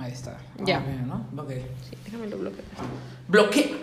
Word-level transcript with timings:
Ahí 0.00 0.12
está. 0.12 0.38
Ya. 0.64 0.78
Ah, 0.78 0.82
bien, 0.86 1.06
¿no? 1.08 1.26
Ok. 1.42 1.50
Sí, 1.88 1.96
déjame 2.04 2.26
lo 2.28 2.38
bloqueo. 2.38 2.64
Bloque. 3.28 3.76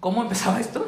¿Cómo 0.00 0.22
empezaba 0.22 0.58
esto? 0.60 0.86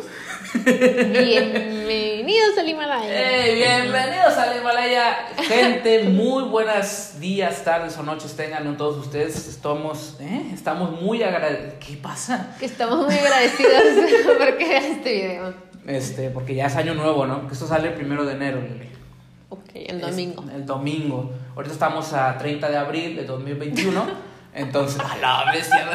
Bienvenidos 0.64 2.58
al 2.58 2.68
Himalaya. 2.68 3.08
¡Hey! 3.12 3.54
Bienvenidos 3.56 4.34
al 4.36 4.58
Himalaya. 4.60 5.14
Gente, 5.42 6.04
muy 6.04 6.44
buenos 6.44 7.18
días, 7.20 7.62
tardes 7.64 7.96
o 7.98 8.02
noches 8.02 8.34
tengan 8.36 8.76
todos 8.76 8.96
ustedes. 8.98 9.48
Estamos, 9.48 10.16
¿eh? 10.20 10.50
Estamos 10.52 11.00
muy 11.00 11.22
agradecidos. 11.22 11.74
¿Qué 11.84 11.96
pasa? 11.96 12.56
Que 12.58 12.66
estamos 12.66 13.06
muy 13.06 13.14
agradecidos 13.14 13.82
por 14.38 14.56
que 14.58 14.68
vean 14.68 14.84
este 14.84 15.12
video. 15.12 15.54
Este, 15.86 16.30
porque 16.30 16.54
ya 16.54 16.66
es 16.66 16.76
año 16.76 16.94
nuevo, 16.94 17.26
¿no? 17.26 17.46
Que 17.46 17.54
esto 17.54 17.66
sale 17.66 17.88
el 17.88 17.94
primero 17.94 18.24
de 18.24 18.34
enero, 18.34 18.60
Lili. 18.60 18.88
Ok, 19.50 19.70
el 19.74 20.00
domingo. 20.00 20.44
Es- 20.48 20.54
el 20.54 20.66
domingo. 20.66 21.30
Ahorita 21.58 21.72
estamos 21.74 22.12
a 22.12 22.38
30 22.38 22.70
de 22.70 22.76
abril 22.76 23.16
de 23.16 23.24
2021. 23.24 24.06
Entonces, 24.54 25.00
a 25.04 25.16
la 25.16 25.50
bestia. 25.52 25.90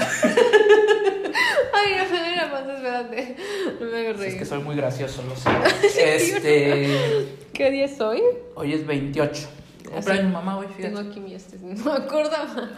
Ay, 1.73 1.95
no 1.97 2.09
me 2.11 2.35
la 2.35 2.51
panza, 2.51 2.73
espérate. 2.75 3.37
No 3.79 3.85
me 3.87 3.97
hagas 4.09 4.19
Es 4.21 4.35
que 4.35 4.43
soy 4.43 4.59
muy 4.59 4.75
gracioso, 4.75 5.23
lo 5.23 5.33
sé. 5.37 5.49
Este. 6.15 7.37
¿Qué 7.53 7.71
día 7.71 7.85
es 7.85 7.97
hoy? 8.01 8.21
Hoy 8.55 8.73
es 8.73 8.85
28. 8.85 9.47
Cumpleaños 9.89 10.33
mamá, 10.33 10.55
güey, 10.57 10.67
Tengo 10.67 10.97
fíjate. 10.97 11.09
aquí 11.11 11.19
mi 11.21 11.33
este. 11.33 11.57
No 11.59 11.85
me 11.85 11.91
acordaba. 11.93 12.69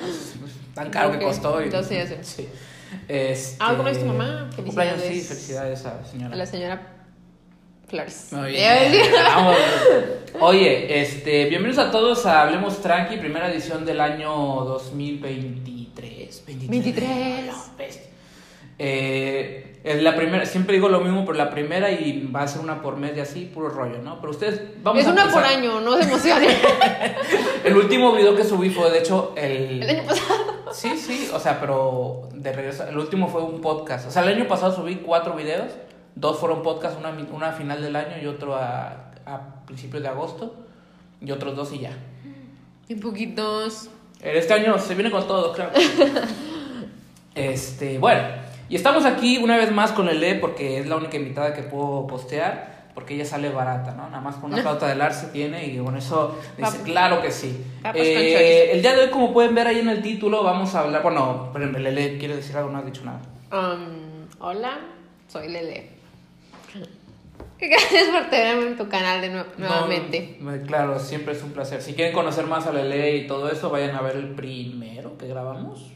Tan 0.75 0.91
caro 0.91 1.09
Ok, 1.09 1.17
que 1.17 1.25
costó. 1.25 1.61
y- 1.61 1.63
entonces 1.63 2.07
ya 2.09 2.15
sé. 2.17 2.23
Sí. 2.23 2.49
Este, 3.07 3.57
Ah, 3.61 3.73
¿cómo 3.75 3.89
es 3.89 3.99
tu 3.99 4.05
mamá? 4.05 4.47
Cumpleaños, 4.55 5.01
sí, 5.01 5.07
Felicidades. 5.07 5.27
felicidades 5.27 5.85
a 5.87 5.95
la 5.95 6.05
señora. 6.05 6.33
A 6.33 6.37
la 6.37 6.45
señora 6.45 6.94
Flores. 7.87 8.29
Muy 8.31 8.51
bien. 8.51 8.93
Vamos. 9.35 9.55
Oye, 10.39 11.01
este, 11.01 11.45
bienvenidos 11.45 11.85
a 11.85 11.91
todos 11.91 12.25
a 12.25 12.41
Hablemos 12.41 12.81
Tranqui, 12.81 13.17
primera 13.17 13.51
edición 13.51 13.85
del 13.85 14.01
año 14.01 14.29
2023. 14.31 16.43
23. 16.47 16.69
23. 16.69 17.45
No, 17.45 17.53
bestia. 17.77 18.01
Eh, 18.79 19.79
es 19.83 20.01
la 20.01 20.15
primera, 20.15 20.45
siempre 20.47 20.75
digo 20.75 20.89
lo 20.89 20.99
mismo, 20.99 21.25
pero 21.25 21.37
la 21.37 21.51
primera 21.51 21.91
y 21.91 22.27
va 22.35 22.41
a 22.41 22.47
ser 22.47 22.61
una 22.61 22.81
por 22.81 22.97
mes 22.97 23.15
y 23.15 23.19
así, 23.19 23.45
puro 23.45 23.69
rollo, 23.69 23.99
¿no? 23.99 24.19
Pero 24.19 24.31
ustedes, 24.31 24.61
vamos 24.81 25.01
Es 25.01 25.07
a 25.07 25.11
una 25.11 25.21
empezar. 25.23 25.43
por 25.43 25.51
año, 25.51 25.79
no 25.79 25.95
se 25.95 26.03
emocionen. 26.03 26.49
El 27.63 27.77
último 27.77 28.13
video 28.13 28.35
que 28.35 28.43
subí 28.43 28.71
fue, 28.71 28.89
de 28.89 28.99
hecho, 28.99 29.33
el... 29.37 29.83
El 29.83 29.89
año 29.89 30.03
pasado. 30.07 30.55
Sí, 30.71 30.97
sí, 30.97 31.29
o 31.33 31.39
sea, 31.39 31.59
pero 31.59 32.27
de 32.33 32.51
regreso, 32.51 32.85
el 32.87 32.97
último 32.97 33.27
fue 33.29 33.43
un 33.43 33.61
podcast. 33.61 34.07
O 34.07 34.11
sea, 34.11 34.23
el 34.23 34.29
año 34.29 34.47
pasado 34.47 34.75
subí 34.75 34.95
cuatro 34.97 35.35
videos, 35.35 35.71
dos 36.15 36.39
fueron 36.39 36.63
podcasts, 36.63 36.97
una, 36.97 37.09
una 37.31 37.49
a 37.49 37.51
final 37.53 37.81
del 37.81 37.95
año 37.95 38.17
y 38.21 38.25
otro 38.25 38.55
a, 38.55 39.11
a 39.25 39.65
principios 39.65 40.01
de 40.01 40.09
agosto, 40.09 40.55
y 41.21 41.31
otros 41.31 41.55
dos 41.55 41.73
y 41.73 41.79
ya. 41.79 41.97
Un 42.89 42.99
poquitos. 42.99 43.89
Este 44.21 44.53
año 44.53 44.77
se 44.79 44.95
viene 44.95 45.11
con 45.11 45.27
todo, 45.27 45.53
claro. 45.53 45.71
Este, 47.35 47.97
bueno, 47.97 48.21
y 48.69 48.77
estamos 48.77 49.03
aquí 49.03 49.37
una 49.37 49.57
vez 49.57 49.69
más 49.69 49.91
con 49.91 50.05
Lele 50.05 50.35
porque 50.35 50.79
es 50.79 50.87
la 50.87 50.95
única 50.95 51.17
invitada 51.17 51.53
que 51.53 51.63
puedo 51.63 52.07
postear. 52.07 52.73
Porque 52.95 53.13
ella 53.13 53.25
sale 53.25 53.49
barata, 53.49 53.91
¿no? 53.91 54.07
Nada 54.09 54.21
más 54.21 54.37
con 54.37 54.53
una 54.53 54.61
flauta 54.61 54.87
de 54.87 55.03
Arce 55.03 55.27
tiene 55.27 55.65
y 55.67 55.77
con 55.79 55.97
eso 55.97 56.39
dice, 56.57 56.81
claro 56.83 57.21
que 57.21 57.29
sí. 57.29 57.61
Eh, 57.93 58.69
el 58.71 58.81
día 58.81 58.95
de 58.95 59.03
hoy, 59.03 59.09
como 59.09 59.33
pueden 59.33 59.53
ver 59.53 59.67
ahí 59.67 59.79
en 59.79 59.89
el 59.89 60.01
título, 60.01 60.45
vamos 60.45 60.73
a 60.75 60.79
hablar. 60.79 61.03
Bueno, 61.03 61.49
pero 61.51 61.65
Lele 61.65 62.17
quiere 62.17 62.37
decir 62.37 62.55
algo, 62.55 62.69
no 62.69 62.77
has 62.77 62.85
dicho 62.85 63.01
nada. 63.03 63.19
Um, 63.51 64.29
hola, 64.39 64.79
soy 65.27 65.49
Lele. 65.49 65.94
Gracias 67.59 68.07
por 68.09 68.29
tenerme 68.29 68.67
en 68.67 68.77
tu 68.77 68.87
canal 68.89 69.21
de 69.21 69.31
nue- 69.33 69.45
nuevamente. 69.57 70.37
No, 70.41 70.51
claro, 70.67 70.99
siempre 70.99 71.33
es 71.33 71.41
un 71.43 71.51
placer. 71.51 71.81
Si 71.81 71.93
quieren 71.93 72.13
conocer 72.13 72.45
más 72.47 72.67
a 72.67 72.73
Lele 72.73 73.15
y 73.15 73.27
todo 73.27 73.49
eso, 73.49 73.69
vayan 73.69 73.95
a 73.95 74.01
ver 74.01 74.17
el 74.17 74.29
primero 74.35 75.17
que 75.17 75.27
grabamos. 75.27 75.91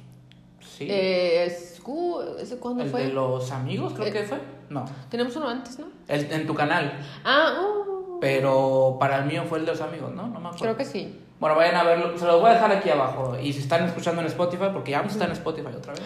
Sí. 0.62 0.88
Eh, 0.90 1.44
es- 1.46 1.82
uh, 1.86 2.22
¿Ese 2.40 2.58
cuándo 2.60 2.84
el 2.84 2.90
fue? 2.90 3.04
de 3.04 3.14
los 3.14 3.52
amigos, 3.52 3.94
creo 3.94 4.08
Eh, 4.08 4.12
que 4.12 4.24
fue. 4.24 4.38
No. 4.70 4.86
Tenemos 5.10 5.36
uno 5.36 5.50
antes, 5.50 5.78
¿no? 5.80 5.88
El- 6.08 6.32
en 6.32 6.48
tu 6.48 6.54
canal. 6.56 6.98
Ah, 7.26 7.60
uh, 7.62 8.20
Pero 8.22 8.98
para 9.00 9.18
el 9.20 9.26
mío 9.26 9.44
fue 9.48 9.60
el 9.60 9.66
de 9.66 9.72
los 9.72 9.82
amigos, 9.82 10.14
¿no? 10.14 10.24
No 10.28 10.40
me 10.40 10.48
acuerdo. 10.48 10.58
creo 10.60 10.78
que 10.78 10.86
sí. 10.86 11.20
Bueno, 11.40 11.56
vayan 11.56 11.76
a 11.76 11.84
verlo. 11.84 12.18
Se 12.18 12.26
los 12.26 12.40
voy 12.42 12.50
a 12.52 12.54
dejar 12.54 12.72
aquí 12.72 12.90
abajo. 12.90 13.38
Y 13.42 13.52
si 13.54 13.60
están 13.60 13.86
escuchando 13.86 14.22
en 14.22 14.28
Spotify, 14.28 14.66
porque 14.74 14.92
ya 14.92 14.98
vamos 15.00 15.14
a 15.14 15.16
estar 15.16 15.30
en 15.30 15.34
Spotify 15.36 15.68
otra 15.76 15.94
vez. 15.94 16.04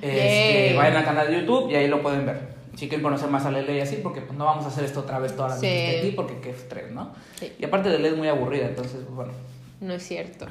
Este, 0.00 0.68
Yay. 0.68 0.76
vayan 0.76 0.96
al 0.98 1.04
canal 1.04 1.26
de 1.28 1.40
YouTube 1.40 1.70
y 1.70 1.74
ahí 1.76 1.88
lo 1.88 2.02
pueden 2.02 2.24
ver. 2.26 2.54
Si 2.76 2.88
quieren 2.88 3.02
conocer 3.02 3.28
más 3.30 3.44
a 3.46 3.50
Lele 3.50 3.76
y 3.76 3.80
así, 3.80 3.96
porque 4.02 4.20
pues, 4.20 4.36
no 4.38 4.44
vamos 4.46 4.64
a 4.64 4.68
hacer 4.68 4.84
esto 4.84 5.00
otra 5.00 5.18
vez 5.18 5.34
todas 5.36 5.52
las 5.52 5.60
Sí. 5.60 5.66
veces 5.66 5.90
que 5.92 5.98
aquí, 6.06 6.10
porque 6.16 6.40
qué 6.40 6.50
estrés, 6.50 6.90
¿no? 6.90 7.12
Sí. 7.38 7.52
Y 7.58 7.64
aparte 7.64 7.88
Lele 7.90 8.08
es 8.08 8.16
muy 8.16 8.28
aburrida, 8.28 8.66
entonces, 8.66 8.96
pues, 9.04 9.14
bueno. 9.14 9.32
No 9.80 9.92
es 9.92 10.02
cierto. 10.06 10.46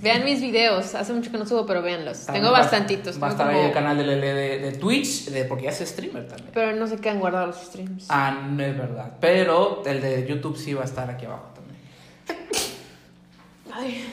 Vean 0.00 0.24
mis 0.24 0.40
videos. 0.40 0.94
Hace 0.96 1.12
mucho 1.12 1.30
que 1.30 1.38
no 1.38 1.46
subo, 1.46 1.66
pero 1.66 1.82
véanlos. 1.82 2.26
También 2.26 2.42
Tengo 2.42 2.52
va- 2.52 2.60
bastantitos. 2.62 3.22
Va 3.22 3.28
a 3.28 3.30
estar 3.30 3.48
ahí 3.48 3.66
el 3.66 3.72
canal 3.72 3.96
de 3.96 4.04
Lele 4.04 4.34
de, 4.34 4.58
de 4.58 4.72
Twitch, 4.72 5.26
de, 5.26 5.44
porque 5.44 5.64
ya 5.64 5.70
es 5.70 5.78
streamer 5.78 6.26
también. 6.26 6.50
Pero 6.52 6.72
no 6.74 6.86
se 6.88 6.96
quedan 6.96 7.20
guardados 7.20 7.54
los 7.56 7.66
streams. 7.66 8.06
Ah, 8.08 8.48
no 8.50 8.64
es 8.64 8.76
verdad. 8.76 9.12
Pero 9.20 9.82
el 9.86 10.00
de 10.00 10.26
YouTube 10.26 10.56
sí 10.56 10.74
va 10.74 10.82
a 10.82 10.86
estar 10.86 11.08
aquí 11.10 11.26
abajo 11.26 11.50
también. 11.54 11.78
Ay, 13.72 14.04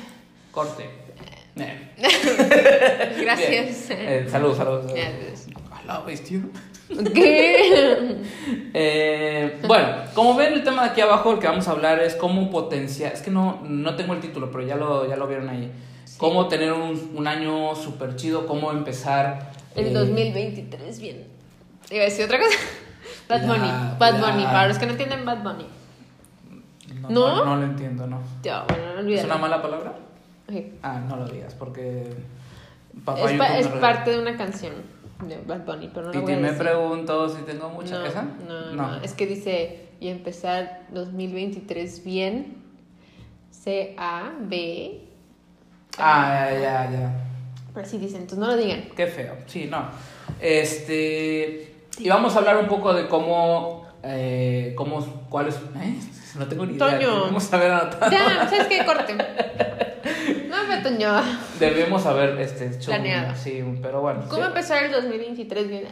Corte. 0.52 0.88
Eh. 1.56 1.90
gracias. 3.22 3.90
Eh, 3.90 4.28
saludos, 4.30 4.58
saludos. 4.58 4.92
saludos. 4.92 5.48
Gracias. 5.86 6.38
¿Qué? 7.14 8.18
Eh, 8.74 9.60
bueno, 9.68 9.88
como 10.14 10.36
ven, 10.36 10.54
el 10.54 10.64
tema 10.64 10.84
de 10.84 10.90
aquí 10.90 11.02
abajo, 11.02 11.32
el 11.34 11.40
que 11.40 11.48
vamos 11.48 11.68
a 11.68 11.72
hablar 11.72 12.00
es 12.00 12.16
cómo 12.16 12.50
potenciar. 12.50 13.14
Es 13.14 13.22
que 13.22 13.32
no, 13.32 13.60
no 13.64 13.96
tengo 13.96 14.14
el 14.14 14.20
título, 14.20 14.52
pero 14.52 14.66
ya 14.66 14.76
lo, 14.76 15.08
ya 15.08 15.16
lo 15.16 15.28
vieron 15.28 15.50
ahí. 15.50 15.72
Cómo 16.18 16.48
tener 16.48 16.74
un, 16.74 17.12
un 17.16 17.28
año 17.28 17.76
súper 17.76 18.16
chido, 18.16 18.46
cómo 18.48 18.72
empezar. 18.72 19.52
El 19.76 19.88
eh, 19.88 19.94
2023, 19.94 21.00
bien. 21.00 21.28
Iba 21.92 22.02
a 22.02 22.06
decir 22.06 22.26
otra 22.26 22.40
cosa. 22.40 22.58
Bad 23.30 23.42
La- 23.44 23.48
Bunny. 23.54 23.72
Bad 24.00 24.20
la- 24.20 24.32
Bunny. 24.32 24.44
Para 24.46 24.68
los 24.68 24.78
que 24.78 24.86
no 24.86 24.92
entienden 24.94 25.26
Bad 25.26 25.44
Bunny. 25.44 25.66
No, 27.04 27.10
¿No? 27.10 27.36
no, 27.38 27.46
no 27.46 27.56
lo 27.58 27.64
entiendo, 27.64 28.08
no. 28.08 28.22
Ya, 28.44 28.64
bueno, 28.68 29.02
no 29.04 29.10
¿Es 29.10 29.24
una 29.24 29.38
mala 29.38 29.62
palabra? 29.62 29.94
Ah, 30.82 31.00
no 31.08 31.16
lo 31.18 31.26
digas, 31.28 31.54
porque. 31.54 32.08
Papá 33.06 33.32
Es, 33.32 33.68
pa- 33.68 33.80
parte 33.80 34.12
de 34.12 34.20
una 34.20 34.36
canción 34.36 34.74
de 35.24 35.38
Bad 35.46 35.66
Bunny, 35.66 35.90
pero 35.94 36.12
no 36.14 36.20
a 36.20 36.22
me 36.24 36.36
decir. 36.38 36.58
pregunto 36.58 37.30
si 37.30 37.42
tengo 37.44 37.70
mucha. 37.70 38.00
no, 38.00 38.06
¿Esa? 38.06 38.24
No, 38.48 38.72
no, 38.74 39.02
Es 39.02 39.14
que 39.14 39.26
dice, 39.26 39.90
y 40.00 40.08
empezar 40.10 40.84
2023 40.92 42.04
bien. 42.04 42.58
C-A-B. 43.52 45.02
Ah, 45.98 46.48
ya, 46.52 46.60
ya, 46.60 46.92
ya. 46.92 47.26
Pero 47.74 47.86
así 47.86 47.98
dicen, 47.98 48.22
entonces 48.22 48.40
no 48.40 48.48
lo 48.48 48.58
digan. 48.58 48.90
Qué 48.96 49.08
feo. 49.08 49.36
Sí, 49.46 49.68
no. 49.70 49.90
Este. 50.40 51.76
Y 51.98 52.08
vamos 52.08 52.36
a 52.36 52.40
hablar 52.40 52.58
un 52.58 52.68
poco 52.68 52.94
de 52.94 53.08
cómo. 53.08 53.86
Eh, 54.04 54.74
cómo 54.78 55.00
cuáles. 55.30 55.56
¿eh? 55.56 56.00
No 56.38 56.48
tengo 56.48 56.66
ni 56.66 56.76
idea. 56.76 56.98
Toño. 56.98 57.20
Debemos 57.20 57.54
haber 57.54 57.72
anotado. 57.72 58.12
Ya, 58.12 58.48
¿sabes 58.50 58.68
qué? 58.68 58.86
Corte. 58.86 59.16
Toño. 60.78 61.22
Debemos 61.60 62.06
haber 62.06 62.40
este, 62.40 62.68
hecho. 62.68 62.92
un- 62.92 62.98
Planeado. 62.98 63.36
sí, 63.36 63.62
un- 63.62 63.82
pero 63.82 64.02
bueno. 64.02 64.22
¿Cómo 64.30 64.44
sí. 64.44 64.48
empezar 64.48 64.84
el 64.84 64.92
2023 64.92 65.68
bien? 65.68 65.88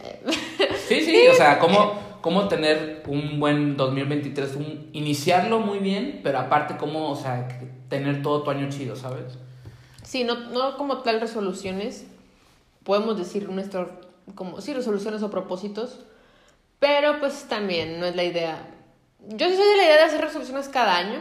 Sí, 0.87 1.01
sí, 1.01 1.27
o 1.27 1.33
sea, 1.33 1.59
cómo, 1.59 1.93
cómo 2.21 2.47
tener 2.47 3.03
un 3.07 3.39
buen 3.39 3.75
2023, 3.77 4.55
un, 4.55 4.89
iniciarlo 4.93 5.59
muy 5.59 5.79
bien, 5.79 6.21
pero 6.23 6.39
aparte 6.39 6.77
cómo, 6.77 7.09
o 7.11 7.15
sea, 7.15 7.47
tener 7.89 8.21
todo 8.21 8.43
tu 8.43 8.51
año 8.51 8.69
chido, 8.69 8.95
¿sabes? 8.95 9.37
Sí, 10.03 10.23
no, 10.23 10.35
no 10.51 10.77
como 10.77 10.99
tal 10.99 11.19
resoluciones. 11.19 12.05
Podemos 12.83 13.17
decir 13.17 13.49
nuestro, 13.49 13.99
como, 14.35 14.61
sí, 14.61 14.73
resoluciones 14.73 15.21
o 15.23 15.29
propósitos. 15.29 15.99
Pero 16.79 17.19
pues 17.19 17.45
también 17.49 17.99
no 17.99 18.05
es 18.05 18.15
la 18.15 18.23
idea. 18.23 18.67
Yo 19.27 19.49
sí 19.49 19.55
soy 19.55 19.67
de 19.67 19.77
la 19.77 19.83
idea 19.83 19.95
de 19.97 20.03
hacer 20.03 20.21
resoluciones 20.21 20.69
cada 20.69 20.95
año. 20.95 21.19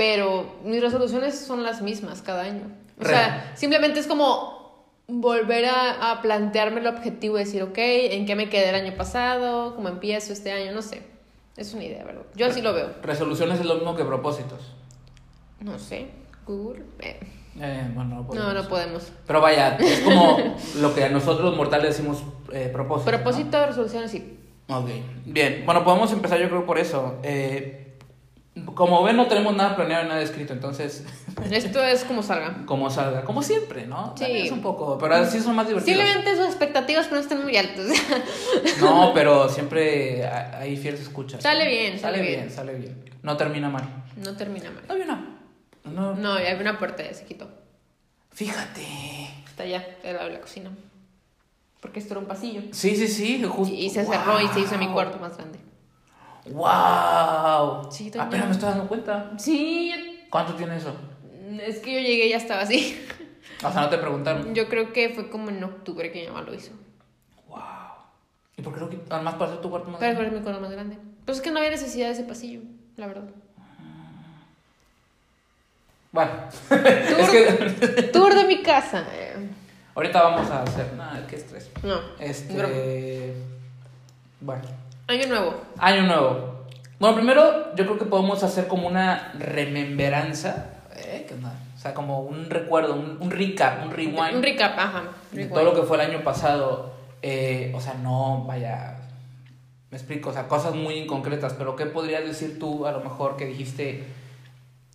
Pero 0.00 0.46
mis 0.64 0.80
resoluciones 0.80 1.38
son 1.38 1.62
las 1.62 1.82
mismas 1.82 2.22
cada 2.22 2.44
año. 2.44 2.62
O 2.98 3.04
sea, 3.04 3.52
simplemente 3.54 4.00
es 4.00 4.06
como 4.06 4.86
volver 5.06 5.66
a, 5.66 6.10
a 6.10 6.22
plantearme 6.22 6.80
el 6.80 6.86
objetivo 6.86 7.36
y 7.36 7.40
decir, 7.44 7.62
ok, 7.62 7.76
¿en 7.76 8.24
qué 8.24 8.34
me 8.34 8.48
quedé 8.48 8.70
el 8.70 8.76
año 8.76 8.96
pasado? 8.96 9.74
¿Cómo 9.76 9.88
empiezo 9.90 10.32
este 10.32 10.52
año? 10.52 10.72
No 10.72 10.80
sé. 10.80 11.02
Es 11.58 11.74
una 11.74 11.84
idea, 11.84 12.02
¿verdad? 12.02 12.22
Yo 12.34 12.46
así 12.46 12.62
lo 12.62 12.72
veo. 12.72 12.94
Resoluciones 13.02 13.60
es 13.60 13.66
lo 13.66 13.74
mismo 13.74 13.94
que 13.94 14.06
propósitos. 14.06 14.72
No 15.60 15.78
sé. 15.78 16.06
Google. 16.46 16.82
eh, 17.00 17.20
Eh, 17.60 17.90
bueno, 17.94 18.14
no 18.16 18.26
podemos. 18.26 18.54
No, 18.54 18.62
no 18.62 18.68
podemos. 18.70 19.12
Pero 19.26 19.42
vaya, 19.42 19.76
es 19.76 20.00
como 20.00 20.38
lo 20.80 20.94
que 20.94 21.04
a 21.04 21.10
nosotros 21.10 21.44
los 21.44 21.56
mortales 21.58 21.94
decimos 21.94 22.22
eh, 22.54 22.70
propósito. 22.72 23.10
¿no? 23.10 23.18
Propósito 23.18 23.58
de 23.60 23.66
resoluciones, 23.66 24.10
sí. 24.10 24.38
Ok, 24.70 24.88
bien. 25.26 25.64
Bueno, 25.66 25.84
podemos 25.84 26.10
empezar 26.12 26.40
yo 26.40 26.48
creo 26.48 26.64
por 26.64 26.78
eso. 26.78 27.18
Eh, 27.22 27.89
como 28.74 29.02
ven, 29.04 29.16
no 29.16 29.26
tenemos 29.26 29.54
nada 29.54 29.76
planeado, 29.76 30.08
nada 30.08 30.20
escrito, 30.22 30.52
entonces, 30.52 31.04
Esto 31.50 31.82
es 31.82 32.04
como 32.04 32.22
salga. 32.22 32.64
como 32.66 32.90
salga, 32.90 33.22
como 33.22 33.42
siempre, 33.42 33.86
¿no? 33.86 34.14
Sí. 34.16 34.24
También 34.24 34.46
Es 34.46 34.52
un 34.52 34.60
poco, 34.60 34.98
pero 34.98 35.14
así 35.14 35.40
son 35.40 35.54
más 35.56 35.68
divertidos. 35.68 35.98
Simplemente 36.00 36.36
sus 36.36 36.46
expectativas 36.46 37.06
pero 37.06 37.16
no 37.16 37.22
están 37.22 37.42
muy 37.42 37.56
altas. 37.56 37.86
No, 38.80 39.12
pero 39.14 39.48
siempre 39.48 40.24
ha- 40.26 40.58
hay 40.58 40.76
fieles 40.76 41.00
escuchas. 41.00 41.42
Sale 41.42 41.68
bien, 41.68 41.98
sale 41.98 42.18
sale 42.18 42.22
bien, 42.28 42.40
bien. 42.40 42.50
sale 42.50 42.74
bien. 42.74 43.04
No 43.22 43.36
termina 43.36 43.68
mal. 43.68 43.84
No 44.16 44.36
termina 44.36 44.70
mal. 44.70 44.82
No, 44.88 44.94
bien, 44.96 45.06
no. 45.84 46.14
No. 46.14 46.32
Había 46.32 46.56
una 46.60 46.78
puerta, 46.78 47.02
ya 47.04 47.14
se 47.14 47.24
quitó. 47.24 47.48
Fíjate. 48.32 48.82
Está 49.46 49.62
allá, 49.62 49.86
al 50.04 50.14
lado 50.14 50.26
de 50.28 50.34
la 50.34 50.40
cocina. 50.40 50.70
Porque 51.80 51.98
esto 52.00 52.14
era 52.14 52.20
un 52.20 52.26
pasillo. 52.26 52.62
Sí, 52.72 52.96
sí, 52.96 53.08
sí, 53.08 53.42
justo. 53.48 53.74
Y, 53.74 53.88
se 53.90 54.04
cerró 54.04 54.40
y 54.40 54.48
se 54.48 54.60
hizo 54.60 54.76
mi 54.76 54.88
cuarto 54.88 55.18
más 55.18 55.36
grande. 55.36 55.58
¡Wow! 56.46 57.90
Sí. 57.90 58.10
Apenas 58.18 58.46
me 58.46 58.52
estoy 58.52 58.68
dando 58.70 58.88
cuenta. 58.88 59.32
Sí, 59.38 59.92
¿Cuánto 60.30 60.54
tiene 60.54 60.76
eso? 60.76 60.94
es 61.66 61.78
que 61.80 61.92
yo 61.94 62.00
llegué 62.00 62.26
y 62.26 62.30
ya 62.30 62.36
estaba 62.36 62.62
así. 62.62 63.00
O 63.64 63.70
sea, 63.70 63.82
no 63.82 63.88
te 63.90 63.98
preguntaron. 63.98 64.54
Yo 64.54 64.68
creo 64.68 64.92
que 64.92 65.10
fue 65.10 65.28
como 65.28 65.50
en 65.50 65.62
octubre 65.62 66.10
que 66.12 66.22
mi 66.22 66.28
mamá 66.28 66.42
lo 66.42 66.54
hizo. 66.54 66.72
¡Wow! 67.48 67.58
¿Y 68.56 68.62
por 68.62 68.72
qué 68.74 68.80
no 68.80 68.88
quitaron 68.88 69.24
más 69.24 69.34
para 69.34 69.50
hacer 69.50 69.60
tu 69.60 69.68
cuarto 69.70 69.90
más 69.90 69.98
Para 70.00 70.12
grande? 70.12 70.28
poner 70.30 70.38
mi 70.40 70.44
cuarto 70.44 70.60
más 70.62 70.70
grande. 70.72 70.98
Pues 71.26 71.38
es 71.38 71.42
que 71.42 71.50
no 71.50 71.58
había 71.58 71.70
necesidad 71.70 72.06
de 72.06 72.12
ese 72.12 72.24
pasillo, 72.24 72.60
la 72.96 73.06
verdad. 73.08 73.24
Bueno, 76.12 76.30
Tour, 76.68 76.80
es 77.20 77.30
que 77.30 78.02
tour 78.12 78.34
de 78.34 78.44
mi 78.44 78.62
casa. 78.62 79.04
ahorita 79.94 80.22
vamos 80.22 80.50
a 80.50 80.62
hacer. 80.62 80.92
Nada, 80.94 81.24
qué 81.28 81.36
estrés. 81.36 81.70
No. 81.84 82.00
Este. 82.18 83.34
Bueno, 84.40 84.62
Año 85.10 85.26
nuevo. 85.26 85.60
año 85.78 86.02
nuevo. 86.04 86.66
Bueno, 87.00 87.16
primero, 87.16 87.74
yo 87.74 87.84
creo 87.84 87.98
que 87.98 88.04
podemos 88.04 88.44
hacer 88.44 88.68
como 88.68 88.86
una 88.86 89.32
remembranza. 89.38 90.66
¿Eh? 90.94 91.24
¿Qué 91.26 91.34
onda? 91.34 91.52
O 91.76 91.78
sea, 91.80 91.94
como 91.94 92.20
un 92.20 92.48
recuerdo, 92.48 92.94
un, 92.94 93.16
un 93.20 93.30
recap, 93.30 93.84
un 93.84 93.90
rewind. 93.90 94.36
Un 94.36 94.42
recap, 94.42 94.78
ajá. 94.78 95.02
de 95.32 95.36
rewind. 95.36 95.52
todo 95.52 95.64
lo 95.64 95.74
que 95.74 95.82
fue 95.82 95.96
el 95.96 96.08
año 96.12 96.22
pasado. 96.22 96.92
Eh, 97.22 97.72
o 97.74 97.80
sea, 97.80 97.94
no, 97.94 98.44
vaya. 98.46 98.98
Me 99.90 99.96
explico, 99.96 100.30
o 100.30 100.32
sea, 100.32 100.46
cosas 100.46 100.76
muy 100.76 100.94
inconcretas, 100.94 101.54
pero 101.54 101.74
¿qué 101.74 101.86
podrías 101.86 102.24
decir 102.24 102.60
tú 102.60 102.86
a 102.86 102.92
lo 102.92 103.00
mejor 103.00 103.36
que 103.36 103.46
dijiste 103.46 104.04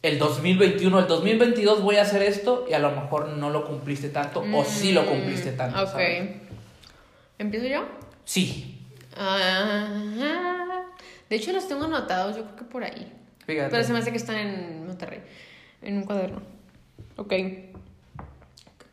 el 0.02 0.18
2021, 0.18 0.98
el 1.00 1.08
2022 1.08 1.82
voy 1.82 1.98
a 1.98 2.04
hacer 2.04 2.22
esto 2.22 2.66
y 2.70 2.74
a 2.74 2.80
lo 2.80 2.92
mejor 2.92 3.28
no 3.28 3.50
lo 3.50 3.66
cumpliste 3.66 4.08
tanto 4.08 4.46
o 4.54 4.64
sí 4.64 4.94
lo 4.94 5.06
cumpliste 5.06 5.52
tanto? 5.52 5.78
Mm, 5.80 5.82
Ok. 5.84 5.90
¿sabes? 5.92 6.30
¿Empiezo 7.38 7.68
yo? 7.68 7.84
Sí, 8.24 8.75
Ajá. 9.18 10.86
De 11.30 11.36
hecho, 11.36 11.52
los 11.52 11.68
tengo 11.68 11.86
anotados, 11.86 12.36
yo 12.36 12.44
creo 12.44 12.56
que 12.56 12.64
por 12.66 12.84
ahí. 12.84 13.12
fíjate. 13.46 13.70
Pero 13.72 13.84
se 13.84 13.94
me 13.94 14.00
hace 14.00 14.12
que 14.12 14.18
están 14.18 14.36
en 14.38 14.86
Monterrey, 14.86 15.22
en 15.82 15.98
un 15.98 16.04
cuaderno. 16.04 16.42
Ok. 17.18 17.34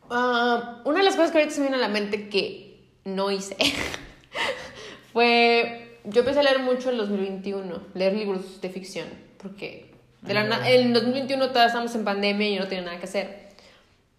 Ah, 0.09 0.81
una 0.85 0.99
de 0.99 1.05
las 1.05 1.15
cosas 1.15 1.31
que 1.31 1.37
ahorita 1.39 1.53
se 1.55 1.61
me 1.61 1.67
viene 1.67 1.77
a 1.83 1.87
la 1.87 1.93
mente 1.93 2.29
que 2.29 2.79
no 3.05 3.31
hice 3.31 3.55
fue. 5.13 5.99
Yo 6.05 6.19
empecé 6.19 6.39
a 6.39 6.43
leer 6.43 6.59
mucho 6.59 6.89
en 6.91 6.97
2021, 6.97 7.81
leer 7.93 8.13
libros 8.13 8.59
de 8.59 8.69
ficción, 8.69 9.07
porque 9.41 9.91
de 10.21 10.33
la 10.33 10.43
na- 10.43 10.69
en 10.69 10.91
2021 10.91 11.47
todavía 11.47 11.67
estamos 11.67 11.95
en 11.95 12.03
pandemia 12.03 12.49
y 12.49 12.57
no 12.59 12.67
tenía 12.67 12.83
nada 12.83 12.97
que 12.99 13.05
hacer. 13.05 13.43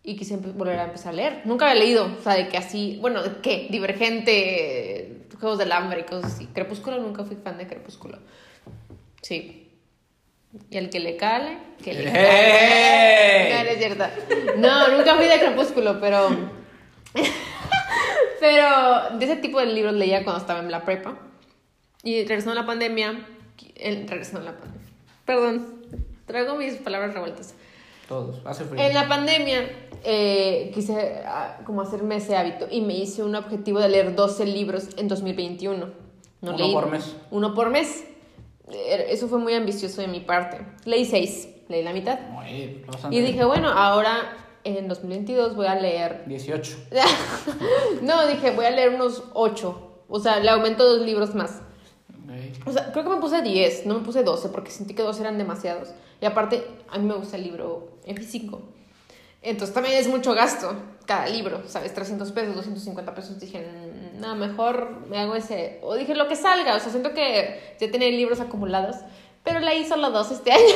Y 0.03 0.17
quise 0.17 0.37
volver 0.37 0.79
a 0.79 0.85
empezar 0.85 1.13
a 1.13 1.17
leer. 1.17 1.43
Nunca 1.45 1.71
había 1.71 1.83
leído, 1.83 2.07
o 2.19 2.23
sea, 2.23 2.35
de 2.35 2.49
que 2.49 2.57
así, 2.57 2.99
bueno, 3.03 3.23
¿de 3.23 3.37
qué? 3.43 3.69
Divergente, 3.71 5.24
Juegos 5.45 5.59
del 5.59 5.73
Hambre 5.73 6.01
y 6.01 6.05
cosas 6.05 6.33
así. 6.33 6.47
Crepúsculo, 6.47 6.99
nunca 6.99 7.23
fui 7.25 7.37
fan 7.37 7.59
de 7.59 7.67
Crepúsculo. 7.67 8.19
Sí. 9.21 9.61
Y 10.71 10.79
al 10.79 10.89
que 10.89 11.01
le 11.01 11.17
cale, 11.17 11.59
que 11.83 11.93
le 11.93 12.05
¡Ey! 12.09 13.53
cale. 13.53 13.59
No, 13.59 13.65
no 13.65 13.71
es 13.71 13.79
cierto. 13.79 14.05
No, 14.57 14.89
nunca 14.97 15.15
fui 15.17 15.27
de 15.27 15.39
Crepúsculo, 15.39 16.01
pero. 16.01 16.29
pero 18.41 19.19
de 19.19 19.25
ese 19.25 19.37
tipo 19.37 19.61
de 19.61 19.67
libros 19.67 19.95
leía 19.95 20.25
cuando 20.25 20.41
estaba 20.41 20.61
en 20.61 20.71
la 20.71 20.85
prepa. 20.85 21.17
Y 22.03 22.25
regresando 22.25 22.53
a 22.53 22.63
la 22.63 22.67
pandemia. 22.67 23.27
el- 23.77 24.09
regresando 24.09 24.49
a 24.49 24.53
la 24.53 24.59
pandemia. 24.59 24.89
Perdón, 25.25 25.83
traigo 26.27 26.55
mis 26.57 26.75
palabras 26.75 27.15
revueltas. 27.15 27.55
Todos, 28.09 28.41
hace 28.45 28.65
frío. 28.65 28.83
En 28.83 28.93
la 28.95 29.09
pandemia 29.09 29.71
eh, 30.05 30.71
quise 30.75 31.23
ah, 31.27 31.61
como 31.65 31.81
hacerme 31.83 32.17
ese 32.17 32.37
hábito 32.37 32.67
y 32.71 32.81
me 32.83 32.95
hice 32.95 33.23
un 33.23 33.35
objetivo 33.35 33.79
de 33.81 33.89
leer 33.89 34.15
12 34.15 34.47
libros 34.47 34.89
en 34.97 35.09
2021. 35.09 35.87
No 36.43 36.51
Uno 36.51 36.59
leí- 36.59 36.73
por 36.73 36.91
mes. 36.91 37.17
Uno 37.31 37.55
por 37.55 37.71
mes. 37.71 38.05
Eh, 38.71 39.07
Eso 39.09 39.29
fue 39.29 39.39
muy 39.39 39.55
ambicioso 39.55 40.01
de 40.03 40.09
mi 40.09 40.21
parte. 40.21 40.59
Leí 40.85 41.05
6, 41.07 41.49
leí 41.69 41.83
la 41.83 41.93
mitad. 41.93 42.19
Bastante 42.87 43.17
Y 43.17 43.21
dije, 43.21 43.45
bueno, 43.45 43.69
ahora 43.71 44.37
en 44.65 44.89
2022 44.89 45.57
voy 45.57 45.67
a 45.67 45.75
leer... 45.75 46.25
18. 46.27 46.77
no, 48.03 48.27
dije, 48.27 48.51
voy 48.51 48.67
a 48.67 48.71
leer 48.71 48.91
unos 48.95 49.25
8. 49.33 49.91
O 50.09 50.21
sea, 50.21 50.39
le 50.41 50.51
aumento 50.51 50.85
dos 50.85 51.01
libros 51.07 51.35
más. 51.35 51.63
O 52.67 52.73
sea, 52.73 52.91
creo 52.93 53.05
que 53.05 53.11
me 53.11 53.17
puse 53.17 53.43
10, 53.43 53.87
no 53.87 53.95
me 53.95 54.01
puse 54.05 54.23
12 54.23 54.49
porque 54.49 54.71
sentí 54.71 54.95
que 54.95 55.03
12 55.03 55.21
eran 55.21 55.39
demasiados. 55.39 55.91
Y 56.21 56.27
aparte, 56.27 56.65
a 56.89 56.99
mí 56.99 57.05
me 57.07 57.15
gusta 57.15 57.37
el 57.37 57.45
libro 57.45 57.99
en 58.05 58.17
físico. 58.17 58.63
Entonces 59.43 59.75
también 59.75 59.97
es 59.97 60.09
mucho 60.09 60.33
gasto 60.35 60.75
cada 61.07 61.27
libro, 61.29 61.63
¿sabes? 61.67 61.93
300 61.93 62.33
pesos, 62.33 62.55
250 62.57 63.15
pesos. 63.15 63.39
Dije, 63.39 63.61
"Mm, 63.61 64.21
no, 64.21 64.35
mejor 64.37 65.07
me 65.09 65.19
hago 65.19 65.35
ese. 65.37 65.81
O 65.83 65.95
dije, 65.97 66.15
lo 66.15 66.29
que 66.29 66.37
salga. 66.37 66.75
O 66.77 66.81
sea, 66.81 66.91
siento 66.91 67.13
que 67.13 67.61
ya 67.79 67.91
tenía 67.91 68.09
libros 68.11 68.41
acumulados. 68.41 68.97
Pero 69.43 69.61
leí 69.61 69.85
solo 69.85 70.11
dos 70.11 70.31
este 70.31 70.51
año. 70.53 70.75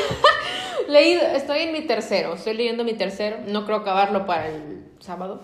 leí, 0.89 1.12
estoy 1.35 1.61
en 1.61 1.73
mi 1.73 1.81
tercero. 1.87 2.35
Estoy 2.35 2.55
leyendo 2.55 2.85
mi 2.85 2.93
tercero. 2.93 3.39
No 3.47 3.65
creo 3.65 3.79
acabarlo 3.79 4.27
para 4.27 4.49
el 4.49 4.85
sábado. 5.01 5.41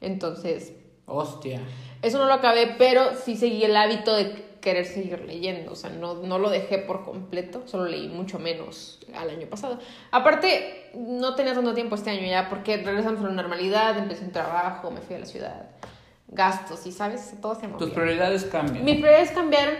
Entonces, 0.00 0.72
Hostia. 1.06 1.60
eso 2.02 2.18
no 2.18 2.26
lo 2.26 2.34
acabé, 2.34 2.74
pero 2.76 3.10
sí 3.24 3.36
seguí 3.36 3.62
el 3.62 3.76
hábito 3.76 4.14
de 4.14 4.44
querer 4.64 4.86
seguir 4.86 5.20
leyendo. 5.26 5.72
O 5.72 5.76
sea, 5.76 5.90
no, 5.90 6.14
no 6.14 6.38
lo 6.38 6.48
dejé 6.48 6.78
por 6.78 7.04
completo, 7.04 7.62
solo 7.66 7.84
leí 7.84 8.08
mucho 8.08 8.38
menos 8.38 8.98
al 9.14 9.28
año 9.28 9.46
pasado. 9.46 9.78
Aparte, 10.10 10.90
no 10.94 11.34
tenía 11.34 11.52
tanto 11.52 11.74
tiempo 11.74 11.94
este 11.96 12.08
año 12.10 12.26
ya, 12.26 12.48
porque 12.48 12.78
regresamos 12.78 13.20
a 13.20 13.24
la 13.28 13.34
normalidad, 13.34 13.96
empecé 13.98 14.24
un 14.24 14.32
trabajo, 14.32 14.90
me 14.90 15.02
fui 15.02 15.16
a 15.16 15.18
la 15.18 15.26
ciudad, 15.26 15.66
gastos 16.28 16.86
y, 16.86 16.92
¿sabes? 16.92 17.34
Todo 17.42 17.54
se 17.54 17.68
movió. 17.68 17.86
Tus 17.86 17.90
prioridades 17.94 18.44
cambian. 18.46 18.82
Mis 18.84 18.94
prioridades 18.96 19.30
cambiaron, 19.32 19.74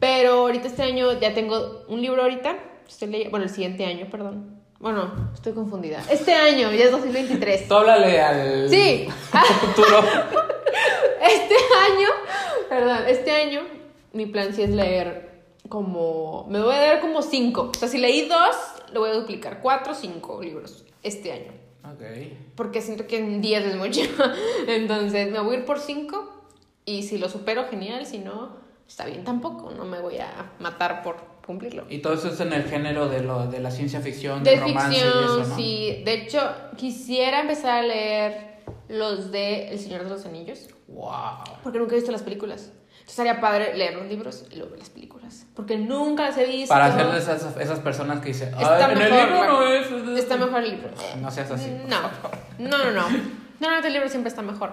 pero 0.00 0.32
ahorita 0.40 0.66
este 0.68 0.82
año 0.82 1.12
ya 1.20 1.34
tengo 1.34 1.84
un 1.88 2.00
libro 2.00 2.22
ahorita, 2.22 2.56
estoy 2.88 3.08
leyendo, 3.08 3.30
bueno, 3.32 3.44
el 3.44 3.50
siguiente 3.50 3.84
año, 3.84 4.06
perdón. 4.10 4.62
Bueno, 4.80 5.30
estoy 5.34 5.52
confundida. 5.52 6.02
Este 6.10 6.32
año, 6.34 6.72
ya 6.72 6.86
es 6.86 6.90
2023. 6.90 7.68
Tú 7.68 7.74
háblale 7.74 8.20
al 8.20 8.68
Sí. 8.70 9.06
futuro. 9.60 10.00
Este 11.22 11.54
año, 11.54 12.08
perdón, 12.68 12.98
este 13.06 13.30
año 13.30 13.60
mi 14.12 14.26
plan 14.26 14.54
sí 14.54 14.62
es 14.62 14.70
leer 14.70 15.32
como, 15.68 16.46
me 16.48 16.60
voy 16.60 16.74
a 16.74 16.80
leer 16.80 17.00
como 17.00 17.22
cinco. 17.22 17.70
O 17.74 17.78
sea, 17.78 17.88
si 17.88 17.98
leí 17.98 18.28
dos, 18.28 18.56
lo 18.92 19.00
voy 19.00 19.10
a 19.10 19.14
duplicar, 19.14 19.60
cuatro 19.60 19.92
o 19.92 19.94
cinco 19.94 20.42
libros 20.42 20.84
este 21.02 21.32
año. 21.32 21.52
Ok. 21.84 22.02
Porque 22.54 22.80
siento 22.80 23.06
que 23.06 23.18
en 23.18 23.40
10 23.40 23.66
es 23.66 23.76
mucho. 23.76 24.00
Entonces 24.68 25.30
me 25.30 25.40
voy 25.40 25.56
a 25.56 25.58
ir 25.60 25.64
por 25.64 25.80
cinco 25.80 26.30
y 26.84 27.02
si 27.02 27.18
lo 27.18 27.28
supero, 27.28 27.66
genial. 27.68 28.06
Si 28.06 28.18
no, 28.18 28.56
está 28.86 29.06
bien 29.06 29.24
tampoco. 29.24 29.70
No 29.72 29.84
me 29.84 30.00
voy 30.00 30.18
a 30.18 30.52
matar 30.60 31.02
por 31.02 31.16
cumplirlo. 31.44 31.84
Y 31.88 31.98
todo 31.98 32.14
eso 32.14 32.28
es 32.28 32.40
en 32.40 32.52
el 32.52 32.64
género 32.64 33.08
de, 33.08 33.22
lo, 33.22 33.46
de 33.46 33.58
la 33.58 33.70
ciencia 33.70 34.00
ficción, 34.00 34.44
de 34.44 34.52
De 34.52 34.60
romance 34.60 35.00
ficción, 35.00 35.12
y 35.14 35.24
eso, 35.24 35.48
¿no? 35.48 35.56
sí. 35.56 36.02
De 36.04 36.12
hecho, 36.14 36.40
quisiera 36.76 37.40
empezar 37.40 37.78
a 37.78 37.82
leer 37.82 38.52
los 38.88 39.32
de 39.32 39.70
El 39.70 39.78
Señor 39.78 40.04
de 40.04 40.10
los 40.10 40.24
Anillos. 40.24 40.68
Wow. 40.86 41.58
Porque 41.62 41.78
nunca 41.78 41.94
he 41.94 41.96
visto 41.96 42.12
las 42.12 42.22
películas. 42.22 42.70
Entonces 43.02 43.18
estaría 43.18 43.40
padre 43.40 43.76
leer 43.76 43.94
los 43.94 44.06
libros 44.06 44.44
y 44.50 44.56
luego 44.56 44.76
las 44.76 44.88
películas. 44.90 45.44
Porque 45.54 45.76
nunca 45.76 46.28
las 46.28 46.38
he 46.38 46.46
visto. 46.46 46.68
Para 46.68 46.90
de 46.90 47.18
esas, 47.18 47.56
esas 47.58 47.80
personas 47.80 48.20
que 48.20 48.28
dicen, 48.28 48.48
Está 48.54 48.76
"Ay, 48.86 48.92
en 48.92 49.02
el 49.02 49.10
mejor, 49.10 49.28
libro 49.28 49.46
no 49.46 49.60
la- 49.64 49.76
es. 50.14 50.18
Está 50.20 50.36
mejor 50.36 50.62
el 50.62 50.70
libro. 50.70 50.90
No 51.20 51.30
seas 51.30 51.50
así. 51.50 51.70
No, 51.88 51.96
favor. 52.00 52.38
no, 52.58 52.78
no, 52.78 52.90
no. 52.92 53.08
Normalmente 53.60 53.88
el 53.88 53.92
libro 53.92 54.08
siempre 54.08 54.28
está 54.28 54.42
mejor. 54.42 54.72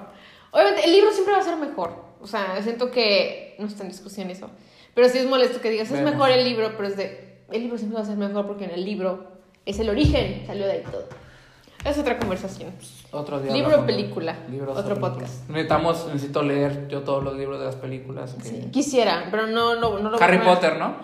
Obviamente, 0.51 0.86
el 0.86 0.91
libro 0.93 1.12
siempre 1.12 1.33
va 1.33 1.39
a 1.39 1.43
ser 1.43 1.57
mejor. 1.57 2.05
O 2.21 2.27
sea, 2.27 2.62
siento 2.63 2.89
que 2.91 3.55
no 3.59 3.67
está 3.67 3.83
en 3.83 3.89
discusión 3.89 4.29
eso. 4.29 4.50
Pero 4.95 5.09
sí 5.09 5.17
es 5.19 5.25
molesto 5.25 5.59
que 5.62 5.69
digas, 5.69 5.91
es 5.91 6.01
mejor 6.01 6.29
el 6.31 6.43
libro, 6.43 6.74
pero 6.75 6.88
es 6.88 6.98
de. 6.98 7.43
El 7.51 7.62
libro 7.62 7.77
siempre 7.77 7.98
va 7.98 8.03
a 8.03 8.07
ser 8.07 8.17
mejor 8.17 8.45
porque 8.48 8.65
en 8.65 8.71
el 8.71 8.86
libro 8.86 9.31
es 9.65 9.79
el 9.79 9.89
origen, 9.89 10.43
salió 10.45 10.65
de 10.65 10.71
ahí 10.74 10.83
todo. 10.91 11.07
Es 11.86 11.98
otra 11.98 12.17
conversación. 12.19 12.74
Otro 13.12 13.39
día. 13.39 13.53
Libro 13.53 13.81
o 13.81 13.86
película. 13.86 14.36
libros 14.50 14.77
Otro 14.77 14.95
películas. 14.95 15.13
podcast. 15.29 15.50
Necesitamos, 15.50 16.07
necesito 16.07 16.43
leer 16.43 16.88
yo 16.89 17.01
todos 17.03 17.24
los 17.24 17.36
libros 17.38 17.59
de 17.59 17.65
las 17.65 17.75
películas. 17.75 18.33
que- 18.36 18.50
Sí, 18.50 18.69
quisiera, 18.71 19.27
pero 19.31 19.48
no, 19.48 19.75
no, 19.75 19.98
no 20.00 20.09
lo 20.09 20.21
Harry 20.21 20.38
voy 20.38 20.48
a- 20.48 20.53
Potter, 20.55 20.77
¿no? 20.77 20.95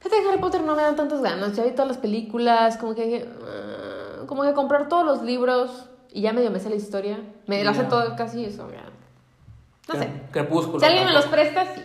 Fíjate 0.00 0.20
que 0.22 0.28
Harry 0.28 0.38
Potter 0.38 0.62
no 0.62 0.74
me 0.76 0.82
dan 0.82 0.96
tantas 0.96 1.22
ganas. 1.22 1.56
Ya 1.56 1.62
vi 1.64 1.70
todas 1.70 1.88
las 1.88 1.96
películas, 1.98 2.76
como 2.76 2.94
que. 2.94 3.26
ah, 3.46 4.24
como 4.26 4.42
que 4.42 4.52
comprar 4.52 4.88
todos 4.88 5.04
los 5.04 5.22
libros 5.22 5.86
y 6.12 6.20
ya 6.22 6.32
medio 6.32 6.50
me 6.50 6.60
sé 6.60 6.68
la 6.70 6.76
historia. 6.76 7.18
Me 7.46 7.62
la 7.64 7.72
sé 7.74 7.84
todo 7.84 8.14
casi 8.16 8.44
eso, 8.44 8.68
ya. 8.70 8.84
No 9.88 9.94
sé. 10.00 10.06
Cre- 10.08 10.30
Crepúsculo. 10.30 10.80
Si 10.80 10.86
alguien 10.86 11.06
me 11.06 11.12
los 11.12 11.26
presta, 11.26 11.64
sí. 11.74 11.80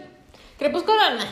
Crepúsculo, 0.60 0.98
nah. 0.98 1.24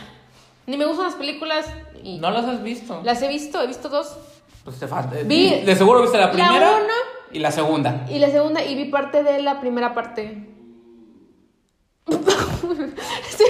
Ni 0.68 0.78
me 0.78 0.86
gustan 0.86 1.06
las 1.08 1.16
películas 1.16 1.68
y. 2.04 2.20
¿No 2.20 2.32
las 2.32 2.46
has 2.46 2.64
visto? 2.64 3.02
Las 3.04 3.22
he 3.22 3.28
visto, 3.28 3.62
he 3.62 3.68
visto 3.68 3.90
dos. 3.90 4.18
Pues 4.66 4.78
te 4.80 4.88
falta. 4.88 5.16
Vi- 5.24 5.62
de 5.62 5.76
seguro 5.76 6.02
viste 6.02 6.18
la 6.18 6.26
la 6.26 6.32
primera 6.32 6.72
y 7.32 7.40
la 7.40 7.52
segunda. 7.52 8.06
Y 8.10 8.20
la 8.20 8.30
segunda, 8.30 8.64
y 8.64 8.76
vi 8.76 8.86
parte 8.86 9.24
de 9.24 9.42
la 9.42 9.62
primera 9.62 9.94
parte. 9.94 10.50
Estoy 12.08 13.48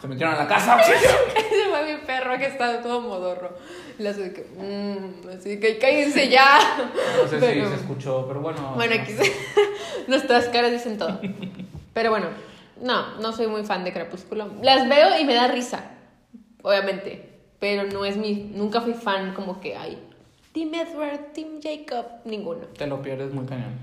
Se 0.00 0.08
metieron 0.08 0.34
a 0.34 0.38
la 0.38 0.48
casa. 0.48 0.78
Ese 0.80 1.68
fue 1.68 1.92
mi 1.94 2.00
perro 2.06 2.38
que 2.38 2.46
está 2.46 2.80
todo 2.82 3.00
modorro. 3.02 3.50
Y 3.98 4.02
le 4.02 4.08
hace 4.08 4.32
que, 4.32 4.46
mm, 4.56 5.28
así 5.38 5.60
que 5.60 5.78
cállense 5.78 6.28
ya. 6.30 6.58
No 7.22 7.28
sé 7.28 7.36
Pero- 7.38 7.64
si 7.66 7.74
se 7.74 7.80
escuchó, 7.82 8.24
pero 8.26 8.40
bueno. 8.40 8.72
Bueno, 8.76 8.94
no. 8.96 9.02
aquí 9.02 9.12
se- 9.12 9.32
nuestras 10.08 10.46
caras 10.48 10.72
dicen 10.72 10.96
todo. 10.96 11.20
Pero 11.92 12.10
bueno, 12.10 12.28
no, 12.80 13.16
no 13.18 13.32
soy 13.32 13.46
muy 13.48 13.62
fan 13.64 13.84
de 13.84 13.92
Crepúsculo. 13.92 14.48
Las 14.62 14.88
veo 14.88 15.18
y 15.18 15.24
me 15.26 15.34
da 15.34 15.48
risa, 15.48 15.84
obviamente. 16.62 17.30
Pero 17.58 17.84
no 17.84 18.04
es 18.04 18.16
mi. 18.16 18.50
Nunca 18.54 18.80
fui 18.80 18.94
fan 18.94 19.34
como 19.34 19.60
que 19.60 19.76
hay. 19.76 19.98
Team 20.52 20.74
Edward, 20.74 21.32
Team 21.32 21.60
Jacob, 21.62 22.06
ninguno. 22.24 22.66
Te 22.76 22.86
lo 22.86 23.02
pierdes 23.02 23.32
muy 23.32 23.46
cañón. 23.46 23.78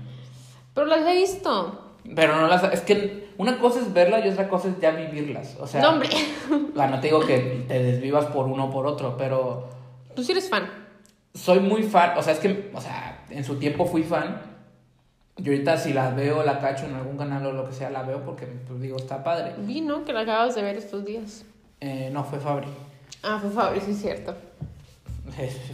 Pero 0.74 0.86
las 0.86 1.06
he 1.06 1.14
visto. 1.14 1.96
Pero 2.14 2.36
no 2.36 2.48
las. 2.48 2.62
Es 2.72 2.80
que 2.82 3.28
una 3.38 3.58
cosa 3.58 3.80
es 3.80 3.92
verlas 3.92 4.24
y 4.24 4.28
otra 4.28 4.48
cosa 4.48 4.68
es 4.68 4.80
ya 4.80 4.90
vivirlas. 4.90 5.56
O 5.60 5.66
sea. 5.66 5.80
no, 5.80 5.90
hombre. 5.90 6.08
ah, 6.76 6.86
no 6.88 7.00
te 7.00 7.06
digo 7.06 7.20
que 7.20 7.64
te 7.68 7.82
desvivas 7.82 8.26
por 8.26 8.46
uno 8.46 8.66
o 8.66 8.70
por 8.70 8.86
otro, 8.86 9.16
pero. 9.16 9.68
Tú 10.14 10.24
sí 10.24 10.32
eres 10.32 10.48
fan. 10.48 10.68
soy 11.32 11.60
muy 11.60 11.84
fan, 11.84 12.18
o 12.18 12.22
sea, 12.22 12.32
es 12.32 12.40
que, 12.40 12.70
o 12.74 12.80
sea, 12.80 13.24
en 13.30 13.44
su 13.44 13.56
tiempo 13.56 13.86
fui 13.86 14.02
fan. 14.02 14.42
Y 15.36 15.48
ahorita 15.48 15.76
si 15.76 15.92
la 15.92 16.10
veo, 16.10 16.42
la 16.42 16.58
cacho 16.58 16.86
en 16.86 16.94
algún 16.94 17.16
canal 17.16 17.46
o 17.46 17.52
lo 17.52 17.68
que 17.68 17.72
sea, 17.72 17.90
la 17.90 18.02
veo 18.02 18.24
porque, 18.24 18.44
pues 18.46 18.80
digo, 18.80 18.96
está 18.96 19.22
padre. 19.22 19.54
Vi, 19.58 19.80
¿no? 19.80 20.04
Que 20.04 20.12
la 20.12 20.20
acabas 20.20 20.56
de 20.56 20.62
ver 20.62 20.76
estos 20.76 21.04
días. 21.04 21.44
Eh, 21.80 22.10
no, 22.12 22.24
fue 22.24 22.38
Fabri. 22.38 22.66
Ah, 23.22 23.38
fue 23.40 23.50
Fabri, 23.50 23.80
sí 23.80 23.92
es 23.92 24.00
cierto. 24.00 24.34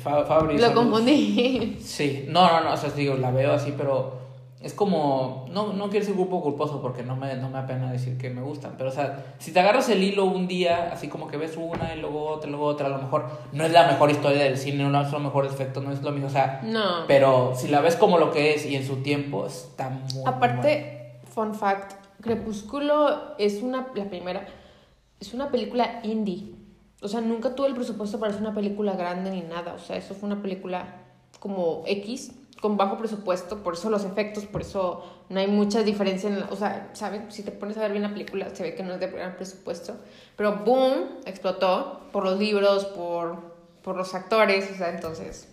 Fa- 0.02 0.24
Fabri. 0.24 0.58
Lo 0.58 0.74
confundí. 0.74 1.78
Sí, 1.80 2.26
no, 2.28 2.46
no, 2.50 2.60
no, 2.64 2.72
o 2.72 2.76
sea, 2.76 2.90
digo, 2.90 3.14
la 3.16 3.30
veo 3.30 3.52
así, 3.52 3.72
pero 3.76 4.22
es 4.60 4.72
como, 4.74 5.46
no, 5.50 5.72
no 5.74 5.88
quiero 5.90 6.04
ser 6.06 6.14
grupo 6.14 6.42
culposo 6.42 6.80
porque 6.82 7.02
no 7.02 7.16
me, 7.16 7.34
no 7.36 7.50
me 7.50 7.58
apena 7.58 7.92
decir 7.92 8.16
que 8.18 8.30
me 8.30 8.40
gustan, 8.42 8.74
pero 8.78 8.88
o 8.88 8.92
sea, 8.92 9.34
si 9.38 9.52
te 9.52 9.60
agarras 9.60 9.88
el 9.90 10.02
hilo 10.02 10.24
un 10.24 10.48
día, 10.48 10.90
así 10.92 11.08
como 11.08 11.28
que 11.28 11.36
ves 11.36 11.56
una 11.58 11.94
y 11.94 12.00
luego 12.00 12.26
otra, 12.26 12.48
y 12.48 12.52
luego 12.52 12.66
otra, 12.66 12.86
a 12.86 12.90
lo 12.90 12.98
mejor 12.98 13.26
no 13.52 13.64
es 13.64 13.72
la 13.72 13.86
mejor 13.86 14.10
historia 14.10 14.42
del 14.44 14.56
cine, 14.56 14.82
no 14.88 15.00
es 15.02 15.12
lo 15.12 15.20
mejor 15.20 15.44
efecto, 15.46 15.80
no 15.82 15.92
es 15.92 16.02
lo 16.02 16.10
mismo, 16.12 16.28
o 16.28 16.30
sea, 16.30 16.60
No. 16.64 17.06
pero 17.06 17.52
si 17.54 17.68
la 17.68 17.80
ves 17.82 17.96
como 17.96 18.18
lo 18.18 18.30
que 18.32 18.54
es 18.54 18.64
y 18.66 18.74
en 18.74 18.86
su 18.86 18.96
tiempo, 19.02 19.46
está 19.46 19.90
muy... 19.90 20.22
Aparte, 20.26 21.20
fun 21.32 21.54
fact, 21.54 21.92
Crepúsculo 22.22 23.36
es 23.38 23.62
una, 23.62 23.88
la 23.94 24.04
primera, 24.06 24.46
es 25.20 25.34
una 25.34 25.50
película 25.50 26.00
indie. 26.02 26.54
O 27.02 27.08
sea, 27.08 27.20
nunca 27.20 27.54
tuve 27.54 27.68
el 27.68 27.74
presupuesto 27.74 28.18
para 28.18 28.32
hacer 28.32 28.42
una 28.42 28.54
película 28.54 28.94
grande 28.94 29.30
ni 29.30 29.42
nada. 29.42 29.74
O 29.74 29.78
sea, 29.78 29.96
eso 29.96 30.14
fue 30.14 30.26
una 30.28 30.40
película 30.40 31.02
como 31.40 31.82
X, 31.86 32.32
con 32.62 32.78
bajo 32.78 32.96
presupuesto, 32.96 33.62
por 33.62 33.74
eso 33.74 33.90
los 33.90 34.04
efectos, 34.04 34.46
por 34.46 34.62
eso 34.62 35.04
no 35.28 35.38
hay 35.38 35.46
mucha 35.48 35.82
diferencia 35.82 36.30
en 36.30 36.40
la- 36.40 36.46
o 36.46 36.56
sea, 36.56 36.88
¿sabes? 36.94 37.22
Si 37.34 37.42
te 37.42 37.50
pones 37.52 37.76
a 37.76 37.80
ver 37.80 37.90
bien 37.90 38.02
la 38.04 38.10
película, 38.12 38.54
se 38.54 38.62
ve 38.62 38.74
que 38.74 38.82
no 38.82 38.94
es 38.94 39.00
de 39.00 39.08
gran 39.08 39.36
presupuesto. 39.36 39.96
Pero 40.36 40.62
boom, 40.64 40.92
explotó 41.26 42.00
por 42.12 42.24
los 42.24 42.38
libros, 42.38 42.86
por, 42.86 43.54
por 43.82 43.96
los 43.96 44.14
actores, 44.14 44.70
o 44.72 44.74
sea, 44.76 44.88
entonces 44.94 45.48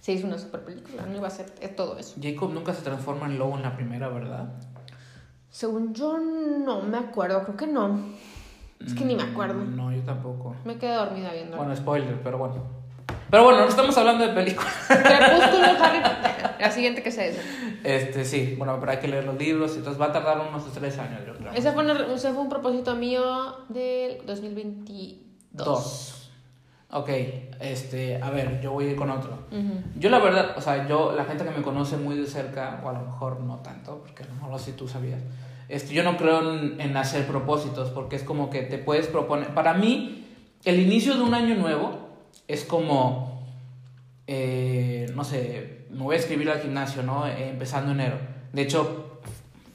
se 0.00 0.12
hizo 0.12 0.26
una 0.26 0.38
super 0.38 0.64
película, 0.64 1.04
no 1.04 1.16
iba 1.16 1.28
a 1.28 1.30
ser 1.30 1.52
eh, 1.60 1.68
todo 1.68 1.98
eso. 1.98 2.14
Jacob 2.22 2.50
nunca 2.52 2.72
se 2.72 2.80
transforma 2.82 3.26
en 3.26 3.38
lobo 3.38 3.56
en 3.56 3.62
la 3.62 3.76
primera, 3.76 4.08
¿verdad? 4.08 4.54
Según 5.50 5.92
yo 5.94 6.18
no 6.18 6.80
me 6.82 6.96
acuerdo, 6.98 7.42
creo 7.44 7.56
que 7.56 7.66
no. 7.66 7.98
Es 8.84 8.94
que 8.94 9.04
ni 9.04 9.14
me 9.16 9.22
acuerdo. 9.22 9.54
Mm, 9.62 9.76
No, 9.76 9.92
yo 9.92 10.02
tampoco. 10.02 10.54
Me 10.64 10.76
quedé 10.76 10.94
dormida 10.94 11.32
viendo. 11.32 11.56
Bueno, 11.56 11.74
spoiler, 11.76 12.20
pero 12.22 12.38
bueno. 12.38 12.56
Pero 13.30 13.44
bueno, 13.44 13.60
no 13.60 13.68
estamos 13.68 13.96
hablando 13.98 14.26
de 14.26 14.32
películas. 14.32 14.72
Crepúsculo, 14.88 15.66
Harry 15.82 16.00
Potter. 16.00 16.50
La 16.60 16.70
siguiente 16.70 17.02
que 17.02 17.10
sea 17.10 17.26
esa. 17.26 17.40
Este, 17.82 18.24
sí, 18.24 18.54
bueno, 18.56 18.76
pero 18.80 18.92
hay 18.92 18.98
que 18.98 19.08
leer 19.08 19.24
los 19.24 19.36
libros, 19.36 19.76
entonces 19.76 20.00
va 20.00 20.06
a 20.06 20.12
tardar 20.12 20.38
unos 20.48 20.72
tres 20.72 20.98
años, 20.98 21.20
yo 21.26 21.34
creo. 21.34 21.52
Ese 21.52 21.72
fue, 21.72 21.82
una- 21.84 22.14
ese 22.14 22.32
fue 22.32 22.42
un 22.42 22.48
propósito 22.48 22.94
mío 22.94 23.56
del 23.68 24.24
2022. 24.26 25.20
Dos. 25.52 26.30
Ok, 26.90 27.08
este, 27.60 28.22
a 28.22 28.30
ver, 28.30 28.60
yo 28.60 28.72
voy 28.72 28.86
a 28.86 28.90
ir 28.90 28.96
con 28.96 29.10
otro. 29.10 29.32
Ujú. 29.50 29.82
Yo 29.98 30.10
la 30.10 30.18
verdad, 30.20 30.52
o 30.56 30.60
sea, 30.60 30.86
yo, 30.86 31.12
la 31.12 31.24
gente 31.24 31.44
que 31.44 31.50
me 31.50 31.62
conoce 31.62 31.96
muy 31.96 32.16
de 32.16 32.26
cerca, 32.26 32.80
o 32.84 32.88
a 32.88 32.92
lo 32.92 33.00
mejor 33.00 33.40
no 33.40 33.56
tanto, 33.56 33.98
porque 33.98 34.22
a 34.22 34.26
lo 34.26 34.34
mejor 34.34 34.60
si 34.60 34.72
tú 34.72 34.86
sabías, 34.86 35.20
este, 35.68 35.94
yo 35.94 36.02
no 36.02 36.16
creo 36.16 36.54
en, 36.54 36.80
en 36.80 36.96
hacer 36.96 37.26
propósitos, 37.26 37.90
porque 37.90 38.16
es 38.16 38.22
como 38.22 38.50
que 38.50 38.62
te 38.62 38.78
puedes 38.78 39.06
proponer, 39.06 39.54
para 39.54 39.74
mí, 39.74 40.24
el 40.64 40.80
inicio 40.80 41.14
de 41.14 41.22
un 41.22 41.34
año 41.34 41.54
nuevo 41.54 42.08
es 42.48 42.64
como, 42.64 43.46
eh, 44.26 45.10
no 45.14 45.24
sé, 45.24 45.86
me 45.90 46.02
voy 46.02 46.16
a 46.16 46.18
escribir 46.18 46.50
al 46.50 46.60
gimnasio, 46.60 47.02
¿no? 47.02 47.26
Eh, 47.26 47.50
empezando 47.50 47.92
enero. 47.92 48.18
De 48.52 48.62
hecho, 48.62 49.20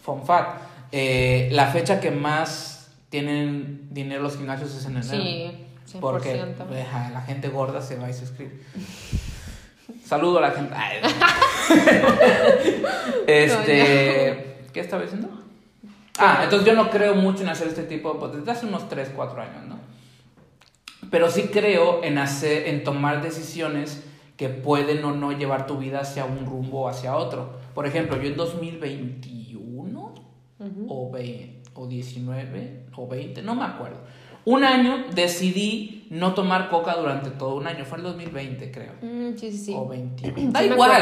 fun 0.02 0.26
fact, 0.26 0.62
eh, 0.92 1.50
la 1.52 1.68
fecha 1.68 2.00
que 2.00 2.12
más 2.12 2.92
tienen 3.10 3.88
dinero 3.92 4.22
los 4.24 4.38
gimnasios 4.38 4.76
es 4.76 4.86
en 4.86 4.98
enero. 4.98 5.24
Sí, 5.24 5.52
100%. 5.98 6.00
Porque 6.00 6.36
la 6.36 7.22
gente 7.22 7.50
gorda 7.50 7.82
se 7.82 7.96
va 7.98 8.10
y 8.10 8.14
se 8.14 8.26
escribe. 8.26 8.60
Saludo 10.06 10.40
a 10.40 10.42
la 10.42 10.52
gente. 10.52 10.76
Este. 13.28 14.66
¿Qué 14.74 14.80
estaba 14.80 15.02
diciendo? 15.04 15.30
Ah, 16.20 16.42
entonces 16.44 16.68
yo 16.68 16.74
no 16.76 16.90
creo 16.90 17.16
mucho 17.16 17.44
en 17.44 17.50
hacer 17.50 17.68
este 17.68 17.84
tipo 17.84 18.14
de. 18.28 18.38
Desde 18.40 18.52
hace 18.52 18.66
unos 18.66 18.88
3, 18.90 19.12
4 19.16 19.42
años, 19.42 19.66
¿no? 19.68 19.80
Pero 21.10 21.30
sí 21.30 21.44
creo 21.52 22.04
en 22.04 22.18
hacer, 22.18 22.68
en 22.68 22.84
tomar 22.84 23.22
decisiones 23.22 24.04
que 24.38 24.50
pueden 24.50 25.04
o 25.06 25.12
no 25.12 25.32
llevar 25.32 25.66
tu 25.66 25.78
vida 25.78 26.00
hacia 26.02 26.26
un 26.26 26.46
rumbo 26.46 26.82
o 26.82 26.88
hacia 26.90 27.16
otro. 27.16 27.58
Por 27.74 27.86
ejemplo, 27.88 28.18
yo 28.22 28.28
en 28.30 28.36
2021 28.38 30.14
Ujú. 30.60 30.86
o, 30.90 31.12
ve- 31.12 31.62
o 31.74 31.88
19 31.88 32.86
o 32.96 33.08
20, 33.08 33.42
no 33.42 33.56
me 33.56 33.64
acuerdo. 33.66 33.98
Un 34.46 34.64
año 34.64 35.06
decidí 35.14 36.08
no 36.10 36.34
tomar 36.34 36.70
coca 36.70 36.96
durante 36.96 37.30
todo 37.30 37.56
un 37.56 37.68
año. 37.68 37.86
Fue 37.86 37.98
el 37.98 38.04
2020, 38.06 38.72
creo. 38.72 38.94
Mm, 39.02 39.36
sí, 39.38 39.52
sí, 39.52 39.58
sí. 39.58 39.74
O 39.76 39.88
21. 39.88 40.36
Sí 40.38 40.48
Da 40.52 40.60
me 40.62 40.66
igual. 40.68 41.02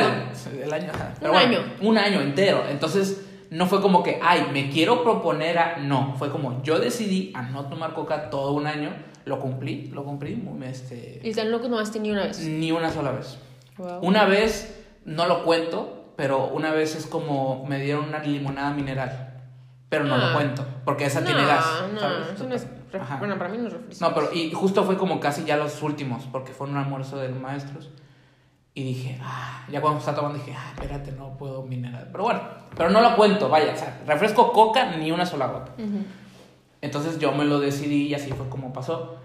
El 0.62 0.74
año, 0.74 0.92
ajá. 0.94 1.14
Un 1.22 1.36
año. 1.36 1.60
Un 1.82 1.98
año 1.98 2.22
entero. 2.22 2.64
Entonces, 2.70 3.26
no 3.50 3.66
fue 3.68 3.82
como 3.82 4.04
que, 4.04 4.20
ay, 4.22 4.48
me 4.54 4.70
quiero 4.70 5.04
proponer 5.04 5.58
a. 5.58 5.78
No, 5.78 6.16
fue 6.18 6.30
como 6.30 6.62
yo 6.64 6.80
decidí 6.80 7.32
a 7.36 7.42
no 7.44 7.66
tomar 7.66 7.94
coca 7.94 8.30
todo 8.30 8.52
un 8.54 8.68
año. 8.68 8.92
Lo 9.26 9.40
cumplí, 9.40 9.88
lo 9.94 10.04
cumplí. 10.06 10.42
Este, 10.64 11.20
Y 11.24 11.34
tan 11.34 11.52
loco 11.52 11.68
no 11.68 11.80
has 11.80 11.92
tenido 11.92 12.16
una 12.16 12.26
vez. 12.28 12.40
ni 12.40 12.72
una 12.72 12.90
sola 12.92 13.12
vez. 13.12 13.38
Wow. 13.78 14.00
Una 14.02 14.26
vez, 14.26 14.86
no 15.06 15.28
lo 15.28 15.44
cuento, 15.44 16.14
pero 16.16 16.48
una 16.48 16.72
vez 16.72 16.96
es 16.96 17.06
como 17.06 17.66
me 17.68 17.80
dieron 17.80 18.06
una 18.06 18.20
limonada 18.24 18.72
mineral. 18.72 19.24
Pero 19.90 20.04
no 20.06 20.16
Ah. 20.16 20.18
lo 20.18 20.34
cuento, 20.34 20.66
porque 20.86 21.06
esa 21.06 21.22
no, 21.22 21.28
tiene 21.28 21.46
gas. 21.46 21.66
No, 21.94 22.00
¿sabes? 22.00 22.28
eso 22.36 22.44
no 22.48 22.56
es. 22.56 22.68
ref- 22.92 23.02
Ajá. 23.02 23.18
Bueno, 23.18 23.38
para 23.38 23.50
mí 23.50 23.58
no 23.58 23.68
es 23.68 23.74
refresco. 23.74 24.06
No, 24.08 24.14
pero 24.16 24.34
y 24.34 24.52
justo 24.52 24.84
fue 24.84 24.98
como 24.98 25.20
casi 25.20 25.44
ya 25.46 25.56
los 25.58 25.82
últimos, 25.84 26.24
porque 26.32 26.52
fue 26.54 26.68
un 26.68 26.76
almuerzo 26.78 27.18
de 27.18 27.30
los 27.30 27.40
maestros. 27.40 27.90
Y 28.78 28.84
dije, 28.84 29.18
ah, 29.24 29.66
ya 29.72 29.82
cuando 29.82 29.98
estaba 29.98 30.18
tomando 30.18 30.38
dije, 30.38 30.56
ah, 30.56 30.72
espérate, 30.76 31.12
no 31.14 31.36
puedo 31.36 31.64
mineral. 31.64 32.10
Pero 32.12 32.26
bueno, 32.26 32.42
pero 32.78 32.92
no 32.92 33.02
lo 33.02 33.16
cuento, 33.16 33.50
vaya, 33.50 33.74
o 33.74 33.76
sea, 33.76 34.00
refresco 34.06 34.54
coca 34.54 34.96
ni 34.98 35.12
una 35.12 35.26
sola 35.26 35.48
gota. 35.48 35.72
Entonces 36.80 37.18
yo 37.18 37.32
me 37.32 37.44
lo 37.44 37.60
decidí 37.60 38.06
y 38.06 38.14
así 38.14 38.32
fue 38.34 38.48
como 38.50 38.74
pasó. 38.74 39.18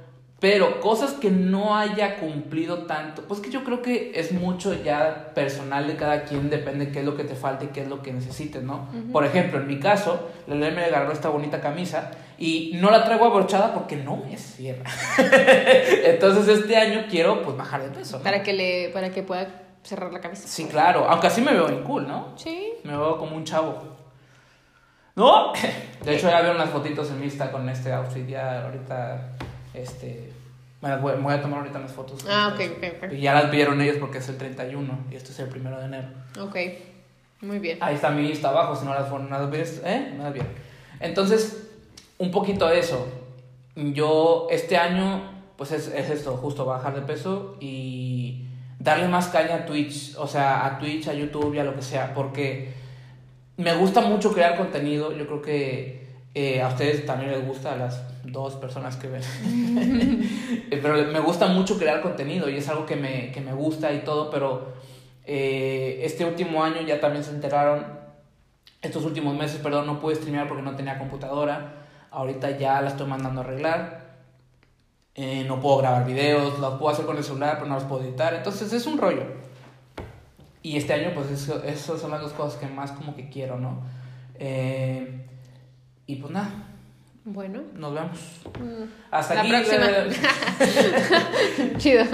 Pero 0.43 0.81
cosas 0.81 1.13
que 1.13 1.31
no 1.31 1.77
haya 1.77 2.17
cumplido 2.17 2.79
tanto, 2.79 3.23
pues 3.29 3.39
que 3.39 3.49
yo 3.49 3.63
creo 3.63 3.81
que 3.81 4.11
es 4.17 4.33
mucho 4.33 4.75
ya 4.75 5.31
personal 5.37 5.87
de 5.87 5.95
cada 5.95 6.25
quien, 6.25 6.51
depende 6.51 6.91
qué 6.91 6.99
es 6.99 7.05
lo 7.05 7.17
que 7.17 7.23
te 7.23 7.37
falta 7.37 7.65
y 7.65 7.69
qué 7.69 7.83
es 7.83 7.89
lo 7.89 8.03
que 8.03 8.13
necesites, 8.13 8.61
¿no? 8.61 8.89
Por 9.13 9.25
ejemplo, 9.25 9.61
en 9.61 9.69
mi 9.69 9.79
caso, 9.79 10.31
la 10.49 10.57
ley 10.57 10.73
me 10.73 10.85
agarró 10.85 11.13
esta 11.13 11.29
bonita 11.29 11.61
camisa 11.61 12.11
y 12.39 12.73
no 12.75 12.91
la 12.91 13.05
traigo 13.05 13.27
abrochada 13.27 13.73
porque 13.73 13.95
no 13.95 14.17
me 14.17 14.37
cierra. 14.37 14.91
Entonces 16.05 16.59
este 16.59 16.77
año 16.77 17.05
quiero 17.09 17.41
pues 17.45 17.57
bajar 17.57 17.85
de 17.85 17.91
peso. 17.91 18.19
¿no? 18.19 18.25
Para 18.25 18.43
que 18.43 18.53
le, 18.53 18.89
para 18.89 19.11
que 19.11 19.23
pueda 19.23 19.47
cerrar 19.85 20.13
la 20.13 20.21
cabeza. 20.21 20.49
Sí, 20.49 20.65
claro, 20.65 21.07
aunque 21.09 21.29
así 21.29 21.41
me 21.41 21.53
veo 21.53 21.69
bien 21.69 21.85
cool, 21.85 22.09
¿no? 22.09 22.33
Sí. 22.35 22.73
Me 22.83 22.97
veo 22.97 23.17
como 23.17 23.37
un 23.37 23.45
chavo. 23.45 23.79
¿No? 25.15 25.53
De 26.05 26.17
hecho, 26.17 26.29
ya 26.29 26.41
veo 26.41 26.53
unas 26.53 26.71
fotitos 26.71 27.09
en 27.11 27.21
mi 27.21 27.27
Insta 27.27 27.53
con 27.53 27.69
este 27.69 27.93
outfit. 27.93 28.27
Ya 28.27 28.65
ahorita, 28.65 29.37
este. 29.73 30.32
Me 30.83 30.89
las 30.89 31.01
voy, 31.01 31.13
me 31.15 31.23
voy 31.23 31.35
a 31.35 31.41
tomar 31.41 31.61
ahorita 31.61 31.79
unas 31.79 31.93
fotos. 31.93 32.27
Ah, 32.29 32.53
ok, 32.53 32.61
ok, 32.77 33.05
ok. 33.05 33.13
Y 33.13 33.21
ya 33.21 33.35
las 33.35 33.51
vieron 33.53 33.81
ellos 33.81 33.99
porque 34.01 34.19
es 34.19 34.29
el 34.29 34.37
31 34.37 35.07
y 35.13 35.15
esto 35.15 35.31
es 35.31 35.39
el 35.39 35.49
primero 35.49 35.79
de 35.79 35.87
enero. 35.87 36.09
Ok. 36.41 36.57
Muy 37.41 37.61
bien. 37.61 37.79
Ahí 37.81 37.95
está 37.95 38.11
mi 38.11 38.29
Insta 38.29 38.49
abajo, 38.49 38.75
si 38.75 38.85
no 38.85 38.93
las 38.93 39.09
fueron, 39.09 39.31
no 39.31 39.39
las 39.39 39.51
ves, 39.51 39.81
¿eh? 39.85 40.13
No 40.17 40.25
las 40.25 40.33
vieron. 40.33 40.53
Entonces, 40.99 41.71
un 42.19 42.33
poquito 42.33 42.69
eso. 42.71 43.07
Yo, 43.77 44.49
este 44.51 44.77
año, 44.77 45.23
pues 45.57 45.71
es, 45.71 45.87
es 45.89 46.11
esto, 46.11 46.37
justo 46.37 46.65
bajar 46.65 46.95
de 46.95 47.03
peso 47.03 47.57
y 47.61 48.47
darle 48.79 49.07
más 49.07 49.29
caña 49.29 49.55
a 49.55 49.67
Twitch, 49.67 50.17
o 50.17 50.27
sea, 50.27 50.67
a 50.67 50.79
Twitch, 50.79 51.07
a 51.07 51.15
YouTube 51.15 51.55
y 51.55 51.61
a 51.61 51.65
lo 51.65 51.75
que 51.77 51.83
sea, 51.83 52.13
porque 52.13 52.75
me 53.57 53.75
gusta 53.75 54.01
mucho 54.01 54.33
crear 54.33 54.57
contenido. 54.57 55.13
Yo 55.13 55.27
creo 55.27 55.43
que 55.43 56.07
eh, 56.35 56.63
a 56.63 56.69
ustedes 56.69 57.05
también 57.05 57.31
les 57.31 57.47
gusta, 57.47 57.73
a 57.73 57.77
las 57.77 58.03
dos 58.25 58.55
personas 58.57 58.97
que 58.97 59.09
ven. 59.09 59.23
Eh, 60.71 60.79
pero 60.83 60.95
me 61.13 61.21
gusta 61.21 61.49
mucho 61.49 61.79
crear 61.79 62.01
contenido 62.01 62.49
y 62.49 62.57
es 62.57 62.69
algo 62.69 62.87
que 62.87 62.97
me, 62.97 63.31
que 63.31 63.41
me 63.43 63.53
gusta 63.53 63.93
y 63.93 64.01
todo, 64.01 64.31
pero 64.31 64.73
eh, 65.25 66.01
este 66.03 66.25
último 66.25 66.65
año 66.65 66.81
ya 66.81 66.99
también 66.99 67.25
se 67.25 67.31
enteraron, 67.31 67.85
estos 68.81 69.05
últimos 69.05 69.35
meses, 69.37 69.59
perdón, 69.59 69.87
no 69.87 70.01
pude 70.01 70.15
streamear 70.15 70.49
porque 70.49 70.63
no 70.63 70.75
tenía 70.75 70.99
computadora. 70.99 71.75
Ahorita 72.11 72.57
ya 72.59 72.81
la 72.81 72.89
estoy 72.89 73.07
mandando 73.07 73.43
a 73.43 73.45
arreglar. 73.45 74.03
No 75.47 75.61
puedo 75.61 75.79
grabar 75.79 76.07
videos, 76.07 76.59
los 76.59 76.75
puedo 76.79 76.91
hacer 76.91 77.05
con 77.05 77.17
el 77.17 77.25
celular, 77.25 77.57
pero 77.57 77.69
no 77.69 77.75
los 77.75 77.85
puedo 77.85 78.03
editar. 78.03 78.35
Entonces 78.35 78.73
es 78.73 78.87
un 78.87 78.99
rollo. 78.99 79.25
Y 80.63 80.77
este 80.77 80.95
año, 80.95 81.11
pues, 81.15 81.31
eso, 81.31 81.63
esas 81.65 82.01
son 82.01 82.11
las 82.11 82.21
dos 82.23 82.33
cosas 82.33 82.59
que 82.59 82.67
más 82.67 82.93
como 82.93 83.15
que 83.15 83.29
quiero, 83.29 83.59
¿no? 83.59 83.83
Eh, 84.39 85.27
y 86.07 86.17
pues 86.17 86.33
nada, 86.33 86.51
Bueno. 87.25 87.63
nos 87.75 87.95
vemos. 87.95 88.19
mm, 88.59 88.85
Hasta 89.11 89.35
La 89.35 89.41
aquí. 89.43 89.51
próxima. 89.51 89.87
Chido. 91.79 92.05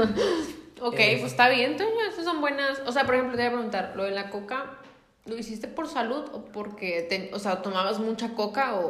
Ok, 0.81 0.95
Eh, 0.99 1.17
pues 1.21 1.33
está 1.33 1.49
bien. 1.49 1.73
Entonces, 1.73 1.97
esas 2.13 2.25
son 2.25 2.41
buenas. 2.41 2.81
O 2.87 2.93
sea, 2.93 3.05
por 3.05 3.15
ejemplo, 3.15 3.37
te 3.37 3.43
voy 3.43 3.49
a 3.49 3.53
preguntar, 3.53 3.93
lo 3.97 4.05
de 4.05 4.13
la 4.13 4.31
coca, 4.31 4.79
¿lo 5.27 5.37
hiciste 5.37 5.67
por 5.69 5.89
salud 5.89 6.25
o 6.33 6.45
porque, 6.47 7.03
te- 7.09 7.31
o 7.35 7.39
sea, 7.39 7.63
tomabas 7.63 7.99
mucha 7.99 8.35
coca 8.35 8.77
o, 8.77 8.87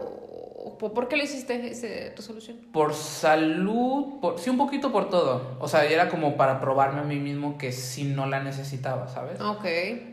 o 0.65 0.77
por 0.79 1.09
qué 1.09 1.17
lo 1.17 1.23
hiciste 1.25 1.71
ese 1.71 2.13
resolución? 2.15 2.59
Por 2.73 2.93
salud, 2.95 4.21
por, 4.21 4.39
sí, 4.39 4.51
un 4.51 4.59
poquito 4.59 4.93
por 4.93 5.09
todo. 5.09 5.57
O 5.61 5.69
sea, 5.69 5.85
era 5.87 6.09
como 6.11 6.37
para 6.37 6.61
probarme 6.61 7.01
a 7.01 7.05
mí 7.05 7.17
mismo 7.17 7.57
que 7.57 7.73
sí 7.73 8.05
no 8.05 8.27
la 8.27 8.43
necesitaba, 8.43 9.09
¿sabes? 9.09 9.41
Ok. 9.41 9.65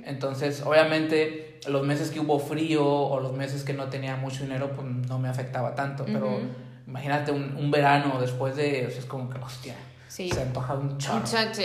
Entonces, 0.05 0.61
obviamente, 0.65 1.54
los 1.67 1.83
meses 1.85 2.11
que 2.11 2.19
hubo 2.19 2.39
frío 2.39 2.85
o 2.87 3.19
los 3.19 3.33
meses 3.33 3.63
que 3.63 3.73
no 3.73 3.85
tenía 3.85 4.15
mucho 4.15 4.43
dinero, 4.43 4.71
pues 4.75 4.87
no 4.87 5.19
me 5.19 5.29
afectaba 5.29 5.75
tanto. 5.75 6.05
Pero 6.05 6.39
imagínate 6.87 7.31
un, 7.31 7.55
un 7.57 7.71
verano 7.71 8.19
después 8.19 8.55
de. 8.55 8.85
O 8.87 8.89
sea, 8.89 8.99
es 8.99 9.05
como 9.05 9.29
que, 9.29 9.37
hostia, 9.39 9.75
Sí. 10.07 10.29
se 10.31 10.41
antoja 10.43 10.75
un 10.75 10.97
chorro. 10.97 11.21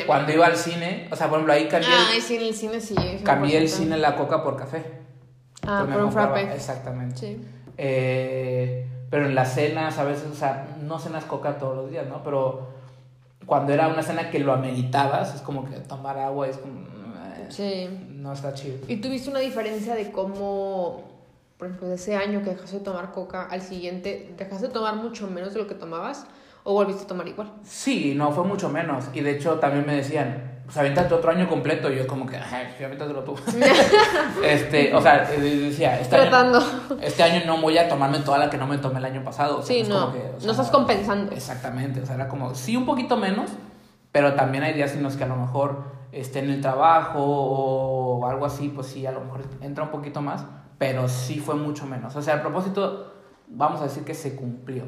Cuando 0.07 0.33
iba 0.33 0.47
al 0.47 0.57
cine, 0.57 1.09
o 1.11 1.17
sea, 1.17 1.29
por 1.29 1.37
ejemplo, 1.39 1.53
ahí 1.53 1.69
cambié, 1.69 1.89
Ay, 2.11 2.21
sí, 2.21 2.37
en 2.37 2.43
el 2.43 2.55
cine 2.55 2.81
sí. 2.81 2.95
cambié 3.25 3.59
el 3.59 3.65
100%. 3.69 3.69
cine 3.69 3.97
la 3.99 4.17
coca 4.17 4.43
por 4.43 4.57
café. 4.57 4.85
Ah, 5.67 5.85
por 5.89 5.97
un 5.99 6.03
compraba- 6.09 6.35
frappe. 6.39 6.55
Exactamente. 6.55 7.17
Sí. 7.17 7.41
Eh, 7.77 8.87
pero 9.11 9.27
en 9.27 9.35
las 9.35 9.55
cenas, 9.55 9.99
a 9.99 10.05
veces, 10.05 10.27
o 10.31 10.35
sea, 10.35 10.77
no 10.83 10.99
cenas 10.99 11.25
coca 11.25 11.59
todos 11.59 11.77
los 11.77 11.91
días, 11.91 12.07
¿no? 12.07 12.23
Pero 12.23 12.69
cuando 13.47 13.73
era 13.73 13.89
una 13.89 14.03
cena 14.03 14.31
que 14.31 14.39
lo 14.39 14.53
ameritabas, 14.53 15.35
es 15.35 15.41
como 15.43 15.65
que 15.69 15.77
tomar 15.81 16.19
agua 16.19 16.47
es 16.49 16.57
como. 16.59 16.81
Sí. 17.51 17.89
No 18.11 18.33
está 18.33 18.55
chido. 18.55 18.79
¿Y 18.89 18.97
tuviste 18.97 19.31
una 19.31 19.41
diferencia 19.41 19.95
de 19.95 20.11
cómo, 20.11 21.03
por 21.59 21.69
ejemplo, 21.69 21.89
de 21.89 21.97
ese 21.97 22.17
año 22.17 22.43
que 22.43 22.51
dejaste 22.51 22.79
de 22.79 22.85
tomar 22.85 23.13
coca 23.13 23.47
al 23.51 23.63
siguiente, 23.63 24.33
dejaste 24.39 24.69
de 24.69 24.73
tomar 24.73 24.97
mucho 24.97 25.27
menos 25.27 25.53
de 25.55 25.61
lo 25.61 25.67
que 25.67 25.75
tomabas 25.75 26.27
o 26.65 26.73
volviste 26.75 27.05
a 27.05 27.07
tomar 27.07 27.27
igual? 27.29 27.53
Sí, 27.65 28.15
no, 28.17 28.33
fue 28.33 28.45
mucho 28.45 28.69
menos. 28.69 29.05
Y 29.15 29.21
de 29.21 29.33
hecho 29.33 29.59
también 29.59 29.87
me 29.87 29.95
decían, 29.97 30.61
pues 30.65 30.77
avéntate 30.77 31.13
otro 31.15 31.31
año 31.33 31.49
completo. 31.49 31.91
Y 31.93 31.97
yo 31.97 32.07
como 32.07 32.27
que, 32.27 32.37
ay, 32.37 32.75
sí, 32.79 32.85
avéntatelo 32.85 33.25
tú. 33.25 33.35
este, 34.45 34.95
o 34.95 35.01
sea, 35.01 35.29
eh, 35.33 35.41
decía, 35.41 35.99
este 36.01 36.17
año, 36.17 36.59
este 37.01 37.23
año 37.23 37.43
no 37.47 37.61
voy 37.61 37.79
a 37.79 37.89
tomarme 37.89 38.19
toda 38.21 38.39
la 38.39 38.51
que 38.51 38.57
no 38.57 38.67
me 38.67 38.79
tomé 38.79 38.99
el 38.99 39.05
año 39.07 39.25
pasado. 39.25 39.59
O 39.59 39.63
sea, 39.63 39.75
Sí, 39.75 39.89
no. 39.89 40.01
como 40.01 40.13
que, 40.13 40.19
o 40.19 40.39
sea, 40.41 40.47
no 40.47 40.53
estás 40.53 40.71
compensando. 40.71 41.33
Exactamente, 41.33 42.01
o 42.01 42.07
sea, 42.07 42.15
era 42.17 42.29
como, 42.29 42.55
sí, 42.55 42.77
un 42.77 42.87
poquito 42.87 43.17
menos, 43.17 43.51
pero 44.13 44.35
también 44.35 44.65
hay 44.65 44.75
días 44.75 44.93
en 44.95 45.03
los 45.03 45.17
que 45.17 45.25
a 45.25 45.29
lo 45.29 45.37
mejor 45.37 46.00
esté 46.13 46.41
en 46.41 46.51
el 46.51 46.61
trabajo 46.61 47.21
o 47.25 48.27
algo 48.27 48.47
así, 48.47 48.69
pues 48.69 48.89
sí, 48.89 49.07
a 49.07 49.13
lo 49.13 49.21
mejor 49.21 49.43
entra 49.61 49.85
un 49.85 49.91
poquito 49.91 50.21
más, 50.21 50.45
pero 50.79 51.09
sí 51.09 51.39
fue 51.39 51.55
mucho 51.55 51.87
menos. 51.87 52.15
O 52.17 52.23
sea, 52.23 52.35
el 52.35 52.41
propósito, 52.41 53.13
vamos 53.49 53.81
a 53.81 53.85
decir 53.85 54.05
que 54.05 54.15
se 54.15 54.35
cumplió. 54.37 54.85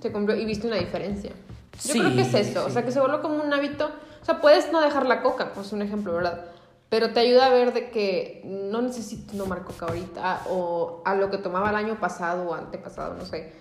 Se 0.00 0.12
cumplió 0.12 0.36
y 0.36 0.44
viste 0.44 0.66
una 0.66 0.76
diferencia. 0.76 1.30
Yo 1.30 1.36
Sí, 1.78 1.98
creo 2.00 2.14
que 2.14 2.20
es 2.22 2.34
eso, 2.34 2.64
o 2.64 2.68
sí. 2.68 2.72
sea, 2.74 2.84
que 2.84 2.92
se 2.92 3.00
vuelve 3.00 3.20
como 3.20 3.42
un 3.42 3.52
hábito. 3.52 3.90
O 4.22 4.24
sea, 4.24 4.40
puedes 4.40 4.70
no 4.72 4.80
dejar 4.80 5.06
la 5.06 5.22
coca, 5.22 5.52
pues 5.54 5.72
un 5.72 5.82
ejemplo, 5.82 6.14
¿verdad? 6.14 6.44
Pero 6.88 7.12
te 7.12 7.20
ayuda 7.20 7.46
a 7.46 7.50
ver 7.50 7.72
de 7.72 7.90
que 7.90 8.42
no 8.44 8.80
necesito 8.80 9.36
tomar 9.36 9.64
coca 9.64 9.86
ahorita 9.86 10.42
o 10.48 11.02
a 11.04 11.14
lo 11.16 11.30
que 11.30 11.38
tomaba 11.38 11.70
el 11.70 11.76
año 11.76 11.98
pasado 11.98 12.48
o 12.50 12.54
antepasado, 12.54 13.14
no 13.14 13.24
sé. 13.24 13.52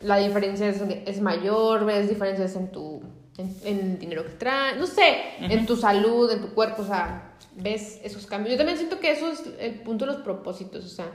La 0.00 0.16
diferencia 0.16 0.66
es, 0.68 0.82
es 1.06 1.20
mayor, 1.20 1.84
ves 1.84 2.08
diferencias 2.08 2.56
en 2.56 2.72
tu 2.72 3.00
en, 3.38 3.56
en 3.64 3.98
dinero 3.98 4.24
que 4.24 4.30
traes, 4.30 4.76
no 4.78 4.86
sé, 4.86 5.16
en 5.40 5.66
tu 5.66 5.76
salud, 5.76 6.30
en 6.30 6.40
tu 6.40 6.54
cuerpo, 6.54 6.82
o 6.82 6.86
sea, 6.86 7.34
ves 7.56 8.00
esos 8.02 8.26
cambios. 8.26 8.52
Yo 8.52 8.58
también 8.58 8.78
siento 8.78 9.00
que 9.00 9.10
eso 9.12 9.30
es 9.30 9.42
el 9.58 9.80
punto 9.80 10.06
de 10.06 10.12
los 10.12 10.22
propósitos, 10.22 10.84
o 10.84 10.88
sea, 10.88 11.06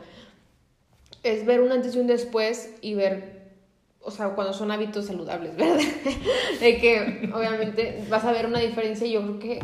es 1.23 1.45
ver 1.45 1.61
un 1.61 1.71
antes 1.71 1.95
y 1.95 1.99
un 1.99 2.07
después 2.07 2.75
y 2.81 2.93
ver, 2.95 3.51
o 4.01 4.11
sea, 4.11 4.29
cuando 4.29 4.53
son 4.53 4.71
hábitos 4.71 5.05
saludables, 5.05 5.55
¿verdad? 5.57 5.79
de 6.59 6.77
que 6.77 7.29
obviamente 7.33 8.05
vas 8.09 8.23
a 8.25 8.31
ver 8.31 8.45
una 8.45 8.59
diferencia 8.59 9.05
y 9.05 9.11
yo 9.11 9.21
creo 9.21 9.39
que 9.39 9.59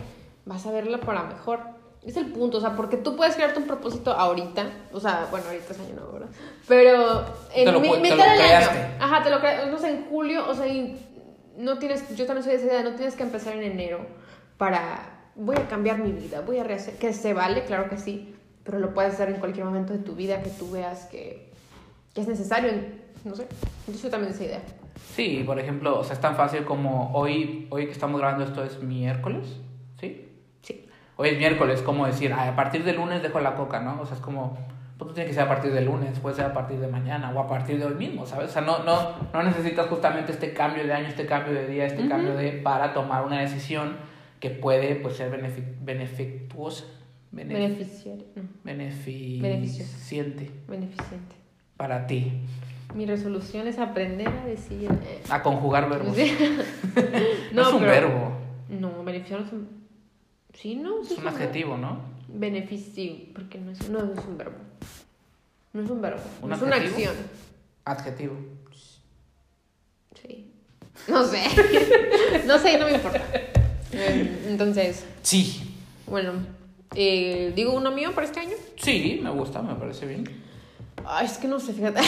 vas 0.45 0.65
a 0.65 0.71
verla 0.71 0.99
para 0.99 1.23
mejor. 1.23 1.73
Es 2.05 2.17
el 2.17 2.25
punto, 2.33 2.57
o 2.57 2.59
sea, 2.59 2.75
porque 2.75 2.97
tú 2.97 3.15
puedes 3.15 3.35
crearte 3.35 3.59
un 3.59 3.65
propósito 3.65 4.11
ahorita, 4.11 4.69
o 4.91 4.99
sea, 4.99 5.29
bueno, 5.31 5.45
ahorita 5.47 5.71
es 5.71 5.79
año 5.79 5.95
nuevo, 5.95 6.11
¿verdad? 6.11 6.29
Pero 6.67 7.23
en 7.55 8.01
mitad 8.01 8.17
del 8.17 8.41
año, 8.41 8.67
ajá, 8.99 9.23
te 9.23 9.29
lo 9.29 9.39
creas, 9.39 9.71
no 9.71 9.79
sé, 9.79 9.89
en 9.89 10.05
julio, 10.09 10.45
o 10.49 10.53
sea, 10.53 10.65
no 11.57 11.77
tienes, 11.79 12.15
yo 12.15 12.25
también 12.25 12.43
soy 12.43 12.53
de 12.53 12.57
esa 12.59 12.67
idea, 12.67 12.83
no 12.83 12.95
tienes 12.95 13.15
que 13.15 13.23
empezar 13.23 13.55
en 13.55 13.63
enero 13.63 14.05
para, 14.57 15.29
voy 15.35 15.55
a 15.55 15.67
cambiar 15.67 15.99
mi 15.99 16.11
vida, 16.11 16.41
voy 16.41 16.59
a 16.59 16.63
rehacer, 16.63 16.95
que 16.97 17.13
se 17.13 17.33
vale, 17.33 17.63
claro 17.65 17.89
que 17.89 17.97
sí, 17.97 18.35
pero 18.63 18.79
lo 18.79 18.93
puedes 18.93 19.13
hacer 19.13 19.29
en 19.29 19.35
cualquier 19.39 19.65
momento 19.65 19.93
de 19.93 19.99
tu 19.99 20.15
vida 20.15 20.41
que 20.41 20.49
tú 20.49 20.71
veas 20.71 21.05
que, 21.05 21.51
que 22.13 22.21
es 22.21 22.27
necesario, 22.27 22.71
no 23.25 23.35
sé, 23.35 23.47
yo 23.87 23.93
soy 23.93 24.09
también 24.09 24.31
de 24.31 24.35
esa 24.35 24.45
idea. 24.45 24.61
Sí, 25.15 25.43
por 25.45 25.59
ejemplo, 25.59 25.99
o 25.99 26.03
sea, 26.03 26.13
es 26.13 26.21
tan 26.21 26.35
fácil 26.35 26.63
como 26.63 27.11
hoy, 27.13 27.67
hoy 27.69 27.85
que 27.85 27.91
estamos 27.91 28.19
grabando 28.19 28.43
esto 28.45 28.63
es 28.63 28.81
miércoles, 28.81 29.57
¿sí? 29.99 30.29
Sí. 30.61 30.87
Hoy 31.17 31.29
es 31.29 31.37
miércoles, 31.37 31.81
como 31.81 32.05
decir, 32.07 32.33
"Ay, 32.33 32.49
a 32.49 32.55
partir 32.55 32.83
del 32.83 32.95
lunes 32.95 33.21
dejo 33.21 33.39
la 33.39 33.55
coca, 33.55 33.79
¿no? 33.79 34.01
O 34.01 34.05
sea, 34.05 34.15
es 34.15 34.21
como, 34.21 34.57
pues 35.03 35.07
no 35.09 35.13
tiene 35.13 35.27
que 35.29 35.33
ser 35.35 35.43
a 35.43 35.47
partir 35.49 35.71
del 35.73 35.85
lunes, 35.85 36.19
puede 36.19 36.35
ser 36.35 36.45
a 36.45 36.53
partir 36.53 36.79
de 36.79 36.87
mañana 36.87 37.31
o 37.35 37.39
a 37.39 37.47
partir 37.47 37.77
de 37.79 37.85
hoy 37.85 37.95
mismo, 37.95 38.25
¿sabes? 38.25 38.49
O 38.49 38.53
sea, 38.53 38.61
no, 38.61 38.83
no, 38.83 38.95
no 39.33 39.43
necesitas 39.43 39.87
justamente 39.87 40.31
este 40.31 40.53
cambio 40.53 40.83
de 40.85 40.93
año, 40.93 41.07
este 41.07 41.25
cambio 41.25 41.53
de 41.53 41.67
día, 41.67 41.85
este 41.85 42.07
cambio 42.07 42.33
de, 42.35 42.51
para 42.53 42.93
tomar 42.93 43.25
una 43.25 43.39
decisión 43.41 43.95
que 44.39 44.49
puede, 44.49 44.95
pues, 44.95 45.15
ser 45.17 45.31
benefi- 45.31 45.75
benefictuosa, 45.81 46.85
bene- 47.31 47.53
Beneficiario, 47.53 48.25
no, 48.35 48.43
beneficiente 48.63 50.51
beneficiente. 50.67 51.35
para 51.77 52.07
ti. 52.07 52.31
Mi 52.95 53.05
resolución 53.05 53.67
es 53.67 53.79
aprender 53.79 54.27
a 54.27 54.45
decir... 54.45 54.89
eh, 54.91 55.21
A 55.29 55.41
conjugar 55.41 55.89
verbos. 55.89 56.15
sí. 56.15 56.31
no, 57.53 57.61
es 57.61 57.67
un 57.73 57.79
pero- 57.79 58.07
verbo, 58.09 58.31
No, 58.69 59.03
beneficiario 59.03 59.45
es 59.45 59.53
un... 59.53 59.67
Sí, 60.53 60.75
no, 60.75 61.01
es 61.01 61.11
un 61.17 61.27
adjetivo, 61.27 61.77
¿no? 61.77 61.97
Beneficio, 62.27 63.13
porque 63.33 63.57
no 63.59 63.71
es, 63.71 63.89
no 63.89 63.99
es 63.99 64.19
un 64.27 64.37
verbo. 64.37 64.57
No 65.73 65.81
es 65.83 65.89
un 65.89 66.01
verbo, 66.01 66.21
¿Un 66.41 66.53
es 66.53 66.61
una 66.61 66.75
acción. 66.75 67.15
Adjetivo. 67.85 68.35
Sí. 70.21 70.51
No 71.07 71.25
sé. 71.25 71.43
no 72.45 72.57
sé, 72.59 72.77
no 72.77 72.85
me 72.85 72.93
importa. 72.93 73.21
Entonces, 73.91 75.03
Sí. 75.23 75.75
bueno, 76.07 76.33
eh, 76.95 77.51
digo 77.55 77.73
uno 77.73 77.91
mío 77.91 78.13
para 78.13 78.27
este 78.27 78.39
año. 78.39 78.55
Sí, 78.77 79.19
me 79.23 79.29
gusta, 79.31 79.61
me 79.61 79.75
parece 79.75 80.05
bien. 80.05 80.23
Ay, 81.05 81.25
es 81.25 81.37
que 81.37 81.47
no 81.47 81.59
sé, 81.59 81.73
fíjate. 81.73 82.01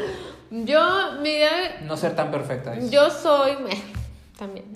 Yo, 0.50 1.12
mi 1.22 1.30
idea, 1.30 1.80
No 1.86 1.96
ser 1.96 2.14
tan 2.14 2.30
perfecta. 2.30 2.74
es. 2.76 2.90
yo 2.90 3.10
soy, 3.10 3.52
también. 4.38 4.66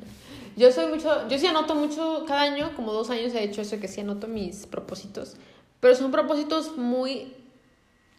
Yo 0.57 0.72
soy 0.72 0.87
mucho, 0.87 1.29
yo 1.29 1.38
sí 1.38 1.46
anoto 1.46 1.77
mucho, 1.77 2.24
cada 2.27 2.40
año, 2.42 2.72
como 2.74 2.92
dos 2.92 3.11
años 3.11 3.33
he 3.35 3.44
hecho 3.44 3.61
eso 3.62 3.79
que 3.79 3.87
sí 3.87 4.01
anoto 4.01 4.27
mis 4.27 4.66
propósitos. 4.66 5.37
Pero 5.79 5.94
son 5.94 6.11
propósitos 6.11 6.77
muy, 6.77 7.33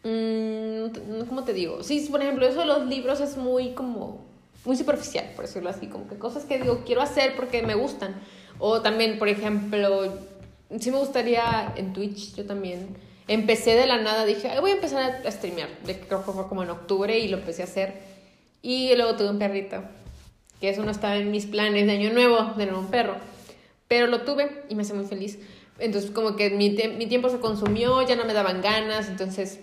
mm, 0.04 1.26
¿cómo 1.28 1.44
te 1.44 1.52
digo? 1.52 1.82
Sí, 1.82 2.06
por 2.10 2.22
ejemplo, 2.22 2.46
eso 2.46 2.60
de 2.60 2.66
los 2.66 2.86
libros 2.86 3.20
es 3.20 3.36
muy 3.36 3.70
como, 3.72 4.24
muy 4.64 4.76
superficial, 4.76 5.26
por 5.36 5.46
decirlo 5.46 5.70
así, 5.70 5.86
como 5.86 6.08
que 6.08 6.16
cosas 6.16 6.44
que 6.44 6.58
digo, 6.58 6.82
quiero 6.84 7.02
hacer 7.02 7.36
porque 7.36 7.62
me 7.62 7.74
gustan. 7.74 8.14
O 8.58 8.82
también, 8.82 9.18
por 9.18 9.28
ejemplo, 9.28 10.12
sí 10.78 10.90
me 10.90 10.98
gustaría 10.98 11.72
en 11.76 11.92
Twitch, 11.92 12.34
yo 12.36 12.46
también. 12.46 12.96
Empecé 13.26 13.74
de 13.74 13.86
la 13.86 13.98
nada, 13.98 14.24
dije, 14.24 14.48
"Ay, 14.48 14.60
voy 14.60 14.72
a 14.72 14.74
empezar 14.74 15.22
a, 15.24 15.30
streamear. 15.30 15.68
De 15.86 15.98
creo 15.98 16.24
que 16.24 16.32
fue 16.32 16.48
como 16.48 16.62
en 16.62 16.70
octubre 16.70 17.18
y 17.18 17.28
lo 17.28 17.38
empecé 17.38 17.62
a 17.62 17.64
hacer. 17.64 17.94
Y 18.60 18.94
luego 18.96 19.16
tuve 19.16 19.30
un 19.30 19.38
perrito, 19.38 19.82
que 20.60 20.68
eso 20.68 20.84
no 20.84 20.90
estaba 20.90 21.16
en 21.16 21.30
mis 21.30 21.46
planes 21.46 21.86
de 21.86 21.92
año 21.92 22.12
nuevo, 22.12 22.52
tener 22.56 22.74
un 22.74 22.88
perro. 22.88 23.16
Pero 23.88 24.06
lo 24.08 24.22
tuve 24.22 24.64
y 24.68 24.74
me 24.74 24.82
hace 24.82 24.94
muy 24.94 25.06
feliz. 25.06 25.38
Entonces, 25.78 26.10
como 26.10 26.36
que 26.36 26.50
mi, 26.50 26.70
mi 26.70 27.06
tiempo 27.06 27.30
se 27.30 27.38
consumió, 27.38 28.02
ya 28.06 28.16
no 28.16 28.24
me 28.24 28.34
daban 28.34 28.60
ganas. 28.60 29.08
Entonces, 29.08 29.60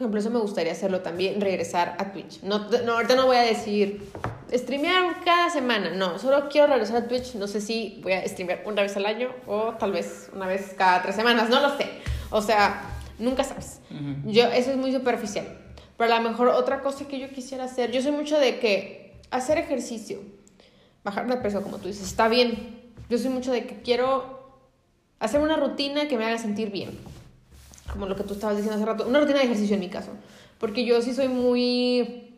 por 0.00 0.16
ejemplo, 0.16 0.20
eso 0.20 0.30
me 0.30 0.38
gustaría 0.38 0.72
hacerlo 0.72 1.00
también, 1.00 1.42
regresar 1.42 1.94
a 1.98 2.10
Twitch. 2.10 2.42
No, 2.42 2.70
no, 2.86 2.92
ahorita 2.94 3.16
no 3.16 3.26
voy 3.26 3.36
a 3.36 3.42
decir 3.42 4.10
streamear 4.50 5.22
cada 5.22 5.50
semana, 5.50 5.90
no, 5.90 6.18
solo 6.18 6.48
quiero 6.48 6.68
regresar 6.68 6.96
a 6.96 7.06
Twitch. 7.06 7.34
No 7.34 7.46
sé 7.46 7.60
si 7.60 8.00
voy 8.02 8.14
a 8.14 8.26
streamear 8.26 8.62
una 8.64 8.80
vez 8.80 8.96
al 8.96 9.04
año 9.04 9.28
o 9.46 9.74
tal 9.74 9.92
vez 9.92 10.30
una 10.34 10.46
vez 10.46 10.74
cada 10.74 11.02
tres 11.02 11.16
semanas, 11.16 11.50
no 11.50 11.60
lo 11.60 11.76
sé. 11.76 11.86
O 12.30 12.40
sea, 12.40 12.80
nunca 13.18 13.44
sabes. 13.44 13.80
Ujú. 13.90 14.30
Yo, 14.30 14.44
eso 14.44 14.70
es 14.70 14.78
muy 14.78 14.90
superficial. 14.90 15.46
Pero 15.98 16.14
a 16.14 16.18
lo 16.18 16.30
mejor 16.30 16.48
otra 16.48 16.80
cosa 16.80 17.06
que 17.06 17.18
yo 17.18 17.28
quisiera 17.28 17.64
hacer, 17.64 17.90
yo 17.90 18.00
soy 18.00 18.12
mucho 18.12 18.38
de 18.38 18.58
que 18.58 19.20
hacer 19.30 19.58
ejercicio, 19.58 20.20
bajar 21.04 21.28
de 21.28 21.36
peso, 21.36 21.62
como 21.62 21.76
tú 21.76 21.88
dices, 21.88 22.06
está 22.06 22.28
bien. 22.28 22.90
Yo 23.10 23.18
soy 23.18 23.28
mucho 23.28 23.52
de 23.52 23.66
que 23.66 23.82
quiero 23.82 24.48
hacer 25.18 25.42
una 25.42 25.56
rutina 25.56 26.08
que 26.08 26.16
me 26.16 26.24
haga 26.24 26.38
sentir 26.38 26.70
bien. 26.70 26.98
Como 27.92 28.06
lo 28.06 28.16
que 28.16 28.22
tú 28.22 28.34
estabas 28.34 28.56
diciendo 28.56 28.76
hace 28.76 28.86
rato, 28.86 29.06
una 29.06 29.20
rutina 29.20 29.38
de 29.38 29.46
ejercicio 29.46 29.74
en 29.74 29.80
mi 29.80 29.88
caso. 29.88 30.10
Porque 30.58 30.84
yo 30.84 31.02
sí 31.02 31.14
soy 31.14 31.28
muy... 31.28 32.34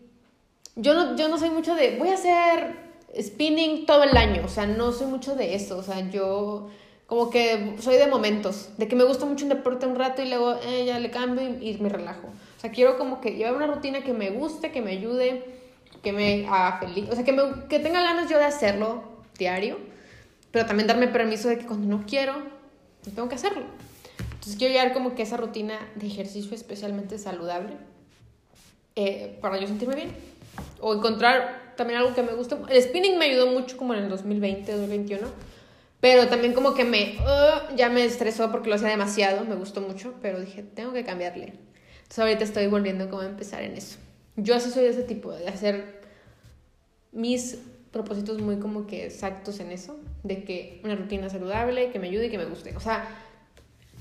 Yo 0.77 0.95
no, 0.95 1.17
yo 1.17 1.29
no 1.29 1.39
soy 1.39 1.51
mucho 1.51 1.75
de, 1.75 1.99
voy 1.99 2.09
a 2.09 2.15
hacer 2.15 2.77
spinning 3.21 3.85
todo 3.85 4.05
el 4.05 4.17
año, 4.17 4.43
o 4.45 4.49
sea, 4.49 4.67
no 4.67 4.93
soy 4.93 5.07
mucho 5.07 5.35
de 5.35 5.55
eso, 5.55 5.77
o 5.77 5.83
sea, 5.83 6.09
yo 6.09 6.71
como 7.07 7.29
que 7.29 7.77
soy 7.79 7.97
de 7.97 8.07
momentos, 8.07 8.71
de 8.79 8.89
que 8.89 8.97
me 8.97 9.05
gusta 9.05 9.27
mucho 9.27 9.45
un 9.45 9.51
deporte 9.51 9.87
un 9.87 9.97
rato 9.97 10.23
y 10.23 10.29
luego 10.31 10.55
eh, 10.65 10.87
ya 10.87 10.99
le 10.99 11.11
cambio 11.11 11.43
y, 11.61 11.73
y 11.73 11.79
me 11.79 11.91
relajo. 11.91 12.29
O 12.57 12.61
sea, 12.61 12.71
quiero 12.71 12.97
como 12.97 13.21
que 13.21 13.33
llevar 13.33 13.55
una 13.55 13.67
rutina 13.67 14.03
que 14.03 14.15
me 14.15 14.31
guste, 14.31 14.71
que 14.71 14.81
me 14.81 14.93
ayude, 14.93 15.45
que 16.03 16.13
me 16.13 16.47
haga 16.47 16.79
feliz, 16.79 17.11
o 17.11 17.15
sea, 17.15 17.25
que, 17.25 17.33
me, 17.33 17.43
que 17.69 17.79
tenga 17.81 18.03
ganas 18.03 18.31
yo 18.31 18.39
de 18.39 18.45
hacerlo 18.45 19.03
diario, 19.37 19.77
pero 20.51 20.65
también 20.65 20.87
darme 20.87 21.09
permiso 21.09 21.49
de 21.49 21.59
que 21.59 21.67
cuando 21.67 21.87
no 21.87 22.05
quiero, 22.07 22.35
no 22.35 23.13
tengo 23.15 23.29
que 23.29 23.35
hacerlo. 23.35 23.65
Entonces 24.43 24.59
quiero 24.59 24.75
llevar 24.75 24.93
como 24.93 25.15
que 25.15 25.23
esa 25.23 25.37
rutina 25.37 25.79
de 25.95 26.09
ejercicio 26.09 26.53
especialmente 26.57 27.17
saludable 27.17 27.77
eh, 28.97 29.39
para 29.41 29.57
yo 29.61 29.69
sentirme 29.69 29.95
bien. 29.95 30.11
O 30.81 30.95
encontrar 30.95 31.75
también 31.77 32.01
algo 32.01 32.13
que 32.13 32.25
me 32.25 32.33
guste. 32.33 32.57
El 32.69 32.83
spinning 32.83 33.19
me 33.19 33.27
ayudó 33.27 33.53
mucho 33.53 33.77
como 33.77 33.95
en 33.95 34.03
el 34.03 34.09
2020, 34.09 34.73
2021. 34.73 35.29
Pero 36.01 36.27
también 36.27 36.55
como 36.55 36.75
que 36.75 36.85
me... 36.85 37.19
uh, 37.21 37.77
ya 37.77 37.89
me 37.89 38.05
estresó 38.05 38.51
porque 38.51 38.69
lo 38.69 38.75
hacía 38.75 38.89
demasiado. 38.89 39.45
Me 39.45 39.55
gustó 39.55 39.81
mucho. 39.81 40.15
Pero 40.21 40.41
dije, 40.41 40.65
tengo 40.65 40.93
que 40.93 41.05
cambiarle. 41.05 41.53
Entonces 41.99 42.19
ahorita 42.19 42.43
estoy 42.43 42.67
volviendo 42.67 43.09
como 43.11 43.23
a 43.23 43.27
empezar 43.27 43.63
en 43.63 43.77
eso. 43.77 43.99
Yo 44.35 44.57
así 44.57 44.71
soy 44.71 44.83
de 44.83 44.91
ese 44.91 45.05
tipo. 45.05 45.31
De 45.31 45.47
hacer 45.47 46.01
mis 47.13 47.59
propósitos 47.93 48.43
muy 48.43 48.57
como 48.57 48.89
que 48.89 49.07
exactos 49.07 49.61
en 49.61 49.71
eso. 49.71 50.01
De 50.25 50.43
que 50.43 50.81
una 50.83 50.97
rutina 50.97 51.31
saludable, 51.31 51.93
que 51.93 52.01
me 52.01 52.09
ayude 52.09 52.27
y 52.27 52.31
que 52.31 52.39
me 52.39 52.47
guste. 52.47 52.77
O 52.77 52.81
sea... 52.81 53.29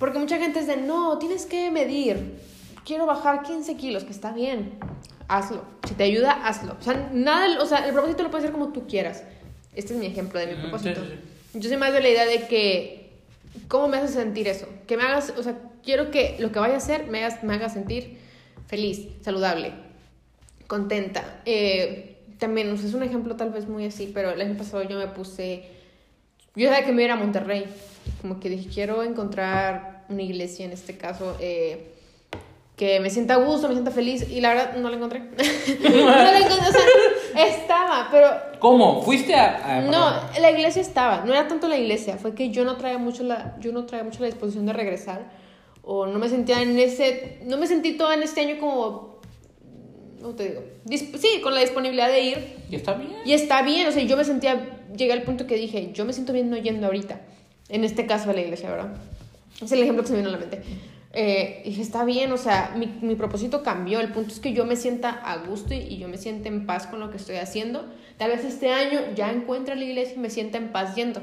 Porque 0.02 0.18
mucha 0.18 0.38
gente 0.40 0.60
es 0.60 0.66
de, 0.68 0.78
no, 0.78 1.20
tienes 1.20 1.46
que 1.46 1.70
medir. 1.70 2.40
Quiero 2.84 3.06
bajar 3.06 3.44
15 3.44 3.78
kilos, 3.78 4.04
que 4.04 4.12
está 4.12 4.32
bien. 4.32 4.80
Hazlo. 5.28 5.64
Si 5.88 5.94
te 5.94 6.04
ayuda, 6.06 6.32
hazlo. 6.46 6.76
O 6.80 6.84
sea, 6.84 7.12
nada, 7.14 7.62
o 7.62 7.66
sea, 7.68 7.86
el 7.88 7.94
propósito 7.94 8.24
lo 8.24 8.32
puedes 8.32 8.46
hacer 8.46 8.52
como 8.52 8.74
tú 8.74 8.88
quieras. 8.88 9.24
Este 9.76 9.94
es 9.94 10.00
mi 10.00 10.08
ejemplo 10.08 10.40
de 10.40 10.48
mi 10.48 10.54
Ujú, 10.54 10.62
propósito. 10.64 11.02
sí, 11.06 11.12
sí, 11.54 11.60
Yo 11.60 11.70
soy 11.70 11.78
más 11.78 11.94
de 11.94 12.02
la 12.02 12.10
idea 12.10 12.26
de 12.26 12.48
que, 12.48 13.12
¿cómo 13.68 13.88
me 13.90 13.98
hace 13.98 14.08
sentir 14.12 14.48
eso? 14.48 14.68
Que 14.88 14.98
me 14.98 15.04
hagas, 15.04 15.34
o 15.38 15.44
sea, 15.44 15.56
quiero 15.84 16.10
que 16.10 16.36
lo 16.40 16.52
que 16.52 16.58
vaya 16.60 16.74
a 16.74 16.78
hacer 16.78 17.06
me 17.06 17.24
haga, 17.24 17.40
me 17.44 17.54
haga 17.54 17.70
sentir 17.70 18.18
feliz, 18.66 19.08
saludable, 19.22 19.72
contenta. 20.66 21.42
Eh, 21.46 22.18
también, 22.40 22.72
o 22.72 22.76
sea, 22.78 22.88
es 22.90 22.96
un 22.96 23.04
ejemplo 23.04 23.36
tal 23.36 23.52
vez 23.52 23.68
muy 23.68 23.86
así, 23.86 24.10
pero 24.12 24.32
el 24.32 24.42
año 24.42 24.58
pasado 24.58 24.82
yo 24.82 24.98
me 24.98 25.08
puse, 25.08 25.64
yo 26.56 26.70
sabía 26.70 26.86
que 26.86 26.92
me 26.92 27.04
iba 27.04 27.14
a 27.14 27.16
ir 27.16 27.22
a 27.22 27.24
Monterrey, 27.24 27.66
como 28.22 28.40
que 28.40 28.50
dije, 28.50 28.70
quiero 28.74 29.04
encontrar 29.04 30.04
una 30.10 30.22
iglesia 30.22 30.66
en 30.66 30.72
este 30.72 30.98
caso. 30.98 31.38
eh, 31.40 31.88
que 32.76 33.00
me 33.00 33.12
sienta 33.12 33.36
a 33.36 33.38
gusto, 33.38 33.68
me 33.68 33.76
sienta 33.76 33.92
feliz, 33.92 34.28
y 34.28 34.42
la 34.42 34.50
verdad 34.56 34.76
no 34.78 34.90
la 34.90 34.96
encontré. 34.96 35.20
no 35.84 36.00
la 36.00 36.40
encontré, 36.40 36.68
o 36.68 36.72
sea, 36.72 37.46
estaba, 37.48 38.08
pero 38.10 38.28
¿Cómo? 38.60 39.04
¿Fuiste 39.04 39.36
a.? 39.36 39.78
a- 39.78 39.82
no, 39.82 40.12
la 40.42 40.50
iglesia 40.50 40.82
estaba, 40.82 41.24
no 41.24 41.32
era 41.32 41.48
tanto 41.48 41.68
la 41.68 41.78
iglesia, 41.78 42.18
fue 42.18 42.34
que 42.34 42.50
yo 42.50 42.64
no 42.66 42.78
traía 42.78 42.98
mucho 42.98 43.22
la, 43.22 43.56
yo 43.60 43.72
no 43.72 43.86
traía 43.86 44.04
mucho 44.04 44.22
la 44.22 44.26
disposición 44.28 44.66
de 44.66 44.74
regresar, 44.74 45.30
o 45.84 46.08
no 46.08 46.18
me 46.18 46.28
sentía 46.28 46.60
en 46.64 46.80
ese, 46.80 47.40
no 47.46 47.58
me 47.58 47.68
sentí 47.68 47.98
toda 47.98 48.16
en 48.16 48.24
este 48.24 48.42
año 48.42 48.60
como, 48.60 49.11
¿cómo 50.22 50.36
te 50.36 50.50
digo? 50.50 50.64
Sí, 51.18 51.42
con 51.42 51.54
la 51.54 51.62
disponibilidad 51.62 52.10
de 52.10 52.22
ir, 52.22 52.56
Y 52.70 52.76
está 52.76 52.94
bien. 52.94 53.12
y 53.26 53.34
está 53.34 53.62
bien, 53.62 53.88
o 53.88 53.92
sea, 53.92 54.04
yo 54.04 54.18
me 54.18 54.24
sentía, 54.24 54.80
llegué 54.96 55.14
al 55.14 55.24
punto 55.24 55.48
que 55.48 55.56
dije, 55.56 55.92
yo 55.94 56.06
me 56.06 56.14
siento 56.14 56.34
bien 56.34 56.50
no 56.50 56.58
yendo 56.58 56.88
ahorita, 56.88 57.22
en 57.70 57.84
este 57.84 58.06
caso 58.06 58.30
a 58.30 58.34
la 58.34 58.42
iglesia, 58.42 58.70
¿verdad? 58.70 58.94
Es 59.62 59.72
el 59.72 59.82
ejemplo 59.82 60.04
que 60.04 60.08
se 60.08 60.14
me 60.14 60.20
vino 60.20 60.30
a 60.30 60.34
la 60.34 60.40
mente. 60.40 60.62
Eh, 61.14 61.62
dije, 61.66 61.82
está 61.82 62.06
bien, 62.06 62.32
o 62.32 62.38
sea, 62.38 62.74
mi, 62.78 62.88
mi 63.02 63.16
propósito 63.16 63.64
cambió. 63.64 64.00
El 64.00 64.14
punto 64.14 64.34
es 64.34 64.40
que 64.40 64.54
yo 64.54 64.66
me 64.66 64.76
sienta 64.76 65.10
a 65.10 65.46
gusto 65.46 65.74
y, 65.74 65.78
y 65.78 65.98
yo 65.98 66.08
me 66.08 66.18
sienta 66.18 66.48
en 66.48 66.66
paz 66.66 66.88
con 66.88 67.00
lo 67.00 67.12
que 67.12 67.18
estoy 67.18 67.36
haciendo. 67.36 67.86
Tal 68.18 68.32
vez 68.32 68.46
este 68.46 68.72
año 68.72 69.00
ya 69.16 69.30
encuentre 69.30 69.76
la 69.76 69.84
iglesia 69.84 70.16
y 70.16 70.20
me 70.20 70.30
sienta 70.30 70.58
en 70.58 70.72
paz 70.72 70.96
yendo. 70.96 71.22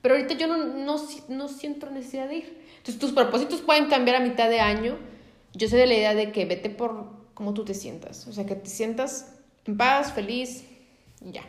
Pero 0.00 0.14
ahorita 0.14 0.34
yo 0.34 0.46
no, 0.46 0.64
no, 0.64 0.96
no 1.28 1.48
siento 1.48 1.90
necesidad 1.90 2.28
de 2.28 2.36
ir. 2.36 2.58
Entonces, 2.78 2.98
tus 2.98 3.12
propósitos 3.12 3.60
pueden 3.60 3.86
cambiar 3.86 4.16
a 4.16 4.20
mitad 4.20 4.48
de 4.48 4.60
año. 4.60 4.96
Yo 5.52 5.68
soy 5.68 5.80
de 5.80 5.86
la 5.86 5.94
idea 5.94 6.14
de 6.14 6.32
que 6.32 6.44
vete 6.44 6.70
por 6.70 7.15
cómo 7.36 7.52
tú 7.52 7.66
te 7.66 7.74
sientas. 7.74 8.26
O 8.26 8.32
sea, 8.32 8.46
que 8.46 8.54
te 8.54 8.70
sientas 8.70 9.34
en 9.66 9.76
paz, 9.76 10.12
feliz 10.14 10.64
y 11.20 11.32
ya. 11.32 11.42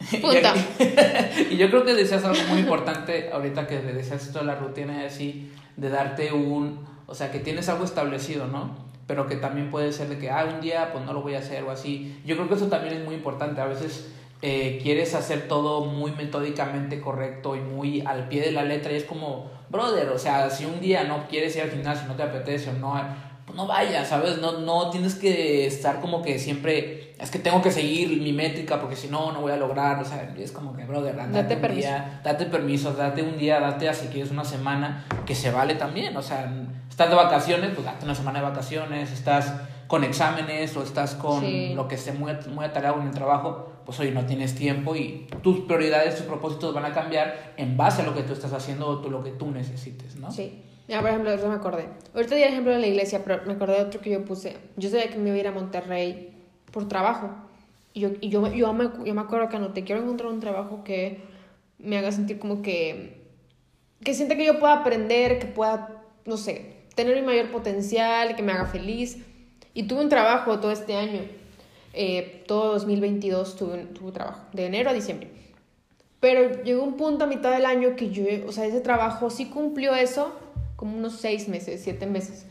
Punto. 0.20 0.48
y 1.50 1.56
yo 1.56 1.70
creo 1.70 1.84
que 1.84 1.94
decías 1.94 2.24
algo 2.24 2.42
muy 2.48 2.58
importante 2.58 3.30
ahorita 3.32 3.68
que 3.68 3.78
decías 3.78 4.26
esto 4.26 4.40
de 4.40 4.46
la 4.46 4.56
rutina 4.56 5.00
y 5.00 5.06
así, 5.06 5.52
de 5.76 5.88
darte 5.88 6.32
un, 6.32 6.84
o 7.06 7.14
sea, 7.14 7.30
que 7.30 7.38
tienes 7.38 7.68
algo 7.68 7.84
establecido, 7.84 8.48
¿no? 8.48 8.76
Pero 9.06 9.28
que 9.28 9.36
también 9.36 9.70
puede 9.70 9.92
ser 9.92 10.08
de 10.08 10.18
que, 10.18 10.28
ah, 10.28 10.44
un 10.52 10.60
día 10.60 10.90
pues 10.92 11.04
no 11.04 11.12
lo 11.12 11.22
voy 11.22 11.36
a 11.36 11.38
hacer 11.38 11.62
o 11.62 11.70
así. 11.70 12.20
Yo 12.26 12.34
creo 12.34 12.48
que 12.48 12.56
eso 12.56 12.66
también 12.66 12.96
es 12.96 13.04
muy 13.04 13.14
importante. 13.14 13.60
A 13.60 13.66
veces 13.66 14.08
eh, 14.42 14.80
quieres 14.82 15.14
hacer 15.14 15.46
todo 15.46 15.84
muy 15.84 16.10
metódicamente 16.10 17.00
correcto 17.00 17.54
y 17.54 17.60
muy 17.60 18.00
al 18.04 18.26
pie 18.28 18.40
de 18.40 18.50
la 18.50 18.64
letra 18.64 18.92
y 18.92 18.96
es 18.96 19.04
como, 19.04 19.52
brother, 19.68 20.08
o 20.08 20.18
sea, 20.18 20.50
si 20.50 20.64
un 20.64 20.80
día 20.80 21.04
no 21.04 21.28
quieres 21.28 21.54
ir 21.54 21.62
al 21.62 21.70
gimnasio, 21.70 22.08
no 22.08 22.16
te 22.16 22.24
apetece 22.24 22.70
o 22.70 22.72
no, 22.72 22.96
pues 23.46 23.56
no 23.56 23.66
vayas, 23.66 24.08
¿sabes? 24.08 24.38
No, 24.38 24.58
no 24.60 24.90
tienes 24.90 25.14
que 25.14 25.66
estar 25.66 26.00
como 26.00 26.20
que 26.20 26.38
siempre, 26.38 27.14
es 27.18 27.30
que 27.30 27.38
tengo 27.38 27.62
que 27.62 27.70
seguir 27.70 28.20
mi 28.20 28.32
métrica 28.32 28.80
porque 28.80 28.96
si 28.96 29.06
no, 29.08 29.30
no 29.32 29.40
voy 29.40 29.52
a 29.52 29.56
lograr, 29.56 30.00
o 30.00 30.04
sea, 30.04 30.34
es 30.36 30.50
como 30.52 30.74
que, 30.76 30.84
brother, 30.84 31.14
date, 31.16 31.30
Date 31.32 31.54
un 31.54 31.60
permiso. 31.60 31.88
día, 31.88 32.20
date 32.24 32.46
permiso, 32.46 32.92
date 32.92 33.22
un 33.22 33.38
día, 33.38 33.60
date 33.60 33.88
así 33.88 34.08
quieres 34.08 34.32
una 34.32 34.44
semana, 34.44 35.06
que 35.24 35.34
se 35.34 35.50
vale 35.52 35.76
también, 35.76 36.16
o 36.16 36.22
sea, 36.22 36.52
estás 36.90 37.08
de 37.08 37.14
vacaciones, 37.14 37.70
pues 37.74 37.84
date 37.86 38.04
una 38.04 38.14
semana 38.16 38.40
de 38.40 38.46
vacaciones, 38.46 39.12
estás 39.12 39.52
con 39.86 40.02
exámenes 40.02 40.76
o 40.76 40.82
estás 40.82 41.14
con 41.14 41.40
Sí. 41.40 41.72
lo 41.76 41.86
que 41.86 41.94
esté 41.94 42.10
muy, 42.12 42.32
muy 42.52 42.64
atareado 42.64 43.00
en 43.00 43.06
el 43.06 43.14
trabajo, 43.14 43.70
pues 43.86 44.00
hoy 44.00 44.10
no 44.10 44.26
tienes 44.26 44.56
tiempo 44.56 44.96
y 44.96 45.28
tus 45.44 45.60
prioridades, 45.60 46.16
tus 46.16 46.26
propósitos 46.26 46.74
van 46.74 46.84
a 46.86 46.92
cambiar 46.92 47.52
en 47.56 47.76
base 47.76 48.02
a 48.02 48.04
lo 48.04 48.12
que 48.12 48.24
tú 48.24 48.32
estás 48.32 48.52
haciendo 48.52 48.88
o 48.88 48.98
tú, 48.98 49.08
lo 49.10 49.22
que 49.22 49.30
tú 49.30 49.48
necesites, 49.52 50.16
¿no? 50.16 50.32
Sí. 50.32 50.64
Ya, 50.88 51.00
por 51.00 51.10
ejemplo, 51.10 51.30
ahorita 51.30 51.48
me 51.48 51.54
acordé. 51.56 51.88
Ahorita 52.14 52.34
di 52.36 52.42
el 52.42 52.50
ejemplo 52.52 52.72
de 52.72 52.78
la 52.78 52.86
iglesia, 52.86 53.22
pero 53.24 53.42
me 53.44 53.54
acordé 53.54 53.74
de 53.74 53.82
otro 53.82 54.00
que 54.00 54.10
yo 54.10 54.24
puse. 54.24 54.56
Yo 54.76 54.88
sabía 54.88 55.08
que 55.10 55.18
me 55.18 55.28
iba 55.30 55.36
a 55.36 55.40
ir 55.40 55.48
a 55.48 55.52
Monterrey 55.52 56.32
por 56.70 56.86
trabajo. 56.88 57.30
Y 57.92 58.00
yo, 58.00 58.10
y 58.20 58.28
yo, 58.28 58.46
yo, 58.52 58.72
me, 58.72 58.90
yo 59.04 59.14
me 59.14 59.20
acuerdo 59.20 59.48
que 59.48 59.56
anoté, 59.56 59.82
quiero 59.84 60.02
encontrar 60.02 60.30
un 60.30 60.38
trabajo 60.40 60.84
que 60.84 61.20
me 61.78 61.98
haga 61.98 62.12
sentir 62.12 62.38
como 62.38 62.62
que... 62.62 63.24
Que 64.04 64.14
sienta 64.14 64.36
que 64.36 64.44
yo 64.44 64.60
pueda 64.60 64.74
aprender, 64.74 65.38
que 65.38 65.46
pueda, 65.46 66.02
no 66.26 66.36
sé, 66.36 66.74
tener 66.94 67.16
mi 67.16 67.22
mayor 67.22 67.50
potencial, 67.50 68.36
que 68.36 68.42
me 68.42 68.52
haga 68.52 68.66
feliz. 68.66 69.18
Y 69.74 69.84
tuve 69.84 70.02
un 70.02 70.08
trabajo 70.08 70.60
todo 70.60 70.70
este 70.70 70.94
año. 70.94 71.20
Eh, 71.94 72.44
todo 72.46 72.74
2022 72.74 73.56
tuve, 73.56 73.74
un- 73.74 73.94
tuve 73.94 74.12
trabajo, 74.12 74.42
de 74.52 74.66
enero 74.66 74.90
a 74.90 74.92
diciembre. 74.92 75.30
Pero 76.20 76.62
llegó 76.62 76.82
un 76.82 76.96
punto 76.96 77.24
a 77.24 77.26
mitad 77.26 77.50
del 77.52 77.64
año 77.66 77.96
que 77.96 78.10
yo, 78.10 78.24
o 78.46 78.52
sea, 78.52 78.66
ese 78.66 78.80
trabajo 78.80 79.30
sí 79.30 79.46
cumplió 79.46 79.94
eso, 79.94 80.32
como 80.76 80.96
unos 80.96 81.14
seis 81.14 81.48
meses, 81.48 81.80
siete 81.82 82.06
meses. 82.06 82.46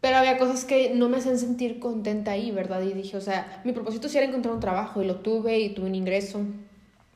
Pero 0.00 0.16
había 0.16 0.38
cosas 0.38 0.64
que 0.64 0.94
no 0.94 1.08
me 1.10 1.18
hacían 1.18 1.38
sentir 1.38 1.78
contenta 1.78 2.30
ahí, 2.32 2.50
¿verdad? 2.50 2.80
Y 2.82 2.92
dije, 2.94 3.16
o 3.16 3.20
sea, 3.20 3.60
mi 3.64 3.72
propósito 3.72 4.08
sí 4.08 4.16
era 4.16 4.26
encontrar 4.26 4.54
un 4.54 4.60
trabajo 4.60 5.02
y 5.02 5.06
lo 5.06 5.16
tuve 5.16 5.58
y 5.60 5.70
tuve 5.74 5.86
un 5.86 5.94
ingreso, 5.94 6.40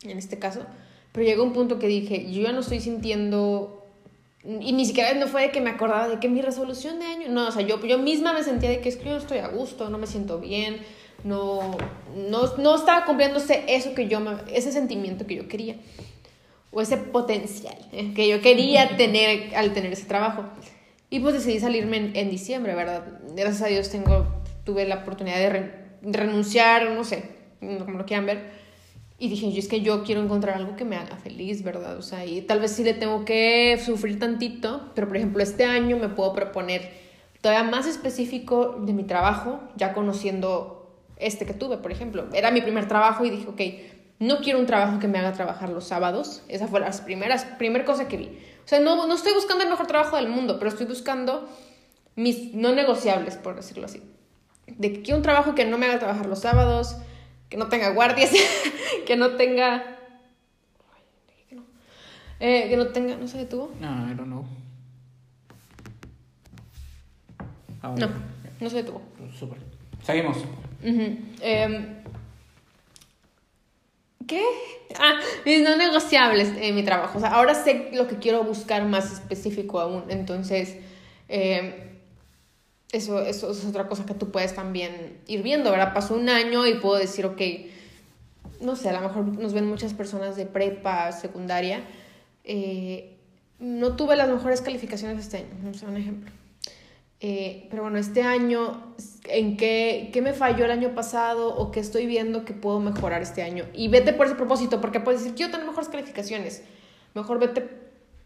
en 0.03 0.19
este 0.19 0.39
caso. 0.39 0.61
Pero 1.13 1.25
llegó 1.27 1.45
un 1.45 1.53
punto 1.55 1.79
que 1.79 1.87
dije, 1.87 2.31
yo 2.31 2.43
ya 2.43 2.53
no 2.53 2.61
estoy 2.61 2.81
sintiendo... 2.81 3.81
Y 4.61 4.73
ni 4.73 4.85
siquiera 4.85 5.15
no 5.15 5.27
fue 5.29 5.43
de 5.43 5.51
que 5.51 5.63
me 5.63 5.71
acordaba 5.71 6.09
de 6.09 6.21
que 6.21 6.29
mi 6.29 6.43
resolución 6.43 6.99
de 6.99 7.07
año... 7.07 7.29
No, 7.31 7.49
o 7.49 7.51
sea, 7.51 7.63
yo, 7.63 7.81
yo 7.87 7.99
misma 7.99 8.35
me 8.35 8.43
sentía 8.43 8.69
de 8.69 8.81
que 8.83 8.91
es 8.91 8.97
que 8.97 9.07
yo 9.07 9.13
no 9.13 9.17
estoy 9.17 9.39
a 9.39 9.49
gusto, 9.49 9.89
no 9.89 9.97
me 9.97 10.07
siento 10.07 10.39
bien, 10.39 10.77
no, 11.23 11.79
no, 12.29 12.57
no 12.59 12.75
estaba 12.77 13.07
cumpliéndose 13.07 13.65
eso 13.69 13.95
que 13.95 14.09
yo, 14.09 14.21
me- 14.21 14.37
ese 14.53 14.71
sentimiento 14.73 15.27
que 15.27 15.37
yo 15.37 15.49
quería 15.49 15.77
o 16.75 16.81
ese 16.83 16.97
potencial 16.97 17.77
que 18.15 18.29
yo 18.29 18.41
quería 18.41 18.97
tener 18.97 19.55
al 19.55 19.73
tener 19.73 19.93
ese 19.93 20.07
trabajo. 20.07 20.45
Y 21.11 21.21
pues 21.21 21.35
decidí 21.35 21.61
salirme 21.61 21.97
en, 21.99 22.17
en 22.17 22.31
diciembre, 22.31 22.75
¿verdad? 22.75 23.05
Gracias 23.37 23.63
a 23.63 23.67
Dios 23.67 23.89
tengo, 23.91 24.27
tuve 24.65 24.85
la 24.87 24.97
oportunidad 24.97 25.37
de, 25.39 25.49
re- 25.51 25.75
de 26.03 26.19
renunciar, 26.19 26.91
no 26.91 27.05
sé, 27.05 27.23
como 27.61 27.99
lo 27.99 28.05
quieran 28.07 28.27
ver. 28.27 28.65
Y 29.17 29.29
dije, 29.29 29.53
yo 29.53 29.59
es 29.61 29.69
que 29.69 29.81
yo 29.81 30.03
quiero 30.03 30.23
encontrar 30.23 30.57
algo 30.57 30.75
que 30.75 30.85
me 30.85 30.97
haga 30.97 31.17
feliz, 31.17 31.63
¿verdad? 31.63 31.97
O 31.97 32.03
sea, 32.03 32.27
y 32.27 32.43
tal 32.43 32.59
vez 32.59 32.73
sí 32.73 32.83
le 32.83 32.95
tengo 32.95 33.25
que 33.25 33.79
sufrir 33.85 34.19
tantito, 34.19 34.91
pero 34.97 35.07
por 35.07 35.17
ejemplo 35.17 35.41
este 35.43 35.65
año 35.65 35.97
me 35.97 36.09
puedo 36.09 36.33
proponer 36.33 36.91
todavía 37.41 37.63
más 37.71 37.87
específico 37.87 38.81
de 38.85 38.93
mi 38.93 39.05
trabajo, 39.05 39.61
ya 39.77 39.93
conociendo 39.93 40.91
este 41.17 41.47
que 41.47 41.55
tuve, 41.55 41.77
por 41.77 41.93
ejemplo. 41.93 42.25
Era 42.35 42.51
mi 42.51 42.61
primer 42.61 42.89
trabajo 42.89 43.25
y 43.25 43.31
dije, 43.31 43.47
ok, 43.49 43.94
no 44.19 44.39
quiero 44.39 44.59
un 44.59 44.67
trabajo 44.67 44.99
que 44.99 45.09
me 45.09 45.19
haga 45.19 45.33
trabajar 45.33 45.71
los 45.71 45.85
sábados. 45.85 46.43
Esa 46.49 46.69
fue 46.69 46.81
la 46.81 46.91
primeras, 46.91 47.45
primer 47.45 47.85
cosa 47.85 48.09
que 48.09 48.17
vi. 48.17 48.39
O 48.65 48.69
sea, 48.69 48.81
no, 48.81 49.07
no 49.07 49.15
estoy 49.15 49.35
buscando 49.35 49.65
el 49.65 49.71
mejor 49.71 49.87
trabajo 49.87 50.17
del 50.17 50.29
mundo, 50.29 50.59
pero 50.59 50.71
estoy 50.71 50.87
buscando 50.87 51.49
mis 52.17 52.55
no 52.55 52.73
negociables, 52.73 53.37
por 53.37 53.57
decirlo 53.57 53.87
así. 53.87 54.03
De 54.67 54.93
que 54.93 55.03
quiero 55.03 55.19
un 55.19 55.23
trabajo 55.23 55.55
que 55.55 55.65
no 55.65 55.79
me 55.79 55.87
haga 55.87 55.99
trabajar 55.99 56.27
los 56.27 56.41
sábados, 56.41 56.97
que 57.51 57.57
no 57.57 57.69
tenga 57.69 57.91
guardias, 57.91 58.31
que 59.07 59.17
no 59.17 59.33
tenga... 59.37 59.99
Ay, 60.95 61.03
dije 61.29 61.45
que 61.49 61.55
no. 61.57 61.63
Eh, 62.41 62.69
que 62.69 62.77
no 62.77 62.87
tenga... 62.89 63.17
¿No 63.17 63.29
se 63.29 63.39
detuvo? 63.39 63.73
No, 63.81 64.11
I 64.11 64.15
don't 64.15 64.27
know. 64.27 64.45
No, 67.83 68.09
no 68.61 68.71
se 68.71 68.77
detuvo. 68.77 69.03
Súper. 69.39 69.59
Seguimos. 70.03 70.39
Em, 70.83 72.04
¿qué? 74.27 74.43
Ah, 74.99 75.19
mis 75.45 75.63
no 75.63 75.77
negociables 75.77 76.53
en 76.57 76.75
mi 76.75 76.83
trabajo. 76.83 77.19
O 77.19 77.21
sea, 77.21 77.31
ahora 77.31 77.55
sé 77.55 77.91
lo 77.93 78.07
que 78.07 78.17
quiero 78.17 78.45
buscar 78.45 78.85
más 78.87 79.13
específico 79.13 79.81
aún. 79.81 80.05
Entonces, 80.09 80.77
eh, 81.29 81.99
eso, 82.93 83.21
eso 83.21 83.51
es 83.51 83.65
otra 83.65 83.89
cosa 83.89 84.07
que 84.07 84.15
tú 84.15 84.31
puedes 84.31 84.55
también 84.55 85.19
ir 85.27 85.43
viendo, 85.43 85.71
¿verdad? 85.71 85.95
Pasó 85.95 86.15
un 86.15 86.29
año 86.29 86.67
y 86.67 86.75
puedo 86.75 86.97
decir, 86.97 87.27
ok, 87.27 87.41
no 88.61 88.77
sé, 88.77 88.89
a 88.89 88.93
lo 88.93 89.01
mejor 89.01 89.27
nos 89.27 89.53
ven 89.53 89.67
muchas 89.67 89.95
personas 89.95 90.37
de 90.37 90.47
prepa, 90.47 91.11
secundaria. 91.13 91.83
Eh, 92.45 93.17
no 93.59 93.97
tuve 93.97 94.17
las 94.17 94.29
mejores 94.29 94.61
calificaciones 94.61 95.19
este 95.19 95.39
año, 95.39 95.55
no 95.63 95.75
sé, 95.75 95.87
un 95.87 95.97
ejemplo. 95.97 96.31
Eh, 97.27 97.69
pero 97.71 97.85
bueno, 97.85 97.97
este 97.97 98.23
año, 98.23 98.95
¿en 99.31 99.57
qué, 99.57 100.11
qué, 100.13 100.21
me 100.21 100.35
falló 100.35 100.67
el 100.67 100.71
año 100.71 100.95
pasado 100.95 101.57
o 101.57 101.71
qué 101.71 101.81
estoy 101.81 102.05
viendo 102.05 102.45
que 102.45 102.53
puedo 102.53 102.81
mejorar 102.81 103.23
este 103.23 103.43
año? 103.43 103.65
Y 103.73 103.89
vete 103.89 104.13
por 104.13 104.27
ese 104.27 104.35
propósito, 104.35 104.79
porque 104.83 105.01
puedes 105.01 105.23
decir, 105.23 105.35
quiero 105.35 105.51
tener 105.51 105.67
mejores 105.67 105.89
calificaciones. 105.89 106.65
Mejor 107.15 107.39
vete 107.39 107.67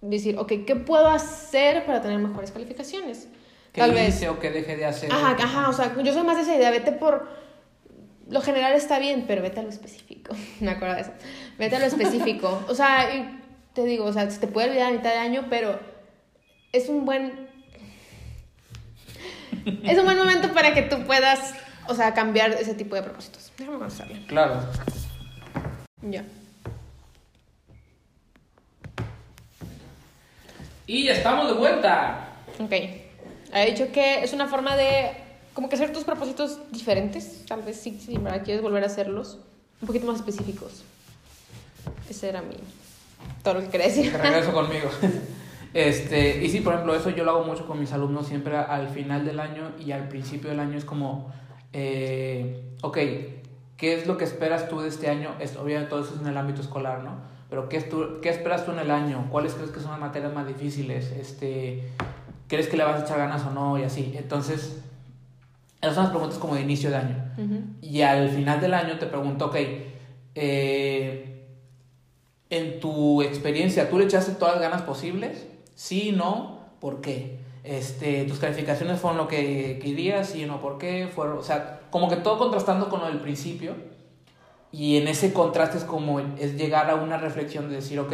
decir, 0.00 0.36
ok, 0.36 0.52
¿qué 0.66 0.74
puedo 0.74 1.06
hacer 1.06 1.86
para 1.86 2.02
tener 2.02 2.18
mejores 2.18 2.50
calificaciones? 2.50 3.28
¿Qué 3.72 3.80
Tal 3.80 3.92
vez. 3.92 4.20
o 4.26 4.40
que 4.40 4.50
deje 4.50 4.76
de 4.76 4.86
hacer. 4.86 5.12
Ajá, 5.12 5.36
ajá, 5.44 5.68
o 5.68 5.72
sea, 5.72 5.94
yo 6.02 6.12
soy 6.12 6.24
más 6.24 6.34
de 6.34 6.42
esa 6.42 6.56
idea, 6.56 6.72
vete 6.72 6.90
por... 6.90 7.28
Lo 8.28 8.40
general 8.40 8.72
está 8.72 8.98
bien, 8.98 9.26
pero 9.28 9.42
vete 9.42 9.60
a 9.60 9.62
lo 9.62 9.68
específico. 9.68 10.34
me 10.60 10.72
acuerdo 10.72 10.96
de 10.96 11.02
eso. 11.02 11.12
Vete 11.56 11.76
a 11.76 11.78
lo 11.78 11.86
específico. 11.86 12.64
O 12.68 12.74
sea, 12.74 13.08
te 13.74 13.84
digo, 13.84 14.06
o 14.06 14.12
sea, 14.12 14.28
se 14.28 14.40
te 14.40 14.48
puede 14.48 14.70
olvidar 14.70 14.88
a 14.88 14.96
mitad 14.96 15.10
de 15.10 15.18
año, 15.18 15.46
pero 15.48 15.78
es 16.72 16.88
un 16.88 17.04
buen 17.04 17.47
es 19.84 19.98
un 19.98 20.04
buen 20.04 20.18
momento 20.18 20.52
para 20.52 20.74
que 20.74 20.82
tú 20.82 21.04
puedas, 21.04 21.54
o 21.86 21.94
sea, 21.94 22.14
cambiar 22.14 22.52
ese 22.52 22.74
tipo 22.74 22.94
de 22.94 23.02
propósitos. 23.02 23.52
Déjame 23.58 23.78
conocerlo. 23.78 24.14
Claro. 24.26 24.60
Ya. 26.02 26.24
Y 30.86 31.04
ya 31.04 31.12
estamos 31.12 31.48
de 31.48 31.54
vuelta. 31.54 32.28
Ok. 32.58 32.72
Ha 33.52 33.60
dicho 33.60 33.92
que 33.92 34.24
es 34.24 34.32
una 34.32 34.48
forma 34.48 34.76
de 34.76 35.10
como 35.52 35.68
que 35.68 35.76
hacer 35.76 35.92
tus 35.92 36.04
propósitos 36.04 36.58
diferentes. 36.70 37.44
Tal 37.46 37.62
vez 37.62 37.80
sí, 37.80 38.00
sí, 38.04 38.16
¿verdad? 38.16 38.42
Quieres 38.44 38.62
volver 38.62 38.82
a 38.84 38.86
hacerlos 38.86 39.38
un 39.80 39.86
poquito 39.86 40.06
más 40.06 40.16
específicos. 40.16 40.82
Ese 42.08 42.28
era 42.28 42.42
mi... 42.42 42.56
Todo 43.42 43.54
lo 43.54 43.60
que 43.60 43.68
quería 43.68 43.88
decir. 43.88 44.12
Te 44.12 44.18
regreso 44.18 44.52
conmigo. 44.52 44.88
Este, 45.74 46.44
y 46.44 46.48
sí, 46.48 46.60
por 46.60 46.74
ejemplo, 46.74 46.94
eso 46.94 47.10
yo 47.10 47.24
lo 47.24 47.32
hago 47.32 47.44
mucho 47.44 47.66
con 47.66 47.78
mis 47.78 47.92
alumnos 47.92 48.26
siempre 48.26 48.56
al 48.56 48.88
final 48.88 49.24
del 49.24 49.38
año 49.38 49.72
y 49.78 49.92
al 49.92 50.08
principio 50.08 50.50
del 50.50 50.60
año 50.60 50.78
es 50.78 50.84
como, 50.84 51.30
eh, 51.72 52.72
ok, 52.82 52.98
¿qué 53.76 53.94
es 53.94 54.06
lo 54.06 54.16
que 54.16 54.24
esperas 54.24 54.68
tú 54.68 54.80
de 54.80 54.88
este 54.88 55.08
año? 55.08 55.34
Es, 55.38 55.56
obviamente 55.56 55.90
todo 55.90 56.00
eso 56.00 56.14
es 56.14 56.20
en 56.20 56.26
el 56.26 56.36
ámbito 56.36 56.60
escolar, 56.60 57.02
¿no? 57.02 57.16
Pero 57.50 57.68
¿qué, 57.68 57.78
es 57.78 57.88
tu, 57.88 58.20
¿qué 58.20 58.28
esperas 58.28 58.64
tú 58.64 58.72
en 58.72 58.78
el 58.78 58.90
año? 58.90 59.28
¿Cuáles 59.30 59.54
crees 59.54 59.70
que 59.70 59.80
son 59.80 59.92
las 59.92 60.00
materias 60.00 60.32
más 60.34 60.46
difíciles? 60.46 61.12
Este, 61.12 61.82
¿Crees 62.46 62.68
que 62.68 62.76
le 62.76 62.84
vas 62.84 63.00
a 63.00 63.04
echar 63.04 63.18
ganas 63.18 63.44
o 63.44 63.50
no? 63.50 63.78
Y 63.78 63.84
así. 63.84 64.14
Entonces, 64.16 64.82
esas 65.80 65.94
son 65.94 66.04
las 66.04 66.10
preguntas 66.10 66.38
como 66.38 66.54
de 66.54 66.62
inicio 66.62 66.90
de 66.90 66.96
año. 66.96 67.24
Y 67.80 68.02
al 68.02 68.28
final 68.30 68.60
del 68.60 68.74
año 68.74 68.98
te 68.98 69.06
pregunto, 69.06 69.46
ok, 69.46 69.56
eh, 70.34 71.46
en 72.50 72.80
tu 72.80 73.22
experiencia, 73.22 73.88
¿tú 73.88 73.98
le 73.98 74.04
echaste 74.04 74.32
todas 74.32 74.54
las 74.54 74.62
ganas 74.62 74.82
posibles? 74.82 75.46
Sí, 75.78 76.10
no, 76.10 76.58
¿por 76.80 77.00
qué? 77.00 77.38
Este, 77.62 78.24
tus 78.24 78.40
calificaciones 78.40 78.98
fueron 78.98 79.16
lo 79.16 79.28
que 79.28 79.78
querías, 79.80 80.30
sí, 80.30 80.44
no, 80.44 80.60
¿por 80.60 80.76
qué? 80.76 81.06
Fueron, 81.06 81.38
o 81.38 81.42
sea, 81.44 81.82
como 81.90 82.08
que 82.08 82.16
todo 82.16 82.36
contrastando 82.36 82.88
con 82.88 82.98
lo 82.98 83.06
del 83.06 83.20
principio. 83.20 83.76
Y 84.72 84.96
en 84.96 85.06
ese 85.06 85.32
contraste 85.32 85.78
es 85.78 85.84
como 85.84 86.18
es 86.18 86.56
llegar 86.56 86.90
a 86.90 86.96
una 86.96 87.16
reflexión 87.16 87.68
de 87.68 87.76
decir, 87.76 88.00
ok, 88.00 88.12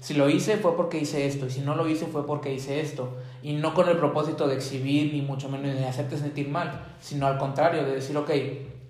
si 0.00 0.14
lo 0.14 0.28
hice 0.28 0.56
fue 0.56 0.74
porque 0.74 0.98
hice 0.98 1.24
esto, 1.26 1.46
y 1.46 1.50
si 1.50 1.60
no 1.60 1.76
lo 1.76 1.88
hice 1.88 2.06
fue 2.06 2.26
porque 2.26 2.52
hice 2.52 2.80
esto. 2.80 3.16
Y 3.44 3.52
no 3.52 3.74
con 3.74 3.88
el 3.88 3.96
propósito 3.96 4.48
de 4.48 4.56
exhibir, 4.56 5.12
ni 5.12 5.22
mucho 5.22 5.48
menos 5.48 5.72
de 5.72 5.86
hacerte 5.86 6.18
sentir 6.18 6.48
mal, 6.48 6.96
sino 6.98 7.28
al 7.28 7.38
contrario, 7.38 7.84
de 7.84 7.94
decir, 7.94 8.16
ok, 8.16 8.30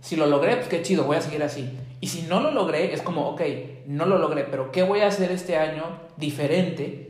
si 0.00 0.16
lo 0.16 0.24
logré, 0.24 0.56
pues 0.56 0.68
qué 0.68 0.80
chido, 0.80 1.04
voy 1.04 1.18
a 1.18 1.20
seguir 1.20 1.42
así. 1.42 1.78
Y 2.00 2.06
si 2.06 2.22
no 2.22 2.40
lo 2.40 2.52
logré, 2.52 2.94
es 2.94 3.02
como, 3.02 3.28
ok, 3.28 3.42
no 3.86 4.06
lo 4.06 4.16
logré, 4.16 4.44
pero 4.44 4.72
¿qué 4.72 4.82
voy 4.82 5.00
a 5.00 5.08
hacer 5.08 5.30
este 5.30 5.58
año 5.58 5.84
diferente 6.16 7.03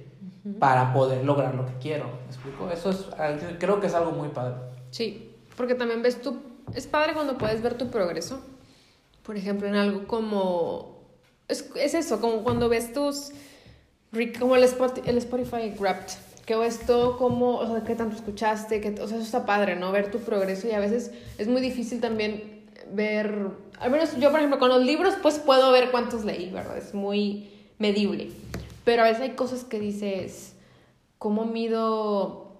para 0.58 0.92
poder 0.92 1.24
lograr 1.24 1.54
lo 1.54 1.66
que 1.66 1.72
quiero. 1.80 2.04
¿Me 2.04 2.26
explico? 2.26 2.70
Eso 2.70 2.90
es, 2.90 3.06
creo 3.58 3.80
que 3.80 3.86
es 3.86 3.94
algo 3.94 4.12
muy 4.12 4.28
padre. 4.28 4.54
Sí, 4.90 5.30
porque 5.56 5.74
también 5.74 6.02
ves 6.02 6.20
tú, 6.20 6.38
es 6.74 6.86
padre 6.86 7.14
cuando 7.14 7.38
puedes 7.38 7.62
ver 7.62 7.74
tu 7.74 7.90
progreso. 7.90 8.40
Por 9.22 9.36
ejemplo, 9.36 9.66
en 9.66 9.74
algo 9.74 10.06
como, 10.06 11.00
es, 11.48 11.70
es 11.76 11.94
eso, 11.94 12.20
como 12.20 12.44
cuando 12.44 12.68
ves 12.68 12.92
tus, 12.92 13.30
como 14.38 14.56
el, 14.56 14.64
Spotify, 14.64 15.08
el 15.08 15.18
Spotify 15.18 15.74
Wrapped, 15.78 16.12
que 16.44 16.56
ves 16.56 16.80
todo 16.80 17.16
como, 17.16 17.56
o 17.56 17.66
sea, 17.66 17.82
qué 17.84 17.94
tanto 17.94 18.16
escuchaste, 18.16 18.82
que, 18.82 18.90
o 19.00 19.08
sea, 19.08 19.16
eso 19.16 19.24
está 19.24 19.46
padre, 19.46 19.76
¿no? 19.76 19.92
Ver 19.92 20.10
tu 20.10 20.18
progreso 20.18 20.68
y 20.68 20.72
a 20.72 20.78
veces 20.78 21.10
es 21.38 21.48
muy 21.48 21.62
difícil 21.62 22.00
también 22.00 22.64
ver, 22.92 23.48
al 23.80 23.90
menos 23.90 24.16
yo, 24.18 24.30
por 24.30 24.40
ejemplo, 24.40 24.58
con 24.58 24.68
los 24.68 24.82
libros, 24.82 25.14
pues 25.22 25.38
puedo 25.38 25.72
ver 25.72 25.90
cuántos 25.90 26.24
leí, 26.24 26.50
¿verdad? 26.50 26.76
Es 26.76 26.92
muy 26.92 27.50
medible. 27.78 28.30
Pero 28.84 29.02
a 29.02 29.06
veces 29.06 29.22
hay 29.22 29.30
cosas 29.30 29.64
que 29.64 29.80
dices, 29.80 30.54
¿cómo 31.18 31.46
mido, 31.46 32.52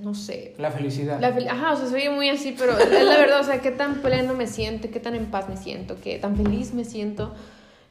no 0.00 0.14
sé? 0.14 0.54
La 0.58 0.70
felicidad. 0.70 1.20
La 1.20 1.28
Ajá, 1.52 1.72
o 1.72 1.76
sea, 1.76 1.88
se 1.88 1.94
oye 1.96 2.10
muy 2.10 2.28
así, 2.28 2.54
pero 2.56 2.78
es 2.78 3.04
la 3.04 3.16
verdad, 3.16 3.40
o 3.40 3.44
sea, 3.44 3.60
qué 3.60 3.70
tan 3.70 4.02
pleno 4.02 4.34
me 4.34 4.46
siento, 4.46 4.90
qué 4.90 5.00
tan 5.00 5.14
en 5.14 5.26
paz 5.26 5.48
me 5.48 5.56
siento, 5.56 5.96
qué 6.02 6.18
tan 6.18 6.36
feliz 6.36 6.74
me 6.74 6.84
siento. 6.84 7.34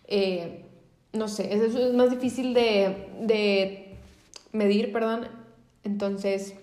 Eh, 0.07 0.65
no 1.11 1.27
sé, 1.27 1.53
es, 1.53 1.75
es 1.75 1.93
más 1.93 2.09
difícil 2.09 2.53
de, 2.53 3.09
de 3.19 3.97
medir, 4.51 4.91
perdón. 4.91 5.27
Entonces, 5.83 6.55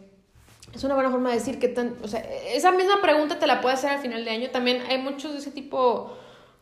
es 0.74 0.84
una 0.84 0.94
buena 0.94 1.10
forma 1.10 1.30
de 1.30 1.36
decir 1.36 1.58
qué 1.58 1.68
tan, 1.68 1.96
o 2.02 2.08
sea, 2.08 2.20
esa 2.54 2.72
misma 2.72 3.02
pregunta 3.02 3.38
te 3.38 3.46
la 3.46 3.60
puedes 3.60 3.80
hacer 3.80 3.90
al 3.90 4.00
final 4.00 4.24
de 4.24 4.30
año. 4.30 4.50
También 4.50 4.82
hay 4.88 4.98
muchos 4.98 5.32
de 5.32 5.38
ese 5.38 5.50
tipo 5.50 6.12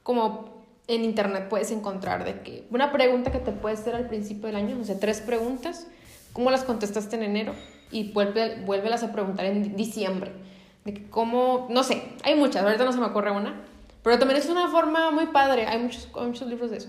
como 0.02 0.57
en 0.88 1.04
internet 1.04 1.48
puedes 1.48 1.70
encontrar 1.70 2.24
de 2.24 2.40
que 2.40 2.64
una 2.70 2.90
pregunta 2.90 3.30
que 3.30 3.38
te 3.38 3.52
puede 3.52 3.74
hacer 3.74 3.94
al 3.94 4.08
principio 4.08 4.46
del 4.46 4.56
año, 4.56 4.74
no 4.74 4.84
sé, 4.84 4.94
tres 4.94 5.20
preguntas, 5.20 5.86
¿cómo 6.32 6.50
las 6.50 6.64
contestaste 6.64 7.16
en 7.16 7.22
enero? 7.22 7.54
Y 7.90 8.12
vuelve, 8.12 8.62
vuélvelas 8.64 9.02
a 9.02 9.12
preguntar 9.12 9.46
en 9.46 9.76
diciembre. 9.76 10.32
De 10.84 10.94
que 10.94 11.08
cómo, 11.10 11.66
no 11.70 11.82
sé, 11.84 12.02
hay 12.24 12.34
muchas, 12.34 12.62
ahorita 12.62 12.84
no 12.84 12.92
se 12.92 12.98
me 12.98 13.06
ocurre 13.06 13.30
una, 13.30 13.62
pero 14.02 14.18
también 14.18 14.40
es 14.40 14.48
una 14.48 14.68
forma 14.68 15.10
muy 15.10 15.26
padre, 15.26 15.66
hay 15.66 15.78
muchos, 15.78 16.08
muchos 16.14 16.48
libros 16.48 16.70
de 16.70 16.78
eso. 16.78 16.88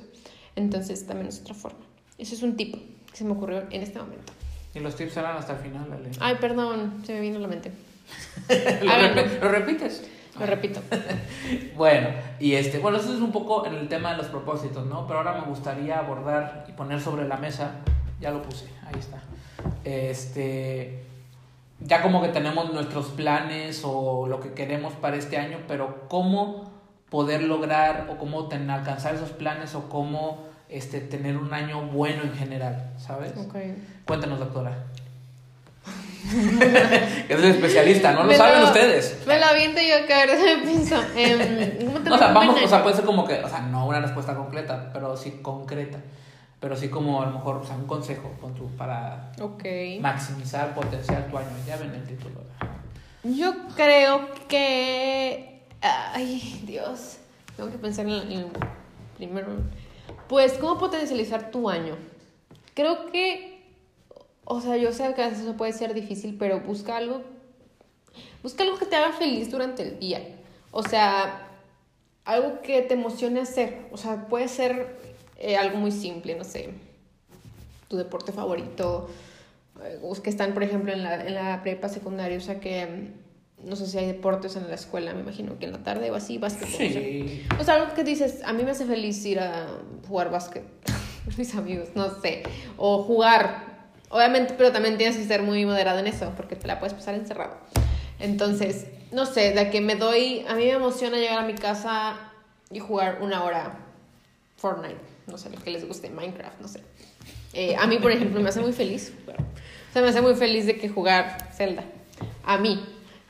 Entonces 0.55 1.05
también 1.05 1.27
es 1.27 1.41
otra 1.41 1.53
forma. 1.53 1.79
Ese 2.17 2.35
es 2.35 2.43
un 2.43 2.55
tip 2.55 2.75
que 3.11 3.17
se 3.17 3.25
me 3.25 3.33
ocurrió 3.33 3.63
en 3.69 3.81
este 3.81 3.99
momento. 3.99 4.31
Y 4.73 4.79
los 4.79 4.95
tips 4.95 5.17
eran 5.17 5.35
hasta 5.35 5.53
el 5.53 5.59
final, 5.59 5.91
Ale. 5.91 6.11
Ay, 6.19 6.35
perdón, 6.39 7.01
se 7.05 7.13
me 7.13 7.19
vino 7.19 7.37
a 7.37 7.41
la 7.41 7.47
mente. 7.47 7.71
¿Lo 9.41 9.49
repites? 9.49 10.03
Lo 10.39 10.45
repito. 10.45 10.81
bueno, 11.75 12.09
y 12.39 12.53
este, 12.53 12.79
bueno, 12.79 12.97
eso 12.97 13.13
es 13.13 13.19
un 13.19 13.31
poco 13.31 13.65
en 13.65 13.75
el 13.75 13.87
tema 13.87 14.11
de 14.11 14.17
los 14.17 14.27
propósitos, 14.27 14.85
¿no? 14.85 15.05
Pero 15.07 15.19
ahora 15.19 15.33
me 15.33 15.47
gustaría 15.47 15.99
abordar 15.99 16.65
y 16.67 16.71
poner 16.71 17.01
sobre 17.01 17.27
la 17.27 17.37
mesa, 17.37 17.71
ya 18.19 18.31
lo 18.31 18.41
puse, 18.41 18.65
ahí 18.87 18.99
está. 18.99 19.21
Este, 19.83 21.03
ya 21.81 22.01
como 22.01 22.21
que 22.21 22.29
tenemos 22.29 22.73
nuestros 22.73 23.07
planes 23.07 23.81
o 23.83 24.27
lo 24.27 24.39
que 24.39 24.53
queremos 24.53 24.93
para 24.93 25.17
este 25.17 25.37
año, 25.37 25.59
pero 25.67 26.07
cómo 26.07 26.71
poder 27.09 27.43
lograr 27.43 28.07
o 28.11 28.17
cómo 28.17 28.49
alcanzar 28.51 29.15
esos 29.15 29.31
planes 29.31 29.75
o 29.75 29.89
cómo 29.89 30.45
este, 30.69 31.01
tener 31.01 31.37
un 31.37 31.53
año 31.53 31.81
bueno 31.87 32.23
en 32.23 32.33
general, 32.33 32.93
¿sabes? 32.97 33.35
Okay. 33.35 33.75
Cuéntanos, 34.05 34.39
doctora. 34.39 34.85
es 37.29 37.37
el 37.37 37.45
especialista, 37.45 38.11
no 38.11 38.23
lo 38.23 38.33
saben 38.33 38.63
ustedes. 38.63 39.17
Me 39.25 39.39
lo 39.39 39.45
aviento 39.45 39.79
yo 39.81 39.95
a 39.95 40.25
ver, 40.25 40.63
pienso. 40.63 41.01
Eh, 41.15 41.89
o 42.11 42.17
sea, 42.17 42.33
vamos, 42.33 42.61
o 42.63 42.67
sea, 42.67 42.83
puede 42.83 42.95
ser 42.95 43.05
como 43.05 43.25
que, 43.25 43.35
o 43.35 43.49
sea, 43.49 43.61
no 43.61 43.87
una 43.87 44.01
respuesta 44.01 44.35
completa, 44.35 44.89
pero 44.93 45.15
sí 45.15 45.39
concreta. 45.41 45.99
Pero 46.59 46.75
sí 46.75 46.89
como 46.89 47.21
a 47.21 47.25
lo 47.27 47.31
mejor, 47.31 47.55
o 47.57 47.63
sea, 47.63 47.75
un 47.75 47.87
consejo 47.87 48.33
con 48.41 48.53
tu, 48.53 48.67
para 48.75 49.31
maximizar, 50.01 50.75
potenciar 50.75 51.27
tu 51.27 51.37
año. 51.37 51.47
Ya 51.65 51.77
ven 51.77 51.95
el 51.95 52.03
título. 52.05 52.41
Yo 53.23 53.53
creo 53.75 54.27
que... 54.49 55.61
Ay, 55.81 56.61
Dios. 56.65 57.17
Tengo 57.55 57.71
que 57.71 57.77
pensar 57.77 58.05
en 58.05 58.31
el 58.31 58.47
primero. 59.15 59.47
Pues, 60.27 60.53
¿cómo 60.53 60.77
potencializar 60.77 61.49
tu 61.49 61.69
año? 61.69 61.95
Creo 62.73 63.09
que 63.09 63.48
o 64.49 64.61
sea, 64.61 64.77
yo 64.77 64.91
sé 64.91 65.13
que 65.13 65.21
a 65.21 65.29
veces 65.29 65.43
eso 65.43 65.55
puede 65.55 65.73
ser 65.73 65.93
difícil, 65.93 66.35
pero 66.37 66.59
busca 66.61 66.97
algo, 66.97 67.21
busca 68.41 68.63
algo 68.63 68.79
que 68.79 68.85
te 68.85 68.95
haga 68.95 69.13
feliz 69.13 69.51
durante 69.51 69.83
el 69.83 69.99
día. 69.99 70.21
O 70.71 70.81
sea, 70.81 71.47
algo 72.25 72.61
que 72.61 72.81
te 72.81 72.95
emocione 72.95 73.41
hacer. 73.41 73.87
O 73.91 73.97
sea, 73.97 74.27
puede 74.27 74.47
ser 74.47 74.97
eh, 75.37 75.55
algo 75.55 75.77
muy 75.77 75.91
simple, 75.91 76.35
no 76.35 76.43
sé, 76.43 76.71
tu 77.89 77.95
deporte 77.95 78.31
favorito, 78.31 79.07
eh, 79.83 79.99
que 80.23 80.29
están, 80.31 80.55
por 80.55 80.63
ejemplo, 80.63 80.91
en 80.91 81.03
la, 81.03 81.27
en 81.27 81.35
la 81.35 81.61
prepa 81.61 81.87
secundaria, 81.87 82.39
o 82.39 82.41
sea, 82.41 82.59
que 82.59 83.11
no 83.63 83.75
sé 83.75 83.85
si 83.85 83.99
hay 83.99 84.07
deportes 84.07 84.55
en 84.55 84.67
la 84.67 84.75
escuela, 84.75 85.13
me 85.13 85.21
imagino 85.21 85.59
que 85.59 85.65
en 85.65 85.73
la 85.73 85.83
tarde 85.83 86.09
o 86.09 86.15
así, 86.15 86.39
básquetbol. 86.39 86.71
Sí. 86.71 87.45
O 87.59 87.63
sea, 87.63 87.75
algo 87.75 87.93
que 87.93 88.03
dices, 88.03 88.41
a 88.43 88.53
mí 88.53 88.63
me 88.63 88.71
hace 88.71 88.85
feliz 88.85 89.23
ir 89.25 89.39
a 89.39 89.67
jugar 90.07 90.31
básquet 90.31 90.63
con 91.25 91.33
mis 91.37 91.53
amigos, 91.53 91.89
no 91.93 92.19
sé, 92.21 92.43
o 92.77 93.03
jugar, 93.03 93.68
obviamente, 94.09 94.53
pero 94.57 94.71
también 94.71 94.97
tienes 94.97 95.17
que 95.17 95.25
ser 95.25 95.41
muy 95.41 95.65
moderado 95.65 95.99
en 95.99 96.07
eso, 96.07 96.33
porque 96.35 96.55
te 96.55 96.67
la 96.67 96.79
puedes 96.79 96.93
pasar 96.93 97.15
encerrado. 97.15 97.57
Entonces, 98.19 98.87
no 99.11 99.25
sé, 99.25 99.53
de 99.53 99.69
que 99.69 99.81
me 99.81 99.95
doy, 99.95 100.45
a 100.47 100.55
mí 100.55 100.65
me 100.65 100.71
emociona 100.71 101.17
llegar 101.17 101.39
a 101.39 101.45
mi 101.45 101.53
casa 101.53 102.17
y 102.71 102.79
jugar 102.79 103.19
una 103.21 103.43
hora 103.43 103.79
Fortnite, 104.57 104.99
no 105.27 105.37
sé, 105.37 105.49
lo 105.49 105.57
que 105.57 105.71
les 105.71 105.87
guste, 105.87 106.09
Minecraft, 106.09 106.59
no 106.59 106.67
sé. 106.67 106.81
Eh, 107.53 107.75
a 107.75 107.87
mí, 107.87 107.97
por 107.97 108.11
ejemplo, 108.11 108.39
me 108.41 108.49
hace 108.49 108.59
muy 108.59 108.73
feliz, 108.73 109.13
o 109.27 109.93
sea, 109.93 110.01
me 110.01 110.09
hace 110.09 110.21
muy 110.21 110.35
feliz 110.35 110.65
de 110.65 110.77
que 110.77 110.89
jugar 110.89 111.49
Zelda, 111.53 111.83
a 112.43 112.57
mí. 112.57 112.85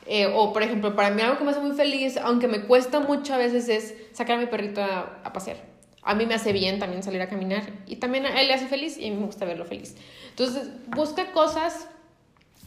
Eh, 0.06 0.26
o, 0.34 0.52
por 0.52 0.64
ejemplo, 0.64 0.96
para 0.96 1.12
mí 1.12 1.22
algo 1.22 1.38
que 1.38 1.44
me 1.44 1.52
hace 1.52 1.60
muy 1.60 1.76
feliz, 1.76 2.18
aunque 2.18 2.48
me 2.48 2.62
cuesta 2.64 3.00
mucho 3.00 3.36
a 3.36 3.38
veces, 3.38 3.70
es 3.70 3.94
sacar 4.12 4.38
a 4.38 4.40
mi 4.40 4.48
perrito 4.48 4.82
a, 4.82 5.22
a 5.24 5.32
pasear. 5.32 5.58
A 6.02 6.16
mí 6.16 6.26
me 6.26 6.34
hace 6.34 6.54
bien 6.54 6.80
también 6.80 7.04
salir 7.04 7.22
a 7.22 7.28
caminar 7.28 7.64
y 7.86 7.98
también 7.98 8.26
a 8.26 8.42
él 8.42 8.48
le 8.48 8.54
hace 8.54 8.68
feliz 8.68 8.98
y 8.98 9.08
a 9.08 9.12
mí 9.12 9.18
me 9.18 9.26
gusta 9.26 9.46
verlo 9.46 9.66
feliz. 9.66 9.96
Entonces, 10.30 10.70
busca 10.88 11.32
cosas 11.32 11.88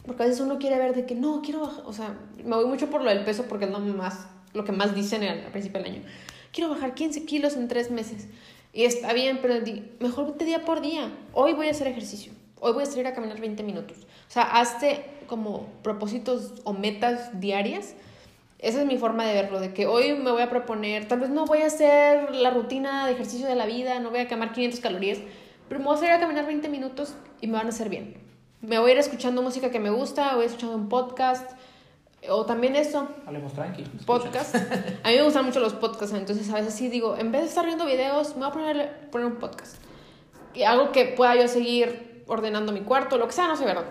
porque 0.05 0.23
a 0.23 0.25
veces 0.25 0.41
uno 0.41 0.59
quiere 0.59 0.77
ver 0.77 0.93
de 0.93 1.05
que 1.05 1.15
no, 1.15 1.41
quiero 1.41 1.61
bajar, 1.61 1.83
o 1.85 1.93
sea, 1.93 2.17
me 2.43 2.55
voy 2.55 2.65
mucho 2.65 2.89
por 2.89 3.01
lo 3.03 3.09
del 3.09 3.23
peso 3.23 3.45
porque 3.47 3.65
es 3.65 3.71
lo, 3.71 3.79
más, 3.79 4.27
lo 4.53 4.65
que 4.65 4.71
más 4.71 4.93
dicen 4.93 5.23
al, 5.23 5.39
principio 5.51 5.81
del 5.81 5.93
año. 5.93 6.03
Quiero 6.51 6.69
bajar 6.69 6.93
15 6.93 7.25
kilos 7.25 7.55
en 7.55 7.67
tres 7.67 7.89
meses. 7.89 8.27
Y 8.73 8.85
está 8.85 9.13
bien, 9.13 9.39
pero 9.41 9.55
mejor 9.99 10.25
vete 10.25 10.45
día 10.45 10.65
por 10.65 10.81
día. 10.81 11.11
Hoy 11.31 11.53
voy 11.53 11.67
a 11.67 11.71
hacer 11.71 11.87
ejercicio. 11.87 12.33
Hoy 12.59 12.73
voy 12.73 12.83
a 12.83 12.85
salir 12.85 13.07
a 13.07 13.13
caminar 13.13 13.39
20 13.39 13.63
minutos. 13.63 13.97
O 14.27 14.31
sea, 14.31 14.43
hazte 14.43 15.05
como 15.27 15.67
propósitos 15.83 16.53
o 16.63 16.73
metas 16.73 17.39
diarias. 17.39 17.95
Esa 18.63 18.79
es 18.79 18.87
mi 18.87 18.97
forma 18.97 19.25
de 19.25 19.35
verlo, 19.35 19.59
de 19.59 19.73
que 19.73 19.85
hoy 19.85 20.15
me 20.15 20.31
voy 20.31 20.41
a 20.41 20.49
proponer, 20.49 21.07
tal 21.07 21.19
vez 21.19 21.29
no 21.29 21.45
voy 21.45 21.61
a 21.61 21.67
hacer 21.67 22.33
la 22.33 22.49
rutina 22.49 23.05
de 23.05 23.13
ejercicio 23.13 23.45
de 23.45 23.55
la 23.55 23.67
vida, 23.67 23.99
no 23.99 24.09
voy 24.09 24.21
a 24.21 24.27
quemar 24.27 24.53
500 24.53 24.79
calorías, 24.79 25.19
pero 25.69 25.79
me 25.79 25.85
voy 25.85 25.95
a 25.95 25.97
salir 25.97 26.13
a 26.13 26.19
caminar 26.19 26.47
20 26.47 26.67
minutos 26.69 27.13
y 27.41 27.47
me 27.47 27.53
van 27.53 27.67
a 27.67 27.69
hacer 27.69 27.89
bien 27.89 28.23
me 28.63 28.79
voy 28.79 28.91
a 28.91 28.93
ir 28.93 28.99
escuchando 28.99 29.41
música 29.41 29.69
que 29.69 29.79
me 29.79 29.89
gusta, 29.89 30.35
voy 30.35 30.45
escuchando 30.45 30.77
un 30.77 30.87
podcast, 30.87 31.51
o 32.29 32.45
también 32.45 32.77
eso. 32.77 33.09
Hablemos 33.25 33.51
tranqui. 33.51 33.83
Podcast. 34.05 34.55
A 35.03 35.09
mí 35.09 35.15
me 35.17 35.21
gustan 35.21 35.45
mucho 35.45 35.59
los 35.59 35.73
podcasts, 35.73 36.15
entonces 36.15 36.49
a 36.49 36.55
veces 36.55 36.73
sí 36.73 36.87
digo, 36.87 37.17
en 37.17 37.33
vez 37.33 37.41
de 37.41 37.47
estar 37.49 37.65
viendo 37.65 37.85
videos, 37.85 38.35
me 38.35 38.45
voy 38.45 38.47
a 38.47 38.51
poner, 38.51 39.09
poner 39.11 39.27
un 39.27 39.35
podcast. 39.35 39.75
Y 40.53 40.63
algo 40.63 40.93
que 40.93 41.05
pueda 41.05 41.35
yo 41.35 41.49
seguir 41.49 42.23
ordenando 42.27 42.71
mi 42.71 42.81
cuarto, 42.81 43.17
lo 43.17 43.27
que 43.27 43.33
sea, 43.33 43.49
no 43.49 43.57
sé, 43.57 43.65
¿verdad? 43.65 43.83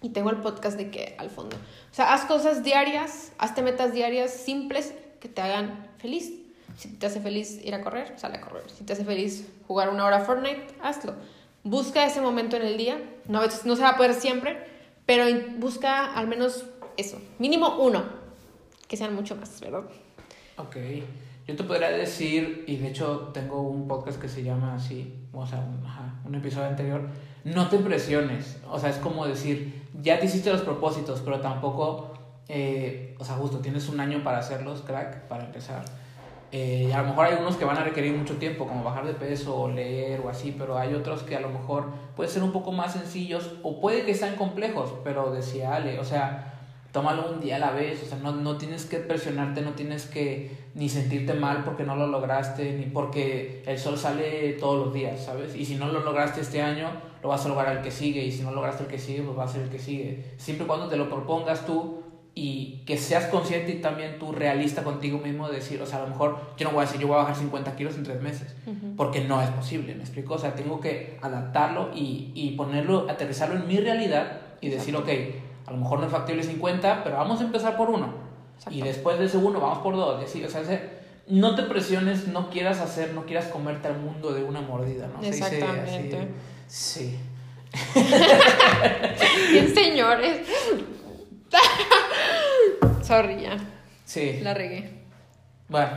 Y 0.00 0.10
tengo 0.10 0.30
el 0.30 0.36
podcast 0.36 0.76
de 0.76 0.90
que 0.90 1.16
al 1.18 1.30
fondo. 1.30 1.56
O 1.56 1.94
sea, 1.94 2.14
haz 2.14 2.24
cosas 2.24 2.62
diarias, 2.62 3.32
hazte 3.38 3.62
metas 3.62 3.92
diarias 3.92 4.32
simples 4.32 4.94
que 5.20 5.28
te 5.28 5.40
hagan 5.40 5.88
feliz. 5.98 6.32
Si 6.76 6.88
te 6.88 7.06
hace 7.06 7.20
feliz 7.20 7.60
ir 7.64 7.74
a 7.74 7.82
correr, 7.82 8.18
sale 8.18 8.36
a 8.36 8.40
correr. 8.40 8.62
Si 8.70 8.84
te 8.84 8.92
hace 8.92 9.04
feliz 9.04 9.48
jugar 9.66 9.88
una 9.88 10.04
hora 10.04 10.20
Fortnite, 10.20 10.66
hazlo 10.80 11.14
busca 11.64 12.06
ese 12.06 12.20
momento 12.20 12.56
en 12.56 12.62
el 12.62 12.76
día. 12.76 12.98
No, 13.26 13.42
no 13.42 13.76
se 13.76 13.82
va 13.82 13.90
a 13.90 13.96
poder 13.96 14.14
siempre, 14.14 14.58
pero 15.06 15.24
busca 15.58 16.14
al 16.14 16.28
menos 16.28 16.64
eso. 16.96 17.20
Mínimo 17.38 17.76
uno. 17.78 18.04
Que 18.86 18.96
sean 18.96 19.14
mucho 19.14 19.36
más, 19.36 19.60
¿verdad? 19.60 19.84
Ok. 20.56 20.76
Yo 21.46 21.56
te 21.56 21.64
podría 21.64 21.90
decir, 21.90 22.64
y 22.66 22.76
de 22.76 22.88
hecho 22.88 23.30
tengo 23.32 23.62
un 23.62 23.88
podcast 23.88 24.20
que 24.20 24.28
se 24.28 24.42
llama 24.42 24.74
así, 24.74 25.14
o 25.32 25.46
sea, 25.46 25.60
un, 25.60 25.82
un 26.26 26.34
episodio 26.34 26.66
anterior, 26.66 27.08
no 27.44 27.68
te 27.68 27.78
presiones. 27.78 28.60
O 28.70 28.78
sea, 28.78 28.90
es 28.90 28.96
como 28.96 29.26
decir, 29.26 29.86
ya 30.00 30.18
te 30.18 30.26
hiciste 30.26 30.50
los 30.50 30.62
propósitos, 30.62 31.20
pero 31.24 31.40
tampoco, 31.40 32.14
eh, 32.48 33.16
o 33.18 33.24
sea, 33.24 33.36
justo 33.36 33.58
tienes 33.58 33.88
un 33.88 34.00
año 34.00 34.22
para 34.22 34.38
hacerlos, 34.38 34.82
crack, 34.82 35.28
para 35.28 35.44
empezar. 35.44 35.84
Eh, 36.50 36.90
a 36.94 37.02
lo 37.02 37.08
mejor 37.08 37.26
hay 37.26 37.36
unos 37.38 37.56
que 37.56 37.66
van 37.66 37.76
a 37.76 37.84
requerir 37.84 38.16
mucho 38.16 38.36
tiempo, 38.36 38.66
como 38.66 38.82
bajar 38.82 39.06
de 39.06 39.12
peso 39.12 39.54
o 39.54 39.68
leer 39.68 40.20
o 40.20 40.30
así, 40.30 40.54
pero 40.56 40.78
hay 40.78 40.94
otros 40.94 41.22
que 41.22 41.36
a 41.36 41.40
lo 41.40 41.50
mejor 41.50 41.90
pueden 42.16 42.32
ser 42.32 42.42
un 42.42 42.52
poco 42.52 42.72
más 42.72 42.94
sencillos 42.94 43.52
o 43.62 43.80
puede 43.80 44.06
que 44.06 44.14
sean 44.14 44.36
complejos, 44.36 44.94
pero 45.04 45.30
decía 45.30 45.74
Ale, 45.74 45.98
o 46.00 46.04
sea, 46.04 46.57
tómalo 46.98 47.30
un 47.30 47.40
día 47.40 47.56
a 47.56 47.58
la 47.60 47.70
vez, 47.70 48.02
o 48.02 48.06
sea, 48.06 48.18
no, 48.18 48.32
no 48.32 48.56
tienes 48.56 48.84
que 48.84 48.96
presionarte, 48.96 49.62
no 49.62 49.74
tienes 49.74 50.06
que 50.06 50.50
ni 50.74 50.88
sentirte 50.88 51.32
mal 51.32 51.62
porque 51.62 51.84
no 51.84 51.94
lo 51.94 52.08
lograste, 52.08 52.72
ni 52.72 52.86
porque 52.86 53.62
el 53.66 53.78
sol 53.78 53.96
sale 53.96 54.54
todos 54.54 54.86
los 54.86 54.92
días, 54.92 55.24
¿sabes? 55.24 55.54
Y 55.54 55.64
si 55.64 55.76
no 55.76 55.86
lo 55.92 56.00
lograste 56.00 56.40
este 56.40 56.60
año, 56.60 56.90
lo 57.22 57.28
vas 57.28 57.46
a 57.46 57.50
lograr 57.50 57.76
el 57.76 57.84
que 57.84 57.92
sigue, 57.92 58.24
y 58.24 58.32
si 58.32 58.42
no 58.42 58.50
lograste 58.50 58.82
el 58.82 58.88
que 58.88 58.98
sigue, 58.98 59.22
pues 59.22 59.38
va 59.38 59.44
a 59.44 59.48
ser 59.48 59.62
el 59.62 59.68
que 59.68 59.78
sigue. 59.78 60.24
Siempre 60.38 60.64
y 60.64 60.66
cuando 60.66 60.88
te 60.88 60.96
lo 60.96 61.08
propongas 61.08 61.64
tú, 61.64 62.02
y 62.34 62.82
que 62.84 62.96
seas 62.96 63.26
consciente 63.26 63.70
y 63.70 63.80
también 63.80 64.18
tú 64.18 64.32
realista 64.32 64.82
contigo 64.82 65.18
mismo 65.18 65.48
de 65.48 65.56
decir, 65.56 65.80
o 65.80 65.86
sea, 65.86 66.00
a 66.00 66.02
lo 66.02 66.08
mejor 66.08 66.36
yo 66.56 66.66
no 66.66 66.72
voy 66.72 66.82
a 66.82 66.86
decir 66.86 67.00
yo 67.00 67.06
voy 67.06 67.14
a 67.14 67.20
bajar 67.20 67.36
50 67.36 67.76
kilos 67.76 67.94
en 67.94 68.02
tres 68.02 68.20
meses, 68.20 68.56
porque 68.96 69.20
no 69.20 69.40
es 69.40 69.50
posible, 69.50 69.94
¿me 69.94 70.02
explico? 70.02 70.34
O 70.34 70.38
sea, 70.38 70.56
tengo 70.56 70.80
que 70.80 71.16
adaptarlo 71.22 71.90
y, 71.94 72.32
y 72.34 72.56
ponerlo, 72.56 73.06
aterrizarlo 73.08 73.54
en 73.54 73.68
mi 73.68 73.78
realidad 73.78 74.40
y 74.60 74.68
decir, 74.68 74.96
ok, 74.96 75.08
a 75.68 75.70
lo 75.70 75.76
mejor 75.76 76.00
no 76.00 76.06
es 76.06 76.12
factible 76.12 76.42
50, 76.42 77.04
pero 77.04 77.16
vamos 77.16 77.40
a 77.40 77.44
empezar 77.44 77.76
por 77.76 77.90
uno. 77.90 78.08
Y 78.70 78.80
después 78.82 79.18
de 79.18 79.26
ese 79.26 79.36
uno 79.36 79.60
vamos 79.60 79.78
por 79.78 79.94
dos. 79.94 80.20
Y 80.20 80.24
así, 80.24 80.44
o 80.44 80.48
sea, 80.50 80.62
no 81.28 81.54
te 81.54 81.62
presiones, 81.64 82.26
no 82.28 82.48
quieras 82.48 82.80
hacer, 82.80 83.12
no 83.12 83.26
quieras 83.26 83.46
comerte 83.46 83.88
al 83.88 83.98
mundo 83.98 84.32
de 84.32 84.42
una 84.42 84.62
mordida, 84.62 85.08
¿no? 85.08 85.22
Exactamente. 85.22 86.28
sí. 86.66 87.18
Bien, 89.52 89.74
señores. 89.74 90.48
Sorry, 93.02 93.42
ya. 93.42 93.58
Sí. 94.06 94.40
La 94.40 94.54
regué. 94.54 95.02
Bueno, 95.68 95.90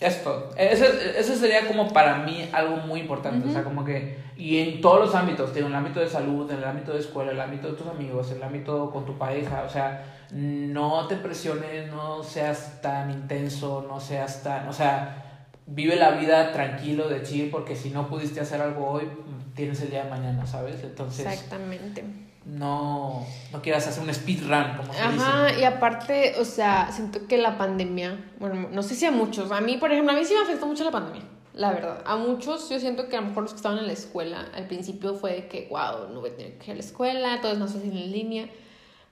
esto. 0.00 0.50
Eso, 0.56 1.36
sería 1.36 1.66
como 1.66 1.92
para 1.92 2.18
mí 2.18 2.48
algo 2.52 2.76
muy 2.76 3.00
importante. 3.00 3.48
O 3.48 3.52
sea, 3.52 3.64
como 3.64 3.84
que. 3.84 4.18
Y 4.36 4.58
en 4.58 4.80
todos 4.80 5.00
los 5.06 5.14
ámbitos, 5.14 5.56
en 5.56 5.66
el 5.66 5.74
ámbito 5.74 6.00
de 6.00 6.08
salud, 6.08 6.50
en 6.50 6.58
el 6.58 6.64
ámbito 6.64 6.92
de 6.92 7.00
escuela, 7.00 7.32
en 7.32 7.36
el 7.36 7.42
ámbito 7.42 7.68
de 7.68 7.76
tus 7.76 7.86
amigos, 7.86 8.30
en 8.30 8.36
el 8.36 8.42
ámbito 8.44 8.90
con 8.90 9.04
tu 9.04 9.18
pareja. 9.18 9.64
O 9.66 9.70
sea, 9.70 10.04
no 10.30 11.06
te 11.08 11.16
presiones, 11.16 11.90
no 11.90 12.22
seas 12.22 12.80
tan 12.80 13.10
intenso, 13.10 13.84
no 13.88 13.98
seas 13.98 14.42
tan. 14.42 14.68
O 14.68 14.72
sea, 14.72 15.46
vive 15.66 15.96
la 15.96 16.12
vida 16.12 16.52
tranquilo, 16.52 17.08
de 17.08 17.22
chill, 17.22 17.50
porque 17.50 17.74
si 17.74 17.90
no 17.90 18.08
pudiste 18.08 18.40
hacer 18.40 18.60
algo 18.60 18.88
hoy, 18.88 19.08
tienes 19.54 19.80
el 19.82 19.90
día 19.90 20.04
de 20.04 20.10
mañana, 20.10 20.46
¿sabes? 20.46 20.84
Entonces. 20.84 21.26
Exactamente 21.26 22.27
no, 22.48 23.26
no 23.52 23.62
quieras 23.62 23.86
hacer 23.86 24.02
un 24.02 24.12
speedrun, 24.12 24.76
como 24.78 24.92
se 24.92 25.00
Ajá, 25.00 25.58
y 25.58 25.64
aparte, 25.64 26.34
o 26.40 26.44
sea, 26.46 26.90
siento 26.90 27.26
que 27.26 27.36
la 27.36 27.58
pandemia, 27.58 28.18
bueno, 28.40 28.68
no 28.72 28.82
sé 28.82 28.94
si 28.94 29.04
a 29.04 29.10
muchos, 29.10 29.52
a 29.52 29.60
mí, 29.60 29.76
por 29.76 29.92
ejemplo, 29.92 30.14
a 30.14 30.16
mí 30.16 30.24
sí 30.24 30.32
me 30.32 30.40
afectó 30.40 30.66
mucho 30.66 30.82
la 30.82 30.90
pandemia, 30.90 31.22
la 31.52 31.72
verdad. 31.72 32.02
A 32.06 32.16
muchos, 32.16 32.70
yo 32.70 32.80
siento 32.80 33.08
que 33.08 33.16
a 33.18 33.20
lo 33.20 33.28
mejor 33.28 33.42
los 33.42 33.52
que 33.52 33.58
estaban 33.58 33.78
en 33.78 33.86
la 33.86 33.92
escuela, 33.92 34.48
al 34.54 34.66
principio 34.66 35.14
fue 35.14 35.46
que, 35.50 35.68
wow, 35.70 36.08
no 36.12 36.20
voy 36.20 36.30
a 36.30 36.36
tener 36.36 36.56
que 36.56 36.66
ir 36.66 36.72
a 36.72 36.74
la 36.76 36.80
escuela, 36.80 37.40
todo 37.42 37.52
es 37.52 37.58
más 37.58 37.74
fácil 37.74 37.92
en 37.92 38.12
línea, 38.12 38.48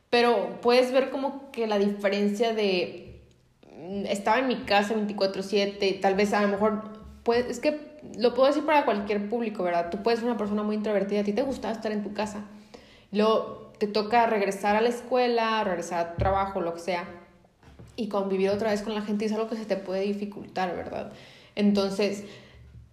pero 0.08 0.58
puedes 0.62 0.90
ver 0.92 1.10
como 1.10 1.50
que 1.50 1.66
la 1.66 1.78
diferencia 1.78 2.54
de, 2.54 3.20
mm, 3.70 4.06
estaba 4.06 4.38
en 4.38 4.48
mi 4.48 4.56
casa 4.64 4.94
24/7, 4.94 5.92
tal 6.00 6.14
vez 6.14 6.32
a 6.32 6.40
lo 6.40 6.48
mejor, 6.48 6.84
pues, 7.22 7.44
es 7.50 7.60
que 7.60 7.98
lo 8.16 8.32
puedo 8.32 8.48
decir 8.48 8.64
para 8.64 8.86
cualquier 8.86 9.28
público, 9.28 9.62
¿verdad? 9.62 9.90
Tú 9.90 10.02
puedes 10.02 10.20
ser 10.20 10.28
una 10.28 10.38
persona 10.38 10.62
muy 10.62 10.76
introvertida, 10.76 11.20
a 11.20 11.24
ti 11.24 11.34
te 11.34 11.42
gustaba 11.42 11.74
estar 11.74 11.92
en 11.92 12.02
tu 12.02 12.14
casa 12.14 12.46
Luego 13.12 13.72
te 13.78 13.86
toca 13.86 14.26
regresar 14.26 14.76
a 14.76 14.80
la 14.80 14.88
escuela, 14.88 15.62
regresar 15.64 16.06
a 16.06 16.16
trabajo, 16.16 16.60
lo 16.60 16.74
que 16.74 16.80
sea, 16.80 17.04
y 17.96 18.08
convivir 18.08 18.50
otra 18.50 18.70
vez 18.70 18.82
con 18.82 18.94
la 18.94 19.02
gente 19.02 19.24
es 19.24 19.32
algo 19.32 19.48
que 19.48 19.56
se 19.56 19.64
te 19.64 19.76
puede 19.76 20.02
dificultar, 20.02 20.74
¿verdad? 20.76 21.12
Entonces, 21.54 22.24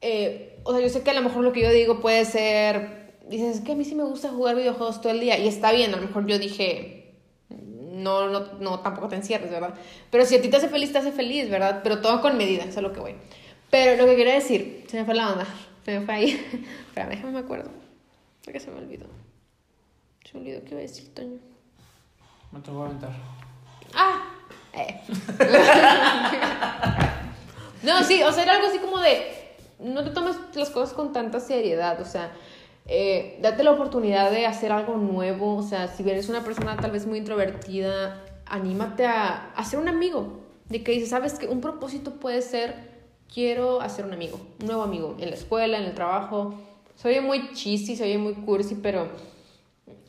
eh, 0.01 0.59
o 0.63 0.73
sea, 0.73 0.81
yo 0.81 0.89
sé 0.89 1.01
que 1.01 1.11
a 1.11 1.13
lo 1.13 1.21
mejor 1.21 1.43
lo 1.43 1.53
que 1.53 1.61
yo 1.61 1.69
digo 1.71 1.99
puede 1.99 2.25
ser, 2.25 3.15
dices, 3.29 3.57
es 3.57 3.61
que 3.61 3.73
a 3.73 3.75
mí 3.75 3.85
sí 3.85 3.95
me 3.95 4.03
gusta 4.03 4.29
jugar 4.29 4.55
videojuegos 4.55 5.01
todo 5.01 5.11
el 5.11 5.19
día, 5.19 5.37
y 5.37 5.47
está 5.47 5.71
bien, 5.71 5.93
a 5.93 5.97
lo 5.97 6.03
mejor 6.03 6.25
yo 6.25 6.39
dije, 6.39 7.15
no, 7.49 8.29
no, 8.29 8.53
no, 8.59 8.79
tampoco 8.79 9.07
te 9.07 9.15
encierres, 9.15 9.51
¿verdad? 9.51 9.75
Pero 10.09 10.25
si 10.25 10.35
a 10.35 10.41
ti 10.41 10.49
te 10.49 10.57
hace 10.57 10.69
feliz, 10.69 10.91
te 10.91 10.97
hace 10.97 11.11
feliz, 11.11 11.49
¿verdad? 11.49 11.81
Pero 11.83 12.01
todo 12.01 12.21
con 12.21 12.37
medida, 12.37 12.63
eso 12.63 12.79
es 12.79 12.83
lo 12.83 12.93
que 12.93 12.99
voy. 12.99 13.15
Pero 13.69 13.97
lo 13.97 14.09
que 14.09 14.15
quería 14.15 14.35
decir, 14.35 14.85
se 14.87 14.97
me 14.97 15.05
fue 15.05 15.15
la 15.15 15.31
onda, 15.31 15.47
se 15.83 15.99
me 15.99 16.05
fue 16.05 16.13
ahí. 16.13 16.31
Espera, 16.87 17.07
déjame 17.07 17.33
me 17.33 17.39
acuerdo, 17.39 17.69
porque 18.43 18.59
se 18.59 18.71
me 18.71 18.79
olvidó. 18.79 19.22
Se 20.33 20.39
me 20.39 20.45
olvidó 20.45 20.63
qué 20.63 20.71
iba 20.71 20.79
a 20.79 20.81
decir, 20.81 21.13
Toño. 21.13 21.37
No 22.51 22.59
te 22.59 22.71
voy 22.71 22.81
a 22.81 22.85
aventar. 22.87 23.11
¡Ah! 23.93 24.33
Eh. 24.73 24.99
no, 27.83 28.03
sí, 28.03 28.23
o 28.23 28.31
sea, 28.31 28.41
era 28.41 28.55
algo 28.55 28.67
así 28.67 28.79
como 28.79 28.97
de. 28.97 29.27
No 29.77 30.03
te 30.03 30.09
tomes 30.09 30.35
las 30.55 30.71
cosas 30.71 30.95
con 30.95 31.13
tanta 31.13 31.39
seriedad, 31.39 32.01
o 32.01 32.05
sea. 32.05 32.31
Eh, 32.87 33.37
date 33.41 33.63
la 33.63 33.71
oportunidad 33.71 34.31
de 34.31 34.47
hacer 34.47 34.71
algo 34.71 34.97
nuevo, 34.97 35.55
o 35.55 35.61
sea, 35.61 35.87
si 35.87 36.03
eres 36.09 36.29
una 36.29 36.43
persona 36.43 36.75
tal 36.77 36.91
vez 36.91 37.05
muy 37.05 37.19
introvertida, 37.19 38.21
anímate 38.45 39.05
a, 39.05 39.51
hacer 39.53 39.79
un 39.79 39.87
amigo, 39.87 40.41
de 40.67 40.83
que 40.83 40.91
dices, 40.91 41.09
sabes 41.09 41.35
que 41.35 41.47
un 41.47 41.61
propósito 41.61 42.15
puede 42.15 42.41
ser, 42.41 42.75
quiero 43.33 43.79
hacer 43.79 44.03
un 44.03 44.11
amigo, 44.11 44.37
un 44.59 44.65
nuevo 44.65 44.81
amigo, 44.83 45.15
en 45.19 45.29
la 45.29 45.35
escuela, 45.35 45.77
en 45.77 45.85
el 45.85 45.93
trabajo, 45.93 46.55
soy 46.97 47.21
muy 47.21 47.53
cheesy, 47.53 47.95
soy 47.95 48.17
muy 48.17 48.33
cursi, 48.33 48.75
pero 48.75 49.07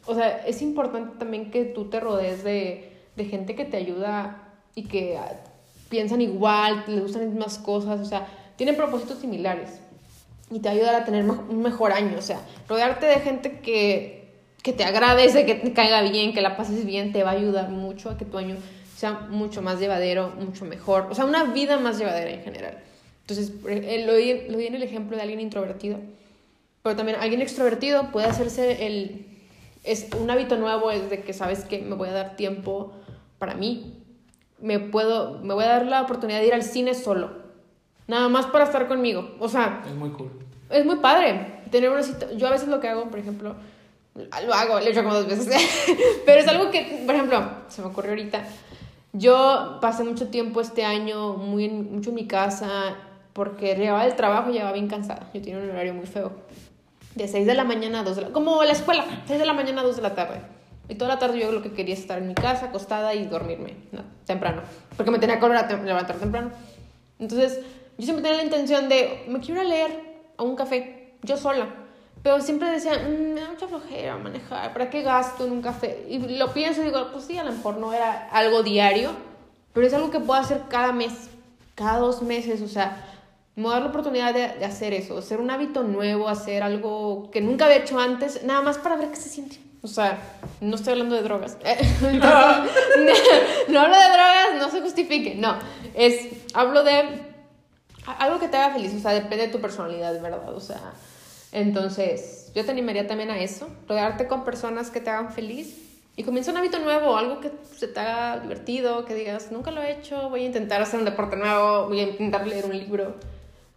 o 0.07 0.14
sea, 0.14 0.45
es 0.47 0.62
importante 0.62 1.18
también 1.18 1.51
que 1.51 1.64
tú 1.64 1.87
te 1.87 2.01
rodees 2.01 2.45
de, 2.45 2.93
de 3.16 3.25
gente 3.25 3.55
que 3.55 3.64
te 3.64 3.77
ayuda 3.77 4.53
y 4.75 4.85
que 4.85 5.16
ah, 5.16 5.41
piensan 5.89 6.20
igual, 6.20 6.85
les 6.87 7.01
gustan 7.01 7.22
las 7.22 7.31
mismas 7.31 7.59
cosas, 7.59 8.01
o 8.01 8.05
sea, 8.05 8.27
tienen 8.57 8.77
propósitos 8.77 9.18
similares 9.18 9.81
y 10.51 10.61
te 10.61 10.68
ayuda 10.68 10.99
a 10.99 11.05
tener 11.05 11.25
un 11.25 11.62
mejor 11.62 11.93
año, 11.93 12.18
o 12.18 12.22
sea, 12.22 12.41
rodearte 12.68 13.07
de 13.07 13.16
gente 13.16 13.61
que, 13.61 14.29
que 14.62 14.72
te 14.72 14.85
agradece, 14.85 15.47
que 15.47 15.55
te 15.55 15.72
caiga 15.72 16.03
bien, 16.03 16.33
que 16.33 16.41
la 16.41 16.57
pases 16.57 16.85
bien, 16.85 17.12
te 17.12 17.22
va 17.22 17.31
a 17.31 17.35
ayudar 17.35 17.70
mucho 17.70 18.11
a 18.11 18.18
que 18.18 18.25
tu 18.25 18.39
año 18.39 18.57
sea 18.97 19.12
mucho 19.31 19.62
más 19.62 19.81
llevadero, 19.81 20.33
mucho 20.39 20.64
mejor, 20.64 21.09
o 21.11 21.14
sea, 21.14 21.25
una 21.25 21.45
vida 21.45 21.79
más 21.79 21.99
llevadera 21.99 22.31
en 22.31 22.43
general. 22.43 22.79
Entonces, 23.22 23.53
eh, 23.68 24.05
lo 24.07 24.14
di, 24.14 24.49
lo 24.49 24.59
di 24.59 24.66
en 24.66 24.75
el 24.75 24.83
ejemplo 24.83 25.16
de 25.16 25.22
alguien 25.22 25.41
introvertido, 25.41 25.99
pero 26.83 26.95
también 26.95 27.18
alguien 27.18 27.41
extrovertido 27.41 28.12
puede 28.12 28.27
hacerse 28.27 28.87
el... 28.87 29.34
Es 29.85 30.09
un 30.18 30.30
hábito 30.30 30.57
nuevo 30.57 30.91
es 30.91 31.09
de 31.11 31.22
que 31.22 31.32
sabes 31.32 31.64
que 31.64 31.80
me 31.80 31.95
voy 31.95 32.09
a 32.09 32.12
dar 32.12 32.37
tiempo 32.37 32.93
para 33.39 33.55
mí. 33.55 34.03
Me 34.61 34.80
puedo 34.80 35.39
me 35.41 35.55
voy 35.55 35.64
a 35.64 35.68
dar 35.68 35.87
la 35.87 36.03
oportunidad 36.03 36.41
de 36.41 36.47
ir 36.47 36.55
al 36.55 36.62
cine 36.62 36.95
solo. 36.95 37.30
Nada 38.07 38.28
más 38.28 38.47
para 38.47 38.64
estar 38.64 38.89
conmigo. 38.89 39.37
O 39.39 39.49
sea, 39.49 39.82
es 39.87 39.95
muy 39.95 40.11
cool. 40.11 40.30
Es 40.70 40.85
muy 40.85 40.97
padre 40.97 41.62
tener 41.70 41.91
una 41.91 42.03
cita. 42.03 42.32
Yo 42.32 42.47
a 42.47 42.51
veces 42.51 42.68
lo 42.68 42.80
que 42.80 42.89
hago, 42.89 43.05
por 43.05 43.18
ejemplo, 43.18 43.55
lo 44.14 44.55
hago, 44.55 44.80
lo 44.80 44.87
he 44.87 44.91
hecho 44.91 45.03
como 45.03 45.14
dos 45.14 45.26
veces. 45.26 45.49
Pero 46.26 46.41
es 46.41 46.49
algo 46.49 46.70
que, 46.70 47.03
por 47.07 47.14
ejemplo, 47.14 47.45
se 47.68 47.82
me 47.82 47.89
ocurrió 47.89 48.12
ahorita. 48.12 48.45
Yo 49.12 49.78
pasé 49.80 50.05
mucho 50.05 50.28
tiempo 50.28 50.61
este 50.61 50.85
año 50.85 51.35
muy 51.35 51.68
mucho 51.68 52.11
en 52.11 52.16
mi 52.16 52.26
casa 52.26 52.97
porque 53.32 53.74
llegaba 53.74 54.05
del 54.05 54.16
trabajo 54.16 54.51
y 54.51 54.55
llegaba 54.55 54.72
bien 54.72 54.89
cansada. 54.89 55.30
Yo 55.32 55.41
tenía 55.41 55.59
un 55.59 55.70
horario 55.70 55.95
muy 55.95 56.07
feo. 56.07 56.32
De 57.15 57.29
6 57.29 57.47
de 57.47 57.55
la 57.55 57.65
mañana 57.65 58.01
a 58.01 58.03
2 58.03 58.17
de 58.17 58.23
la... 58.23 58.29
Como 58.31 58.62
la 58.65 58.73
escuela, 58.73 59.05
6 59.27 59.39
de 59.39 59.47
la 59.47 59.53
mañana 59.53 59.83
a 59.83 59.85
2 59.85 59.97
de 59.97 60.03
la 60.03 60.15
tarde. 60.15 60.41
Y 60.89 60.97
toda 60.97 61.15
la 61.15 61.19
tarde 61.19 61.39
yo 61.39 61.51
lo 61.53 61.62
que 61.62 61.73
quería 61.73 61.95
es 61.95 62.01
estar 62.01 62.19
en 62.19 62.29
mi 62.29 62.35
casa, 62.35 62.67
acostada 62.67 63.15
y 63.15 63.25
dormirme 63.27 63.77
no, 63.93 64.03
temprano. 64.27 64.62
Porque 64.97 65.11
me 65.11 65.19
tenía 65.19 65.41
que 65.41 65.49
levantar 65.49 66.17
temprano. 66.17 66.51
Entonces, 67.19 67.61
yo 67.97 68.05
siempre 68.05 68.23
tenía 68.23 68.39
la 68.39 68.45
intención 68.45 68.89
de, 68.89 69.25
me 69.29 69.41
quiero 69.41 69.62
ir 69.62 69.67
a 69.67 69.71
leer 69.71 70.15
a 70.37 70.43
un 70.43 70.57
café, 70.57 71.15
yo 71.23 71.37
sola. 71.37 71.69
Pero 72.23 72.41
siempre 72.41 72.71
decía, 72.71 72.93
mm, 72.99 73.35
me 73.35 73.41
da 73.41 73.51
mucha 73.51 73.69
flojera 73.69 74.17
manejar, 74.17 74.73
¿para 74.73 74.91
qué 74.91 75.03
gasto 75.03 75.47
en 75.47 75.53
un 75.53 75.62
café? 75.62 76.07
Y 76.09 76.19
lo 76.37 76.53
pienso 76.53 76.83
y 76.83 76.87
digo, 76.87 77.09
pues 77.12 77.25
sí, 77.25 77.39
a 77.39 77.45
lo 77.45 77.53
mejor 77.53 77.77
no 77.77 77.93
era 77.93 78.29
algo 78.31 78.62
diario, 78.62 79.11
pero 79.73 79.87
es 79.87 79.95
algo 79.95 80.11
que 80.11 80.21
puedo 80.21 80.41
hacer 80.41 80.62
cada 80.69 80.93
mes, 80.93 81.29
cada 81.75 81.99
dos 81.99 82.23
meses, 82.23 82.62
o 82.62 82.69
sea, 82.69 82.97
me 83.57 83.68
a 83.68 83.72
dar 83.72 83.82
la 83.82 83.88
oportunidad 83.88 84.34
de, 84.34 84.48
de, 84.59 84.64
hacer 84.64 84.92
eso, 84.94 85.18
hacer 85.18 85.40
un 85.40 85.50
hábito 85.50 85.82
nuevo, 85.82 86.28
hacer 86.28 86.62
algo 86.62 87.30
que 87.30 87.40
nunca 87.40 87.66
había 87.66 87.78
hecho 87.78 87.98
antes, 88.00 88.42
nada 88.44 88.62
más 88.62 88.78
para 88.78 88.96
ver 88.96 89.11
qué 89.11 89.16
se 89.16 89.28
siente. 89.28 89.59
O 89.84 89.86
sea, 89.86 90.18
no 90.62 90.76
estoy 90.76 90.92
hablando 90.92 91.14
de 91.14 91.22
drogas. 91.22 91.59
no, 92.00 92.09
hablo 92.09 93.96
de 93.96 94.09
drogas, 94.09 94.55
no 94.59 94.70
se 94.70 94.80
justifique. 94.80 95.34
No, 95.34 95.59
es, 95.92 96.30
hablo 96.55 96.82
de 96.82 97.20
algo 98.18 98.40
que 98.40 98.48
te 98.48 98.57
haga 98.57 98.72
feliz. 98.72 98.94
O 98.94 98.98
sea, 98.98 99.12
depende 99.12 99.46
de 99.46 99.52
tu 99.52 99.61
personalidad, 99.61 100.18
¿verdad? 100.22 100.55
O 100.55 100.61
sea, 100.61 100.94
entonces, 101.52 102.50
yo 102.55 102.64
te 102.64 102.70
animaría 102.70 103.07
también 103.07 103.30
a 103.30 103.38
eso, 103.38 103.68
rodearte 103.86 104.26
con 104.26 104.42
personas 104.42 104.90
que 104.90 105.02
te 105.02 105.11
hagan 105.11 105.34
feliz 105.34 105.78
y 106.16 106.22
comienza 106.22 106.50
un 106.50 106.57
hábito 106.57 106.78
nuevo, 106.78 107.18
algo 107.18 107.40
que 107.40 107.52
se 107.76 107.86
te 107.86 108.00
haga 108.00 108.40
divertido, 108.40 109.05
que 109.05 109.14
digas, 109.14 109.52
nunca 109.52 109.70
lo 109.70 109.82
he 109.82 109.92
hecho, 109.92 110.30
voy 110.30 110.44
a 110.44 110.46
intentar 110.46 110.80
hacer 110.80 110.98
un 110.98 111.05
deporte 111.05 111.36
nuevo, 111.36 111.88
voy 111.88 112.00
a 112.00 112.05
intentar 112.05 112.46
leer 112.46 112.64
un 112.64 112.78
libro 112.78 113.16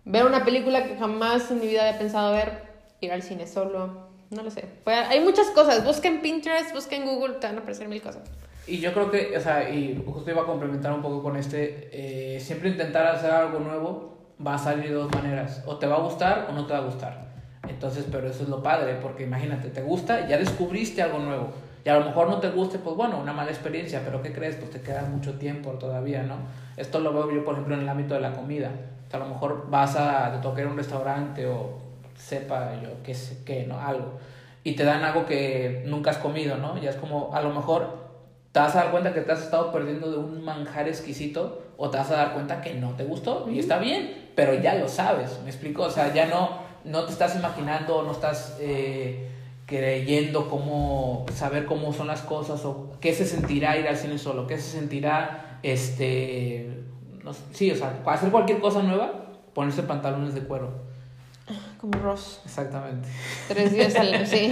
ver 0.08 0.26
una 0.26 0.46
película 0.46 0.84
que 0.86 0.96
jamás 0.96 1.52
en 1.52 1.60
mi 1.60 1.68
vida 1.68 1.82
había 1.82 2.00
pensado 2.00 2.32
ver, 2.32 2.64
ir 3.02 3.12
al 3.12 3.22
cine 3.22 3.46
solo, 3.46 4.08
no 4.30 4.42
lo 4.42 4.50
sé. 4.50 4.66
hay 4.86 5.20
muchas 5.20 5.48
cosas, 5.48 5.86
busquen 5.86 6.22
Pinterest, 6.22 6.74
busquen 6.74 7.06
Google, 7.06 7.36
te 7.36 7.48
van 7.48 7.58
a 7.58 7.60
aparecer 7.60 7.88
mil 7.88 8.02
cosas. 8.02 8.24
Y 8.66 8.80
yo 8.80 8.94
creo 8.94 9.12
que, 9.12 9.38
o 9.38 9.40
sea, 9.40 9.70
y 9.70 10.02
justo 10.06 10.32
iba 10.32 10.42
a 10.42 10.46
complementar 10.46 10.94
un 10.94 11.02
poco 11.02 11.22
con 11.22 11.38
este, 11.38 11.90
eh, 11.92 12.40
siempre 12.40 12.70
intentar 12.70 13.06
hacer 13.08 13.32
algo 13.32 13.60
nuevo 13.60 14.18
va 14.46 14.56
a 14.56 14.58
salir 14.58 14.90
de 14.90 14.94
dos 14.94 15.12
maneras, 15.14 15.64
o 15.66 15.78
te 15.78 15.88
va 15.88 15.96
a 15.96 16.00
gustar 16.00 16.48
o 16.50 16.54
no 16.54 16.66
te 16.66 16.74
va 16.74 16.80
a 16.80 16.84
gustar. 16.84 17.28
Entonces, 17.68 18.06
pero 18.10 18.30
eso 18.30 18.44
es 18.44 18.50
lo 18.50 18.64
padre, 18.64 18.98
porque 19.02 19.24
imagínate, 19.24 19.70
te 19.70 19.82
gusta, 19.82 20.28
ya 20.28 20.38
descubriste 20.38 21.02
algo 21.02 21.20
nuevo. 21.20 21.50
Y 21.84 21.90
a 21.90 22.00
lo 22.00 22.06
mejor 22.06 22.30
no 22.30 22.40
te 22.40 22.50
guste, 22.50 22.80
pues 22.80 22.96
bueno, 22.96 23.20
una 23.20 23.34
mala 23.34 23.52
experiencia, 23.52 24.02
pero 24.04 24.22
¿qué 24.22 24.32
crees? 24.32 24.56
Pues 24.56 24.72
te 24.72 24.82
queda 24.82 25.04
mucho 25.04 25.38
tiempo 25.38 25.72
todavía, 25.72 26.24
¿no? 26.24 26.36
Esto 26.76 27.00
lo 27.00 27.14
veo 27.14 27.32
yo, 27.32 27.46
por 27.46 27.54
ejemplo, 27.54 27.76
en 27.76 27.82
el 27.82 27.90
ámbito 27.90 28.14
de 28.14 28.22
la 28.22 28.34
comida 28.34 28.72
a 29.12 29.18
lo 29.18 29.26
mejor 29.28 29.70
vas 29.70 29.96
a 29.96 30.32
te 30.34 30.40
tocar 30.40 30.68
un 30.68 30.78
restaurante 30.78 31.46
o 31.48 31.78
sepa 32.16 32.74
yo 32.82 32.90
qué 33.04 33.14
sé 33.14 33.44
qué, 33.46 33.66
¿no? 33.66 33.80
Algo. 33.80 34.20
Y 34.64 34.74
te 34.76 34.84
dan 34.84 35.04
algo 35.04 35.26
que 35.26 35.84
nunca 35.86 36.12
has 36.12 36.18
comido, 36.18 36.58
¿no? 36.58 36.78
Ya 36.78 36.90
es 36.90 36.96
como, 36.98 37.34
a 37.34 37.42
lo 37.42 37.54
mejor 37.54 38.08
te 38.52 38.60
vas 38.60 38.76
a 38.76 38.84
dar 38.84 38.92
cuenta 38.92 39.14
que 39.14 39.22
te 39.22 39.32
has 39.32 39.44
estado 39.44 39.72
perdiendo 39.72 40.12
de 40.12 40.18
un 40.18 40.44
manjar 40.44 40.88
exquisito 40.88 41.62
o 41.78 41.90
te 41.90 41.98
vas 41.98 42.10
a 42.12 42.16
dar 42.16 42.34
cuenta 42.34 42.62
que 42.62 42.74
no 42.74 42.92
te 42.92 43.04
gustó 43.04 43.48
y 43.50 43.60
está 43.60 43.78
bien, 43.78 44.32
pero 44.36 44.56
ya 44.56 44.76
lo 44.76 44.88
sabes, 44.88 45.40
¿me 45.44 45.50
explico? 45.50 45.84
O 45.84 45.90
sea, 45.90 46.14
ya 46.14 46.26
no, 46.26 46.58
no 46.84 47.06
te 47.06 47.12
estás 47.12 47.36
imaginando, 47.36 48.02
no 48.04 48.12
estás 48.12 48.58
eh, 48.60 49.30
creyendo 49.68 50.50
cómo, 50.50 51.26
saber 51.34 51.66
cómo 51.66 51.94
son 51.94 52.08
las 52.08 52.22
cosas 52.22 52.66
o 52.66 52.92
qué 53.00 53.14
se 53.14 53.26
sentirá 53.26 53.78
ir 53.78 53.88
al 53.88 53.98
cine 53.98 54.18
solo, 54.18 54.48
qué 54.48 54.58
se 54.58 54.80
sentirá, 54.80 55.60
este, 55.62 56.84
sí, 57.54 57.72
o 57.72 57.76
sea, 57.76 58.02
hacer 58.06 58.30
cualquier 58.30 58.60
cosa 58.60 58.82
nueva, 58.84 59.12
ponerse 59.54 59.84
pantalones 59.84 60.34
de 60.34 60.42
cuero. 60.42 60.72
Como 61.80 61.94
Ross. 62.00 62.42
Exactamente. 62.46 63.08
Tres 63.48 63.72
días 63.72 63.96
al 63.96 64.28
sí. 64.28 64.50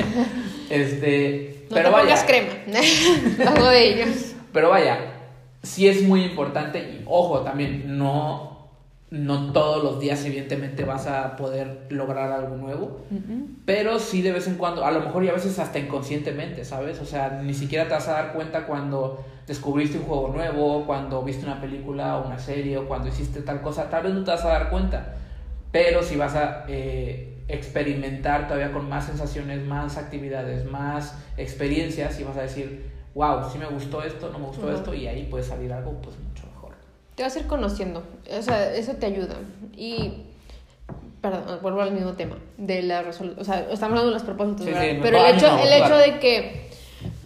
Este, 0.70 1.66
no 1.70 1.76
pero 1.76 1.90
te 1.90 1.98
pongas 1.98 2.24
crema. 2.24 2.50
Hago 3.52 3.68
de 3.68 3.94
ellos. 3.94 4.36
Pero 4.54 4.70
vaya, 4.70 5.00
sí 5.64 5.88
es 5.88 6.04
muy 6.04 6.24
importante 6.24 6.80
y 6.80 7.04
ojo 7.06 7.42
también, 7.42 7.98
no 7.98 8.56
no 9.12 9.54
todos 9.54 9.84
los 9.84 10.00
días 10.00 10.26
evidentemente 10.26 10.84
vas 10.84 11.08
a 11.08 11.36
poder 11.36 11.86
lograr 11.90 12.32
algo 12.32 12.58
nuevo, 12.58 13.02
pero 13.66 14.00
sí 14.00 14.22
de 14.22 14.32
vez 14.32 14.48
en 14.48 14.56
cuando, 14.56 14.84
a 14.84 14.92
lo 14.92 15.00
mejor 15.00 15.24
y 15.24 15.30
a 15.30 15.34
veces 15.34 15.58
hasta 15.60 15.80
inconscientemente, 15.80 16.66
¿sabes? 16.66 17.00
O 17.00 17.06
sea, 17.06 17.42
ni 17.42 17.54
siquiera 17.54 17.86
te 17.86 17.94
vas 17.94 18.08
a 18.08 18.14
dar 18.14 18.34
cuenta 18.34 18.66
cuando 18.66 19.24
descubriste 19.48 19.98
un 19.98 20.06
juego 20.06 20.30
nuevo, 20.30 20.86
cuando 20.86 21.22
viste 21.24 21.46
una 21.46 21.62
película 21.62 22.18
o 22.18 22.28
una 22.28 22.40
serie 22.40 22.78
o 22.78 22.88
cuando 22.88 23.08
hiciste 23.08 23.42
tal 23.42 23.62
cosa, 23.62 23.90
tal 23.90 24.04
vez 24.04 24.14
no 24.14 24.24
te 24.24 24.32
vas 24.32 24.44
a 24.44 24.50
dar 24.50 24.70
cuenta, 24.70 25.16
pero 25.72 26.02
si 26.02 26.16
vas 26.16 26.36
a 26.36 26.66
eh, 26.68 27.44
experimentar 27.48 28.48
todavía 28.48 28.72
con 28.72 28.90
más 28.90 29.06
sensaciones, 29.06 29.66
más 29.66 29.98
actividades, 29.98 30.66
más 30.66 31.18
experiencias 31.38 32.20
y 32.20 32.24
vas 32.24 32.38
a 32.38 32.42
decir, 32.42 32.92
wow, 33.14 33.50
sí 33.52 33.58
me 33.58 33.68
gustó 33.68 34.04
esto, 34.04 34.30
no 34.32 34.40
me 34.40 34.46
gustó 34.48 34.72
esto 34.72 34.94
y 34.94 35.08
ahí 35.08 35.28
puede 35.30 35.44
salir 35.44 35.72
algo 35.72 35.92
pues 36.02 36.16
mucho 36.18 36.48
mejor. 36.48 36.74
Te 37.16 37.24
vas 37.24 37.36
a 37.36 37.40
ir 37.40 37.48
conociendo, 37.48 38.04
o 38.30 38.42
sea, 38.42 38.74
eso 38.74 38.94
te 38.94 39.06
ayuda. 39.06 39.36
Y 39.76 40.24
perdón, 41.22 41.60
vuelvo 41.62 41.82
al 41.82 41.92
mismo 41.92 42.14
tema, 42.14 42.38
de 42.58 42.84
la 42.84 43.02
resolución, 43.02 43.42
o 43.42 43.44
sea, 43.44 43.60
estamos 43.60 43.84
hablando 43.84 44.08
de 44.08 44.14
los 44.14 44.24
propósitos, 44.24 44.66
pero 44.66 45.18
el 45.18 45.36
hecho, 45.36 45.58
el 45.58 45.74
hecho 45.74 45.98
de 45.98 46.20
que 46.20 46.65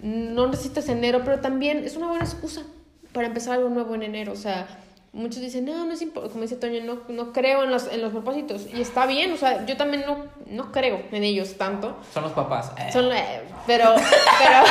no 0.02 0.48
necesitas 0.48 0.88
enero, 0.90 1.22
pero 1.24 1.40
también 1.40 1.84
es 1.84 1.96
una 1.96 2.08
buena 2.08 2.24
excusa 2.24 2.64
para 3.14 3.28
empezar 3.28 3.56
algo 3.56 3.70
nuevo 3.70 3.96
en 3.96 4.04
enero. 4.04 4.32
O 4.32 4.36
sea, 4.38 4.68
muchos 5.14 5.42
dicen, 5.42 5.66
no, 5.66 5.86
no 5.86 5.94
es 5.94 6.02
importante, 6.02 6.34
como 6.34 6.44
dice 6.44 6.56
Toño, 6.56 6.84
no, 6.84 7.00
no 7.10 7.34
creo 7.34 7.64
en 7.64 7.72
los, 7.72 7.88
en 7.92 8.02
los 8.02 8.12
propósitos. 8.12 8.68
Y 8.74 8.82
está 8.82 9.06
bien, 9.06 9.32
o 9.32 9.38
sea, 9.38 9.66
yo 9.66 9.78
también 9.78 10.04
no, 10.06 10.26
no 10.48 10.72
creo 10.72 11.02
en 11.12 11.24
ellos 11.24 11.58
tanto. 11.58 11.98
Son 12.14 12.24
los 12.24 12.34
papás. 12.34 12.72
Son, 12.92 13.12
eh, 13.12 13.42
pero, 13.66 13.96
pero... 14.40 14.64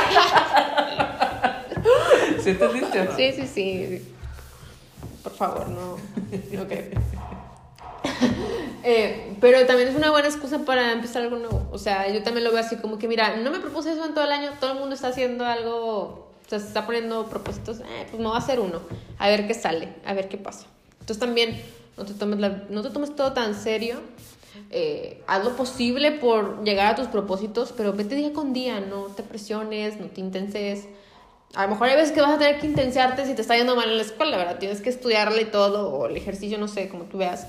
¿Sí 2.42 2.56
no? 2.60 3.16
Sí, 3.16 3.32
sí, 3.32 3.46
sí. 3.46 4.14
Por 5.22 5.32
favor, 5.32 5.68
no. 5.68 5.92
Ok. 6.62 6.72
Eh, 8.90 9.36
pero 9.38 9.66
también 9.66 9.90
es 9.90 9.94
una 9.94 10.10
buena 10.10 10.28
excusa 10.28 10.60
para 10.60 10.92
empezar 10.92 11.20
algo 11.20 11.36
nuevo. 11.36 11.68
O 11.70 11.76
sea, 11.76 12.10
yo 12.10 12.22
también 12.22 12.42
lo 12.42 12.50
veo 12.52 12.60
así 12.60 12.76
como 12.76 12.96
que, 12.96 13.06
mira, 13.06 13.36
no 13.36 13.50
me 13.50 13.60
propuse 13.60 13.92
eso 13.92 14.02
en 14.06 14.14
todo 14.14 14.24
el 14.24 14.32
año, 14.32 14.52
todo 14.58 14.72
el 14.72 14.78
mundo 14.78 14.94
está 14.94 15.08
haciendo 15.08 15.44
algo, 15.44 16.32
o 16.46 16.48
sea, 16.48 16.58
se 16.58 16.68
está 16.68 16.86
poniendo 16.86 17.26
propósitos, 17.26 17.80
eh, 17.80 18.06
pues 18.08 18.18
me 18.18 18.26
voy 18.26 18.34
a 18.34 18.38
hacer 18.38 18.60
uno, 18.60 18.80
a 19.18 19.28
ver 19.28 19.46
qué 19.46 19.52
sale, 19.52 19.90
a 20.06 20.14
ver 20.14 20.30
qué 20.30 20.38
pasa. 20.38 20.68
Entonces 21.00 21.18
también 21.18 21.62
no 21.98 22.06
te 22.06 22.14
tomes, 22.14 22.38
no 22.70 22.80
te 22.80 22.88
tomes 22.88 23.14
todo 23.14 23.34
tan 23.34 23.54
serio, 23.54 24.00
eh, 24.70 25.22
haz 25.26 25.44
lo 25.44 25.54
posible 25.54 26.12
por 26.12 26.64
llegar 26.64 26.86
a 26.86 26.94
tus 26.94 27.08
propósitos, 27.08 27.74
pero 27.76 27.92
vete 27.92 28.14
día 28.14 28.32
con 28.32 28.54
día, 28.54 28.80
no 28.80 29.08
te 29.14 29.22
presiones, 29.22 30.00
no 30.00 30.06
te 30.06 30.22
intenses. 30.22 30.88
A 31.54 31.64
lo 31.64 31.72
mejor 31.72 31.88
hay 31.88 31.96
veces 31.96 32.12
que 32.12 32.22
vas 32.22 32.32
a 32.32 32.38
tener 32.38 32.58
que 32.58 32.66
intensarte 32.66 33.26
si 33.26 33.34
te 33.34 33.42
está 33.42 33.54
yendo 33.54 33.76
mal 33.76 33.90
en 33.90 33.98
la 33.98 34.02
escuela, 34.02 34.38
¿verdad? 34.38 34.58
Tienes 34.58 34.80
que 34.80 34.88
estudiarle 34.88 35.44
todo, 35.44 35.90
o 35.90 36.06
el 36.06 36.16
ejercicio, 36.16 36.56
no 36.56 36.68
sé, 36.68 36.88
como 36.88 37.04
tú 37.04 37.18
veas 37.18 37.46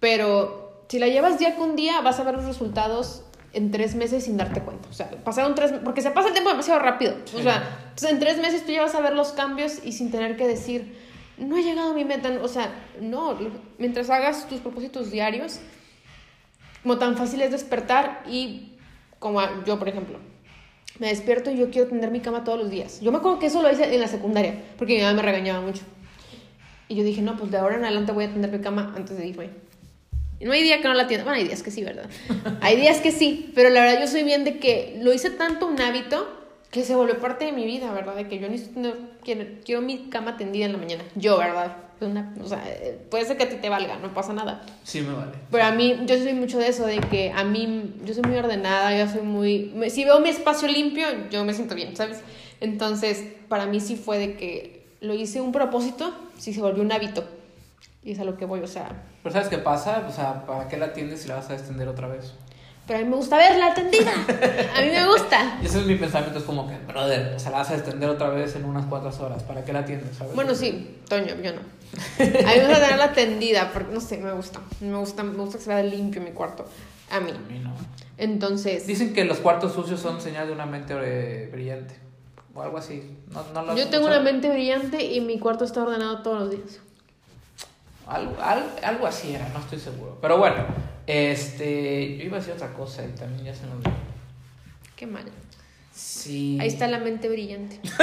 pero 0.00 0.84
si 0.88 0.98
la 0.98 1.08
llevas 1.08 1.38
día 1.38 1.56
con 1.56 1.76
día, 1.76 2.00
vas 2.00 2.18
a 2.20 2.24
ver 2.24 2.34
los 2.34 2.44
resultados 2.44 3.24
en 3.52 3.70
tres 3.70 3.94
meses 3.94 4.24
sin 4.24 4.36
darte 4.36 4.60
cuenta. 4.60 4.88
O 4.88 4.92
sea, 4.92 5.10
pasaron 5.24 5.54
tres 5.54 5.72
porque 5.84 6.02
se 6.02 6.10
pasa 6.10 6.28
el 6.28 6.34
tiempo 6.34 6.50
demasiado 6.50 6.80
rápido. 6.80 7.14
O 7.34 7.42
sea, 7.42 7.78
entonces 7.90 8.10
en 8.10 8.18
tres 8.18 8.38
meses 8.38 8.64
tú 8.64 8.72
ya 8.72 8.82
vas 8.82 8.94
a 8.94 9.00
ver 9.00 9.14
los 9.14 9.32
cambios 9.32 9.84
y 9.84 9.92
sin 9.92 10.10
tener 10.10 10.36
que 10.36 10.46
decir, 10.46 10.96
no 11.38 11.56
he 11.56 11.62
llegado 11.62 11.90
a 11.90 11.94
mi 11.94 12.04
meta. 12.04 12.30
O 12.42 12.48
sea, 12.48 12.72
no, 13.00 13.36
mientras 13.78 14.10
hagas 14.10 14.48
tus 14.48 14.60
propósitos 14.60 15.10
diarios, 15.10 15.60
como 16.82 16.98
tan 16.98 17.16
fácil 17.16 17.42
es 17.42 17.50
despertar 17.50 18.22
y 18.26 18.76
como 19.18 19.40
yo, 19.64 19.78
por 19.78 19.88
ejemplo, 19.88 20.18
me 20.98 21.08
despierto 21.08 21.50
y 21.50 21.56
yo 21.56 21.70
quiero 21.70 21.88
tender 21.88 22.10
mi 22.10 22.20
cama 22.20 22.44
todos 22.44 22.58
los 22.58 22.70
días. 22.70 23.00
Yo 23.00 23.12
me 23.12 23.18
acuerdo 23.18 23.38
que 23.38 23.46
eso 23.46 23.62
lo 23.62 23.70
hice 23.70 23.94
en 23.94 24.00
la 24.00 24.08
secundaria, 24.08 24.62
porque 24.76 24.96
mi 24.96 25.02
mamá 25.02 25.14
me 25.14 25.22
regañaba 25.22 25.60
mucho. 25.60 25.82
Y 26.88 26.94
yo 26.94 27.04
dije, 27.04 27.20
no, 27.20 27.36
pues 27.36 27.50
de 27.50 27.58
ahora 27.58 27.76
en 27.76 27.84
adelante 27.84 28.12
voy 28.12 28.24
a 28.24 28.32
tender 28.32 28.50
mi 28.50 28.60
cama 28.60 28.92
antes 28.96 29.16
de 29.16 29.26
irme. 29.26 29.50
Y 30.40 30.44
no 30.44 30.52
hay 30.52 30.62
día 30.62 30.80
que 30.80 30.88
no 30.88 30.94
la 30.94 31.06
tienda. 31.08 31.24
Bueno, 31.24 31.38
hay 31.38 31.44
días 31.46 31.62
que 31.62 31.70
sí, 31.70 31.82
¿verdad? 31.84 32.06
hay 32.60 32.76
días 32.76 32.98
que 32.98 33.10
sí, 33.10 33.50
pero 33.54 33.70
la 33.70 33.80
verdad 33.80 34.00
yo 34.00 34.06
soy 34.06 34.22
bien 34.22 34.44
de 34.44 34.58
que 34.58 34.98
lo 35.02 35.12
hice 35.12 35.30
tanto 35.30 35.66
un 35.66 35.80
hábito 35.80 36.28
que 36.70 36.84
se 36.84 36.94
volvió 36.94 37.18
parte 37.18 37.44
de 37.46 37.52
mi 37.52 37.64
vida, 37.64 37.90
¿verdad? 37.92 38.14
De 38.14 38.28
que 38.28 38.38
yo 38.38 38.48
necesito 38.48 38.94
quiero, 39.24 39.44
quiero 39.64 39.80
mi 39.80 40.10
cama 40.10 40.36
tendida 40.36 40.66
en 40.66 40.72
la 40.72 40.78
mañana. 40.78 41.02
Yo, 41.14 41.38
¿verdad? 41.38 41.76
Una, 42.00 42.32
o 42.40 42.46
sea, 42.46 42.62
eh, 42.68 42.96
puede 43.10 43.24
ser 43.24 43.36
que 43.36 43.42
a 43.44 43.48
ti 43.48 43.56
te 43.56 43.68
valga, 43.68 43.96
no 43.98 44.14
pasa 44.14 44.32
nada. 44.32 44.62
Sí, 44.84 45.00
me 45.00 45.12
vale. 45.14 45.32
Pero 45.50 45.64
a 45.64 45.72
mí, 45.72 45.96
yo 46.06 46.16
soy 46.16 46.32
mucho 46.34 46.58
de 46.58 46.68
eso, 46.68 46.86
de 46.86 46.98
que 46.98 47.32
a 47.34 47.42
mí, 47.42 47.94
yo 48.04 48.14
soy 48.14 48.22
muy 48.22 48.36
ordenada, 48.36 48.96
yo 48.96 49.10
soy 49.10 49.22
muy... 49.22 49.72
me- 49.74 49.90
Si 49.90 50.04
veo 50.04 50.20
mi 50.20 50.28
espacio 50.28 50.68
limpio, 50.68 51.06
yo 51.30 51.44
me 51.44 51.54
siento 51.54 51.74
bien, 51.74 51.96
¿sabes? 51.96 52.20
Entonces, 52.60 53.24
para 53.48 53.66
mí 53.66 53.80
sí 53.80 53.96
fue 53.96 54.18
de 54.18 54.36
que 54.36 54.84
lo 55.00 55.14
hice 55.14 55.40
un 55.40 55.50
propósito, 55.50 56.14
sí 56.38 56.52
se 56.54 56.60
volvió 56.60 56.82
un 56.84 56.92
hábito. 56.92 57.24
Y 58.08 58.12
es 58.12 58.20
a 58.20 58.24
lo 58.24 58.38
que 58.38 58.46
voy, 58.46 58.60
o 58.60 58.66
sea... 58.66 58.88
Pero 59.22 59.34
¿sabes 59.34 59.48
qué 59.48 59.58
pasa? 59.58 60.06
O 60.08 60.10
sea, 60.10 60.46
¿para 60.46 60.66
qué 60.66 60.78
la 60.78 60.86
atiendes 60.86 61.20
si 61.20 61.28
la 61.28 61.34
vas 61.34 61.50
a 61.50 61.52
extender 61.52 61.86
otra 61.88 62.08
vez? 62.08 62.32
Pero 62.86 63.00
a 63.00 63.02
mí 63.02 63.08
me 63.10 63.16
gusta 63.16 63.36
verla 63.36 63.74
tendida. 63.74 64.12
A 64.74 64.80
mí 64.80 64.88
me 64.88 65.06
gusta. 65.06 65.58
Y 65.62 65.66
ese 65.66 65.80
es 65.80 65.84
mi 65.84 65.94
pensamiento, 65.96 66.38
es 66.38 66.46
como 66.46 66.66
que, 66.66 66.78
brother, 66.90 67.34
o 67.36 67.38
sea, 67.38 67.50
la 67.50 67.58
vas 67.58 67.68
a 67.68 67.74
extender 67.74 68.08
otra 68.08 68.30
vez 68.30 68.56
en 68.56 68.64
unas 68.64 68.86
cuantas 68.86 69.20
horas. 69.20 69.42
¿Para 69.42 69.62
qué 69.62 69.74
la 69.74 69.80
atiendes, 69.80 70.16
sabes? 70.16 70.34
Bueno, 70.34 70.54
sí, 70.54 70.96
Toño, 71.06 71.34
yo 71.42 71.52
no. 71.52 71.60
A 71.60 72.22
mí 72.24 72.30
me 72.30 72.68
gusta 72.68 72.80
tenerla 72.80 73.12
tendida, 73.12 73.70
porque 73.74 73.92
no 73.92 74.00
sé, 74.00 74.16
me 74.16 74.32
gusta. 74.32 74.60
Me 74.80 74.96
gusta, 74.96 75.22
me 75.22 75.36
gusta 75.36 75.58
que 75.58 75.64
se 75.64 75.68
vea 75.68 75.82
limpio 75.82 76.22
mi 76.22 76.30
cuarto. 76.30 76.64
A 77.10 77.20
mí. 77.20 77.30
A 77.30 77.52
mí 77.52 77.58
no. 77.58 77.74
Entonces, 78.16 78.86
Dicen 78.86 79.12
que 79.12 79.26
los 79.26 79.36
cuartos 79.36 79.74
sucios 79.74 80.00
son 80.00 80.22
señal 80.22 80.46
de 80.46 80.54
una 80.54 80.64
mente 80.64 80.94
eh, 80.98 81.50
brillante. 81.52 81.94
O 82.54 82.62
algo 82.62 82.78
así. 82.78 83.18
No, 83.28 83.44
no 83.52 83.66
lo 83.66 83.76
yo 83.76 83.90
tengo 83.90 84.06
una 84.06 84.20
mente 84.20 84.48
brillante 84.48 85.04
y 85.04 85.20
mi 85.20 85.38
cuarto 85.38 85.66
está 85.66 85.82
ordenado 85.82 86.22
todos 86.22 86.40
los 86.40 86.50
días. 86.52 86.80
Algo, 88.08 88.36
al- 88.42 88.70
algo 88.82 89.06
así 89.06 89.34
era, 89.34 89.48
no 89.50 89.58
estoy 89.60 89.78
seguro. 89.78 90.18
Pero 90.20 90.38
bueno, 90.38 90.64
este. 91.06 92.16
Yo 92.16 92.24
iba 92.24 92.36
a 92.36 92.40
decir 92.40 92.54
otra 92.54 92.72
cosa 92.72 93.04
y 93.04 93.08
también 93.18 93.44
ya 93.44 93.54
se 93.54 93.66
nos 93.66 93.74
olvidó. 93.76 93.92
Qué 94.96 95.06
mal. 95.06 95.24
Sí. 95.92 96.56
Ahí 96.60 96.68
está 96.68 96.86
la 96.88 96.98
mente 96.98 97.28
brillante. 97.28 97.80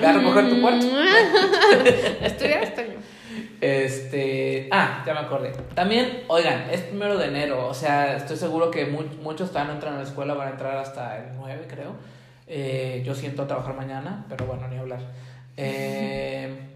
Ve 0.00 0.06
a 0.06 0.12
recoger 0.12 0.48
tu 0.48 0.60
cuarto. 0.60 0.86
Estuvieras, 2.22 2.74
Toño. 2.74 2.96
Este. 3.60 4.68
Ah, 4.70 5.02
ya 5.06 5.12
me 5.14 5.20
acordé. 5.20 5.52
También, 5.74 6.22
oigan, 6.28 6.68
es 6.70 6.80
primero 6.82 7.16
de 7.18 7.26
enero. 7.26 7.68
O 7.68 7.74
sea, 7.74 8.16
estoy 8.16 8.36
seguro 8.36 8.70
que 8.70 8.86
mu- 8.86 9.02
muchos 9.22 9.50
todavía 9.50 9.68
no 9.68 9.74
entran 9.74 9.94
a 9.94 9.98
la 9.98 10.04
escuela, 10.04 10.34
van 10.34 10.48
a 10.48 10.50
entrar 10.52 10.76
hasta 10.78 11.18
el 11.18 11.36
9, 11.36 11.66
creo. 11.68 11.92
Eh, 12.46 13.02
yo 13.04 13.14
siento 13.14 13.46
trabajar 13.46 13.74
mañana, 13.74 14.24
pero 14.28 14.46
bueno, 14.46 14.66
ni 14.68 14.76
hablar. 14.76 15.00
Eh, 15.56 16.58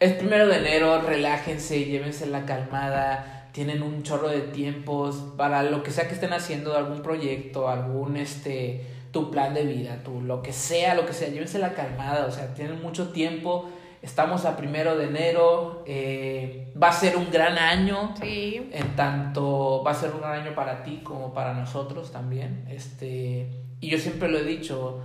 es 0.00 0.12
primero 0.14 0.46
de 0.46 0.58
enero, 0.58 1.00
relájense, 1.00 1.84
llévense 1.84 2.26
la 2.26 2.44
calmada. 2.44 3.48
Tienen 3.52 3.82
un 3.82 4.02
chorro 4.02 4.28
de 4.28 4.40
tiempos 4.40 5.16
para 5.36 5.62
lo 5.62 5.82
que 5.82 5.90
sea 5.90 6.08
que 6.08 6.14
estén 6.14 6.32
haciendo, 6.32 6.76
algún 6.76 7.02
proyecto, 7.02 7.68
algún 7.68 8.16
este 8.16 8.84
tu 9.12 9.30
plan 9.30 9.54
de 9.54 9.64
vida, 9.64 10.02
tu 10.04 10.20
lo 10.20 10.42
que 10.42 10.52
sea, 10.52 10.94
lo 10.94 11.06
que 11.06 11.14
sea, 11.14 11.28
llévense 11.28 11.58
la 11.58 11.72
calmada, 11.72 12.26
o 12.26 12.30
sea, 12.30 12.52
tienen 12.52 12.82
mucho 12.82 13.12
tiempo. 13.12 13.70
Estamos 14.02 14.44
a 14.44 14.58
primero 14.58 14.94
de 14.98 15.06
enero, 15.06 15.82
eh, 15.86 16.70
va 16.80 16.88
a 16.88 16.92
ser 16.92 17.16
un 17.16 17.30
gran 17.30 17.56
año. 17.56 18.14
Sí. 18.20 18.68
En 18.72 18.94
tanto 18.94 19.82
va 19.82 19.92
a 19.92 19.94
ser 19.94 20.10
un 20.10 20.20
gran 20.20 20.42
año 20.42 20.54
para 20.54 20.82
ti 20.82 21.00
como 21.02 21.32
para 21.32 21.54
nosotros 21.54 22.12
también. 22.12 22.66
Este, 22.68 23.48
y 23.80 23.88
yo 23.88 23.98
siempre 23.98 24.28
lo 24.28 24.38
he 24.38 24.44
dicho, 24.44 25.00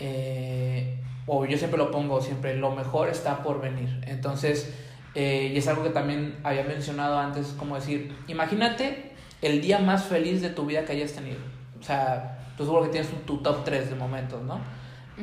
eh, 0.00 0.98
o 1.26 1.44
yo 1.44 1.58
siempre 1.58 1.78
lo 1.78 1.90
pongo, 1.90 2.20
siempre 2.20 2.56
lo 2.56 2.70
mejor 2.74 3.08
está 3.08 3.42
por 3.42 3.60
venir. 3.60 4.00
Entonces, 4.06 4.72
eh, 5.14 5.50
y 5.54 5.58
es 5.58 5.66
algo 5.68 5.82
que 5.82 5.90
también 5.90 6.36
había 6.44 6.64
mencionado 6.64 7.18
antes, 7.18 7.54
como 7.58 7.74
decir, 7.76 8.14
imagínate 8.28 9.12
el 9.42 9.60
día 9.60 9.78
más 9.78 10.04
feliz 10.04 10.40
de 10.42 10.50
tu 10.50 10.66
vida 10.66 10.84
que 10.84 10.92
hayas 10.92 11.12
tenido. 11.12 11.38
O 11.80 11.82
sea, 11.82 12.38
tú 12.56 12.64
seguro 12.64 12.84
que 12.84 12.88
tienes 12.90 13.10
un- 13.12 13.20
tu 13.20 13.38
top 13.38 13.64
3 13.64 13.88
de 13.90 13.96
momentos, 13.96 14.42
¿no? 14.42 14.60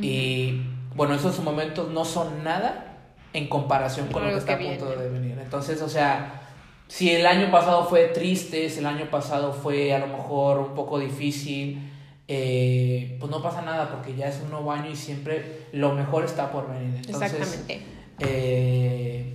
Y 0.01 0.61
bueno, 0.95 1.13
esos 1.15 1.39
momentos 1.39 1.89
no 1.91 2.03
son 2.05 2.43
nada 2.43 2.97
en 3.33 3.47
comparación 3.47 4.07
con 4.07 4.23
lo 4.23 4.29
que 4.29 4.39
está 4.39 4.53
a 4.53 4.57
punto 4.79 4.85
de 4.99 5.09
venir. 5.09 5.37
Entonces, 5.39 5.81
o 5.81 5.89
sea, 5.89 6.41
si 6.87 7.11
el 7.11 7.25
año 7.25 7.49
pasado 7.51 7.85
fue 7.85 8.05
triste, 8.07 8.69
si 8.69 8.79
el 8.79 8.85
año 8.87 9.05
pasado 9.09 9.53
fue 9.53 9.93
a 9.93 9.99
lo 9.99 10.07
mejor 10.07 10.59
un 10.59 10.73
poco 10.75 10.99
difícil, 10.99 11.91
eh, 12.27 13.17
pues 13.19 13.29
no 13.31 13.41
pasa 13.41 13.61
nada 13.61 13.89
porque 13.91 14.15
ya 14.15 14.27
es 14.27 14.39
un 14.41 14.49
nuevo 14.51 14.71
año 14.71 14.89
y 14.91 14.95
siempre 14.95 15.61
lo 15.73 15.93
mejor 15.93 16.23
está 16.25 16.51
por 16.51 16.69
venir. 16.71 16.95
Entonces, 17.05 17.33
Exactamente. 17.33 17.81
eh, 18.19 19.33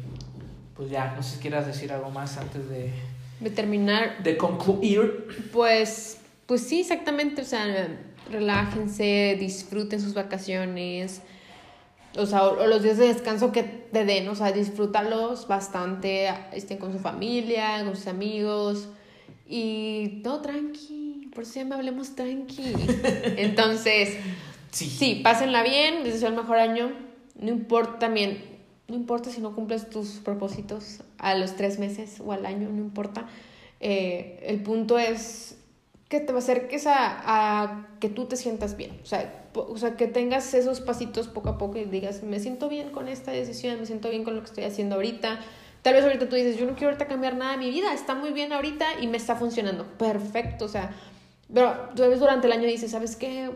pues 0.74 0.91
ya, 0.91 1.12
no 1.16 1.22
sé 1.22 1.36
si 1.36 1.41
quieras 1.41 1.66
decir 1.66 1.93
algo 1.93 2.11
más 2.11 2.36
antes 2.39 2.68
de, 2.68 2.91
De 3.41 3.51
terminar, 3.51 4.22
de 4.22 4.36
concluir. 4.36 5.49
pues, 5.53 6.18
pues 6.47 6.62
sí, 6.62 6.80
exactamente. 6.80 7.43
O 7.43 7.45
sea, 7.45 7.89
relájense, 8.30 9.36
disfruten 9.39 10.01
sus 10.01 10.14
vacaciones. 10.14 11.20
O 12.16 12.24
sea, 12.26 12.45
o, 12.45 12.62
o 12.62 12.66
los 12.66 12.82
días 12.82 12.97
de 12.97 13.09
descanso 13.09 13.53
que 13.53 13.62
te 13.64 14.05
den, 14.05 14.28
o 14.28 14.34
sea, 14.34 14.51
disfrútalos 14.53 15.47
bastante, 15.47 16.28
estén 16.53 16.78
con 16.78 16.93
su 16.93 16.99
familia, 16.99 17.84
con 17.84 17.95
sus 17.95 18.07
amigos 18.07 18.89
y 19.47 20.20
todo 20.22 20.41
tranqui, 20.41 20.98
por 21.39 21.45
eso 21.45 21.55
ya 21.55 21.64
me 21.64 21.76
hablemos 21.76 22.16
tranqui. 22.16 22.74
Entonces, 23.36 24.16
Sí. 24.72 24.86
Sí, 24.86 25.20
pásenla 25.22 25.62
bien, 25.62 26.03
les 26.05 26.14
deseo 26.14 26.30
el 26.30 26.34
mejor 26.34 26.59
año. 26.59 26.93
No 27.36 27.49
importa 27.49 28.01
también, 28.01 28.43
no 28.89 28.97
importa 28.97 29.30
si 29.30 29.41
no 29.41 29.55
cumples 29.55 29.89
tus 29.89 30.18
propósitos 30.18 31.01
a 31.18 31.36
los 31.36 31.55
tres 31.55 31.78
meses 31.78 32.20
o 32.20 32.32
al 32.32 32.45
año, 32.45 32.68
no 32.68 32.78
importa. 32.78 33.26
Eh, 33.80 34.41
el 34.47 34.62
punto 34.62 34.99
es 34.99 35.57
que 36.09 36.20
te 36.20 36.32
acerques 36.32 36.86
a, 36.86 36.97
a 37.24 37.86
que 38.01 38.09
tú 38.09 38.24
te 38.24 38.36
sientas 38.36 38.76
bien. 38.76 38.99
O 39.03 39.07
sea, 39.07 39.47
o 39.55 39.78
sea, 39.78 39.97
que 39.97 40.07
tengas 40.07 40.53
esos 40.55 40.80
pasitos 40.80 41.28
poco 41.28 41.51
a 41.51 41.59
poco 41.59 41.78
y 41.78 41.84
digas, 41.84 42.24
me 42.24 42.41
siento 42.41 42.68
bien 42.68 42.91
con 42.91 43.09
esta 43.09 43.30
decisión, 43.30 43.78
me 43.78 43.86
siento 43.86 44.11
bien 44.11 44.24
con 44.24 44.34
lo 44.34 44.41
que 44.43 44.49
estoy 44.49 44.64
haciendo 44.64 44.97
ahorita. 44.97 45.39
Tal 45.82 45.95
vez 45.95 46.03
ahorita 46.03 46.28
tú 46.28 46.34
dices, 46.34 46.59
yo 46.59 46.66
no 46.66 46.72
quiero 46.72 46.89
ahorita 46.89 47.07
cambiar 47.07 47.36
nada 47.36 47.53
de 47.53 47.59
mi 47.59 47.70
vida, 47.70 47.95
está 47.95 48.14
muy 48.14 48.32
bien 48.32 48.53
ahorita 48.53 49.01
y 49.01 49.07
me 49.07 49.16
está 49.16 49.36
funcionando. 49.36 49.86
Perfecto, 49.97 50.64
o 50.64 50.68
sea, 50.68 50.91
pero 51.53 51.91
vez 51.95 52.21
durante 52.21 52.47
el 52.47 52.53
año 52.53 52.67
dices, 52.67 52.91
¿sabes 52.91 53.17
qué? 53.17 53.51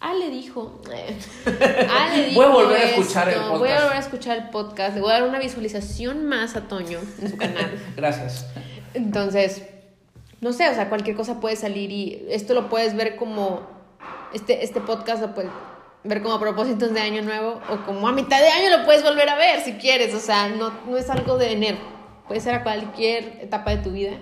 Ale 0.00 0.28
dijo. 0.28 0.82
eh, 0.92 1.18
Ale 1.90 2.26
dijo 2.26 2.40
Voy 2.42 2.46
a 2.46 2.48
volver 2.52 2.76
a 2.76 2.84
escuchar 2.90 3.28
el 3.28 3.34
esto, 3.34 3.58
Voy 3.58 3.68
a 3.68 3.72
podcast. 3.72 3.82
volver 3.82 3.96
a 3.96 4.00
escuchar 4.00 4.36
el 4.36 4.50
podcast. 4.50 4.94
Le 4.94 5.00
voy 5.00 5.10
a 5.10 5.14
dar 5.14 5.28
una 5.28 5.38
visualización 5.38 6.26
más 6.26 6.56
a 6.56 6.68
Toño 6.68 7.00
en 7.20 7.30
su 7.30 7.36
canal. 7.36 7.82
Gracias. 7.96 8.46
Entonces, 8.92 9.62
no 10.40 10.52
sé, 10.52 10.68
o 10.68 10.74
sea, 10.74 10.90
cualquier 10.90 11.16
cosa 11.16 11.40
puede 11.40 11.56
salir 11.56 11.90
y 11.90 12.26
esto 12.28 12.54
lo 12.54 12.68
puedes 12.68 12.94
ver 12.94 13.16
como. 13.16 13.72
Este, 14.34 14.64
este 14.64 14.80
podcast 14.80 15.22
lo 15.22 15.34
puedes 15.34 15.50
ver 16.02 16.22
como 16.22 16.38
propósitos 16.38 16.92
de 16.92 17.00
año 17.00 17.22
nuevo 17.22 17.60
o 17.70 17.86
como 17.86 18.06
a 18.08 18.12
mitad 18.12 18.40
de 18.40 18.48
año 18.48 18.76
lo 18.78 18.84
puedes 18.84 19.02
volver 19.02 19.28
a 19.28 19.36
ver 19.36 19.60
si 19.62 19.74
quieres. 19.74 20.12
O 20.14 20.20
sea, 20.20 20.48
no, 20.48 20.72
no 20.86 20.98
es 20.98 21.08
algo 21.08 21.38
de 21.38 21.52
enero. 21.52 21.78
Puede 22.28 22.40
ser 22.40 22.54
a 22.56 22.62
cualquier 22.62 23.38
etapa 23.40 23.70
de 23.70 23.78
tu 23.78 23.90
vida. 23.90 24.12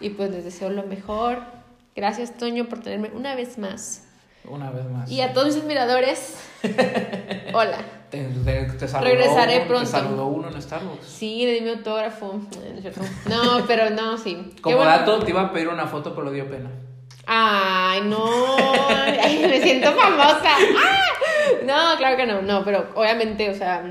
Y 0.00 0.10
pues 0.10 0.30
les 0.30 0.44
deseo 0.44 0.68
lo 0.70 0.82
mejor. 0.82 1.61
Gracias, 1.94 2.36
Toño, 2.36 2.66
por 2.68 2.80
tenerme 2.80 3.10
una 3.14 3.34
vez 3.34 3.58
más. 3.58 4.04
Una 4.44 4.70
vez 4.70 4.84
más. 4.86 5.10
Y 5.10 5.20
a 5.20 5.32
todos 5.32 5.54
mis 5.54 5.62
admiradores, 5.62 6.36
hola. 7.54 7.78
Te, 8.10 8.24
te, 8.24 8.64
te 8.64 8.88
saludó 8.88 9.10
Regresaré 9.10 9.58
uno, 9.58 9.66
pronto. 9.68 9.84
Te 9.84 9.90
saludó 9.90 10.26
uno 10.26 10.48
en 10.48 10.60
Starbucks. 10.60 11.06
Sí, 11.06 11.46
le 11.46 11.52
di 11.52 11.60
mi 11.60 11.70
autógrafo. 11.70 12.40
No, 13.28 13.64
pero 13.66 13.90
no, 13.90 14.18
sí. 14.18 14.54
Como 14.60 14.76
bueno. 14.76 14.90
dato, 14.90 15.20
te 15.20 15.30
iba 15.30 15.42
a 15.42 15.52
pedir 15.52 15.68
una 15.68 15.86
foto, 15.86 16.14
pero 16.14 16.30
dio 16.30 16.48
pena. 16.48 16.70
Ay, 17.26 18.02
no. 18.02 18.26
Ay, 19.22 19.46
me 19.46 19.60
siento 19.62 19.92
famosa. 19.92 20.50
¡Ah! 20.78 21.02
No, 21.64 21.96
claro 21.96 22.16
que 22.16 22.26
no. 22.26 22.42
No, 22.42 22.64
pero 22.64 22.90
obviamente, 22.94 23.48
o 23.48 23.54
sea, 23.54 23.82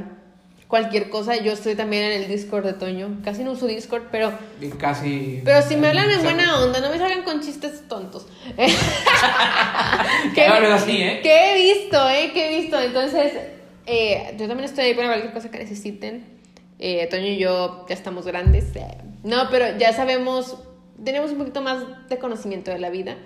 cualquier 0.71 1.09
cosa. 1.09 1.35
Yo 1.35 1.51
estoy 1.51 1.75
también 1.75 2.05
en 2.05 2.23
el 2.23 2.27
Discord 2.29 2.65
de 2.65 2.73
Toño. 2.73 3.19
Casi 3.23 3.43
no 3.43 3.51
uso 3.51 3.67
Discord, 3.67 4.05
pero. 4.09 4.31
Y 4.59 4.69
casi. 4.69 5.41
Pero 5.43 5.61
si 5.61 5.75
me 5.75 5.89
hablan 5.89 6.09
en 6.09 6.23
buena 6.23 6.59
onda, 6.59 6.79
no 6.79 6.89
me 6.89 6.97
salgan 6.97 7.23
con 7.23 7.41
chistes 7.41 7.87
tontos. 7.87 8.25
Que 10.33 10.45
hablen 10.45 10.71
así, 10.71 11.01
¿eh? 11.01 11.19
Que 11.21 11.51
he 11.51 11.73
visto, 11.75 12.09
¿eh? 12.09 12.31
Que 12.33 12.47
he 12.47 12.61
visto. 12.61 12.79
Entonces, 12.79 13.33
eh, 13.85 14.35
yo 14.37 14.47
también 14.47 14.63
estoy 14.63 14.85
ahí 14.85 14.93
para 14.93 15.09
cualquier 15.09 15.33
cosa 15.33 15.51
que 15.51 15.59
necesiten. 15.59 16.25
Eh, 16.79 17.07
Toño 17.11 17.27
y 17.27 17.37
yo 17.37 17.85
ya 17.87 17.93
estamos 17.93 18.25
grandes. 18.25 18.65
No, 19.23 19.49
pero 19.51 19.77
ya 19.77 19.93
sabemos, 19.93 20.57
tenemos 21.03 21.31
un 21.31 21.39
poquito 21.39 21.61
más 21.61 21.83
de 22.09 22.17
conocimiento 22.17 22.71
de 22.71 22.79
la 22.79 22.89
vida. 22.89 23.17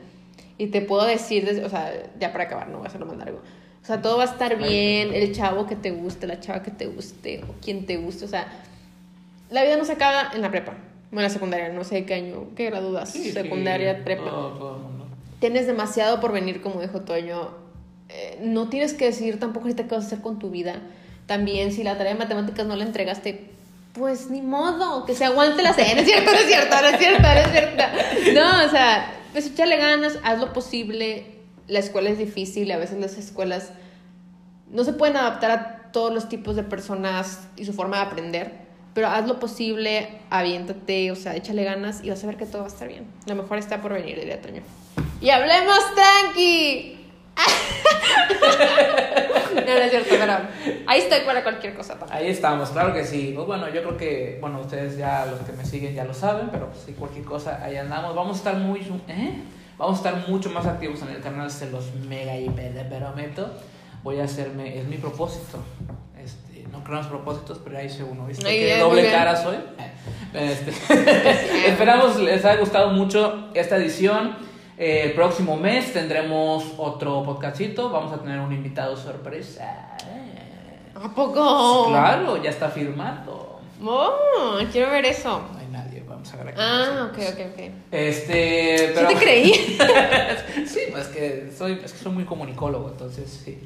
Y 0.58 0.68
te 0.68 0.82
puedo 0.82 1.06
decir, 1.06 1.62
o 1.64 1.70
sea, 1.70 1.94
ya 2.20 2.32
para 2.32 2.46
acabar, 2.46 2.70
no 2.70 2.78
voy 2.78 2.86
a 2.86 2.90
hacerlo 2.90 3.06
más 3.06 3.18
largo. 3.18 3.42
O 3.86 3.88
sea, 3.88 4.02
todo 4.02 4.18
va 4.18 4.24
a 4.24 4.26
estar 4.26 4.58
bien, 4.58 5.14
el 5.14 5.32
chavo 5.36 5.68
que 5.68 5.76
te 5.76 5.92
guste, 5.92 6.26
la 6.26 6.40
chava 6.40 6.64
que 6.64 6.72
te 6.72 6.88
guste, 6.88 7.44
o 7.48 7.54
quien 7.64 7.86
te 7.86 7.98
guste. 7.98 8.26
O 8.26 8.28
sea, 8.28 8.48
la 9.52 9.64
vida 9.64 9.78
no 9.78 9.86
se 9.86 9.92
acaba 9.92 10.32
en 10.34 10.42
la 10.42 10.50
prepa. 10.50 10.72
Bueno, 11.12 11.20
en 11.20 11.24
la 11.24 11.30
secundaria, 11.30 11.70
no 11.70 11.84
sé 11.84 12.04
qué 12.04 12.16
año, 12.16 12.48
qué 12.56 12.66
graduas, 12.66 13.12
Sí, 13.12 13.26
sí, 13.26 13.32
secundaria, 13.32 14.04
prepa 14.04 14.24
Todo, 14.24 14.50
todo 14.58 14.76
el 14.78 14.82
mundo. 14.82 15.06
tienes 15.40 15.68
demasiado 15.68 16.20
por 16.20 16.32
venir, 16.32 16.62
como 16.62 16.82
dijo 16.82 17.02
Toño. 17.02 17.52
eh, 18.10 18.40
no 18.42 18.70
tienes 18.70 18.94
que 18.96 19.06
decidir 19.06 19.40
tampoco 19.40 19.66
ahorita 19.66 19.84
qué 19.84 19.94
vas 19.96 20.06
a 20.06 20.08
hacer 20.08 20.22
con 20.22 20.40
tu 20.40 20.50
vida. 20.50 20.82
También 21.28 21.72
si 21.72 21.84
la 21.84 21.96
tarea 21.96 22.14
de 22.14 22.20
matemáticas 22.20 22.66
no 22.66 22.76
la 22.76 22.86
entregaste, 22.86 23.46
pues 23.94 24.32
ni 24.32 24.42
modo, 24.42 25.06
que 25.06 25.14
se 25.14 25.26
aguante 25.26 25.62
la 25.62 25.74
cena, 25.74 26.02
es 26.02 26.08
cierto, 26.08 26.32
no 26.32 26.38
es 26.40 26.48
cierto, 26.48 26.76
no 26.82 26.88
es 26.88 26.98
cierto, 26.98 27.22
no 27.22 27.30
es 27.30 27.52
cierto. 27.52 27.84
No, 28.34 28.66
o 28.66 28.70
sea, 28.70 29.14
pues 29.32 29.46
échale 29.46 29.78
ganas, 29.78 30.18
haz 30.24 30.40
lo 30.40 30.54
posible. 30.54 31.35
La 31.68 31.80
escuela 31.80 32.10
es 32.10 32.18
difícil, 32.18 32.72
a 32.72 32.78
veces 32.78 33.00
las 33.00 33.18
escuelas 33.18 33.72
no 34.70 34.84
se 34.84 34.94
pueden 34.94 35.18
adaptar 35.18 35.52
a 35.52 35.92
todos 35.92 36.14
los 36.14 36.30
tipos 36.30 36.56
de 36.56 36.64
personas 36.64 37.48
y 37.56 37.66
su 37.66 37.74
forma 37.74 37.98
de 37.98 38.04
aprender, 38.04 38.54
pero 38.94 39.08
haz 39.08 39.28
lo 39.28 39.40
posible, 39.40 40.20
aviéntate, 40.30 41.12
o 41.12 41.16
sea, 41.16 41.36
échale 41.36 41.64
ganas 41.64 42.04
y 42.04 42.10
vas 42.10 42.24
a 42.24 42.28
ver 42.28 42.38
que 42.38 42.46
todo 42.46 42.60
va 42.60 42.68
a 42.68 42.72
estar 42.72 42.88
bien. 42.88 43.06
Lo 43.28 43.36
mejor 43.36 43.58
está 43.58 43.82
por 43.82 43.94
venir, 43.94 44.20
diría 44.20 44.42
Toño. 44.42 44.62
Y 45.22 45.30
hablemos 45.30 45.80
tranqui. 45.96 47.00
no, 49.56 49.62
no 49.62 49.72
es 49.72 49.90
cierto, 49.90 50.16
pero 50.18 50.34
ahí 50.88 51.02
estoy 51.02 51.22
para 51.26 51.44
cualquier 51.44 51.76
cosa. 51.76 51.98
Ahí 52.10 52.28
estamos, 52.28 52.70
claro 52.70 52.94
que 52.94 53.04
sí. 53.04 53.34
Pues 53.36 53.48
bueno, 53.48 53.68
yo 53.70 53.82
creo 53.82 53.98
que, 53.98 54.38
bueno, 54.40 54.62
ustedes 54.62 54.98
ya, 54.98 55.26
los 55.26 55.42
que 55.42 55.52
me 55.52 55.66
siguen 55.66 55.94
ya 55.94 56.06
lo 56.06 56.14
saben, 56.14 56.48
pero 56.50 56.70
si 56.86 56.94
cualquier 56.94 57.26
cosa, 57.26 57.62
ahí 57.64 57.76
andamos. 57.76 58.16
Vamos 58.16 58.36
a 58.36 58.38
estar 58.38 58.56
muy, 58.56 58.80
¿eh? 59.08 59.42
Vamos 59.78 59.96
a 59.96 60.10
estar 60.10 60.30
mucho 60.30 60.50
más 60.50 60.66
activos 60.66 61.02
en 61.02 61.10
el 61.10 61.22
canal, 61.22 61.52
se 61.52 61.70
los 61.70 61.94
mega 62.08 62.38
hiper 62.38 62.74
de 62.74 62.86
prometo. 62.86 63.50
Voy 64.04 64.20
a 64.20 64.24
hacerme, 64.24 64.80
es 64.80 64.86
mi 64.86 64.98
propósito. 64.98 65.58
Este, 66.18 66.66
no 66.72 66.84
creo 66.84 66.98
en 66.98 67.04
los 67.04 67.08
propósitos, 67.08 67.60
pero 67.64 67.78
ahí 67.78 67.88
hice 67.88 68.04
uno. 68.04 68.26
¿Viste 68.26 68.46
qué 68.48 68.80
doble 68.80 69.02
bien. 69.02 69.14
cara 69.14 69.36
soy? 69.36 69.58
Este, 70.34 70.72
esperamos 71.70 72.18
les 72.20 72.44
haya 72.44 72.60
gustado 72.60 72.90
mucho 72.92 73.50
esta 73.54 73.78
edición. 73.78 74.36
Eh, 74.78 75.04
el 75.06 75.14
próximo 75.14 75.56
mes 75.56 75.94
tendremos 75.94 76.74
otro 76.78 77.24
podcastito. 77.24 77.90
Vamos 77.90 78.12
a 78.12 78.18
tener 78.18 78.40
un 78.40 78.52
invitado 78.52 78.98
sorpresa. 78.98 79.96
¿A 80.94 81.10
poco? 81.14 81.88
Claro, 81.88 82.42
ya 82.42 82.50
está 82.50 82.70
firmado. 82.70 83.60
Oh, 83.84 84.58
quiero 84.72 84.92
ver 84.92 85.06
eso. 85.06 85.42
Vamos 86.26 86.34
a 86.34 86.44
ver 86.44 86.48
aquí. 86.48 86.62
Ah, 86.62 87.10
ok, 87.12 87.18
ok, 87.34 87.40
ok. 87.54 87.72
Este, 87.92 88.78
Sí 88.78 88.94
pero... 88.96 89.08
te 89.10 89.16
creí. 89.16 89.54
sí, 90.66 90.80
pues 90.92 91.08
que 91.08 91.52
soy, 91.56 91.80
es 91.84 91.92
que 91.94 92.00
soy 92.00 92.12
muy 92.12 92.26
comunicólogo, 92.26 92.90
entonces 92.90 93.30
sí. 93.30 93.60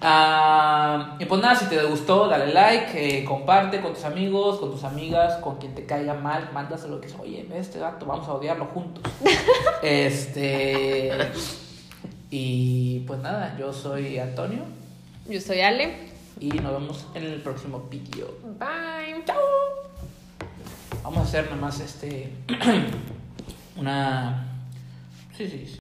Ah, 0.00 1.16
y 1.20 1.24
pues 1.26 1.40
nada, 1.40 1.54
si 1.54 1.66
te 1.66 1.80
gustó, 1.84 2.26
dale 2.26 2.52
like, 2.52 3.18
eh, 3.18 3.24
comparte 3.24 3.80
con 3.80 3.92
tus 3.92 4.04
amigos, 4.04 4.58
con 4.58 4.72
tus 4.72 4.82
amigas, 4.82 5.36
con 5.36 5.58
quien 5.58 5.74
te 5.74 5.84
caiga 5.84 6.14
mal, 6.14 6.50
mándaselo 6.52 7.00
que 7.00 7.06
es, 7.06 7.14
oye, 7.18 7.46
ve 7.48 7.58
este 7.58 7.78
gato, 7.78 8.06
vamos 8.06 8.26
a 8.26 8.32
odiarlo 8.32 8.64
juntos. 8.66 9.04
este. 9.82 11.12
Y 12.30 13.00
pues 13.00 13.20
nada, 13.20 13.56
yo 13.58 13.72
soy 13.72 14.18
Antonio 14.18 14.62
Yo 15.28 15.40
soy 15.40 15.60
Ale. 15.60 15.94
y 16.38 16.48
nos 16.48 16.72
vemos 16.72 17.06
en 17.14 17.24
el 17.24 17.42
próximo 17.42 17.86
video. 17.90 18.28
Bye. 18.58 19.22
Vamos 21.02 21.18
a 21.18 21.22
hacer 21.22 21.44
nada 21.44 21.56
más 21.56 21.80
este. 21.80 22.32
una. 23.76 24.46
Sí, 25.36 25.48
sí. 25.48 25.64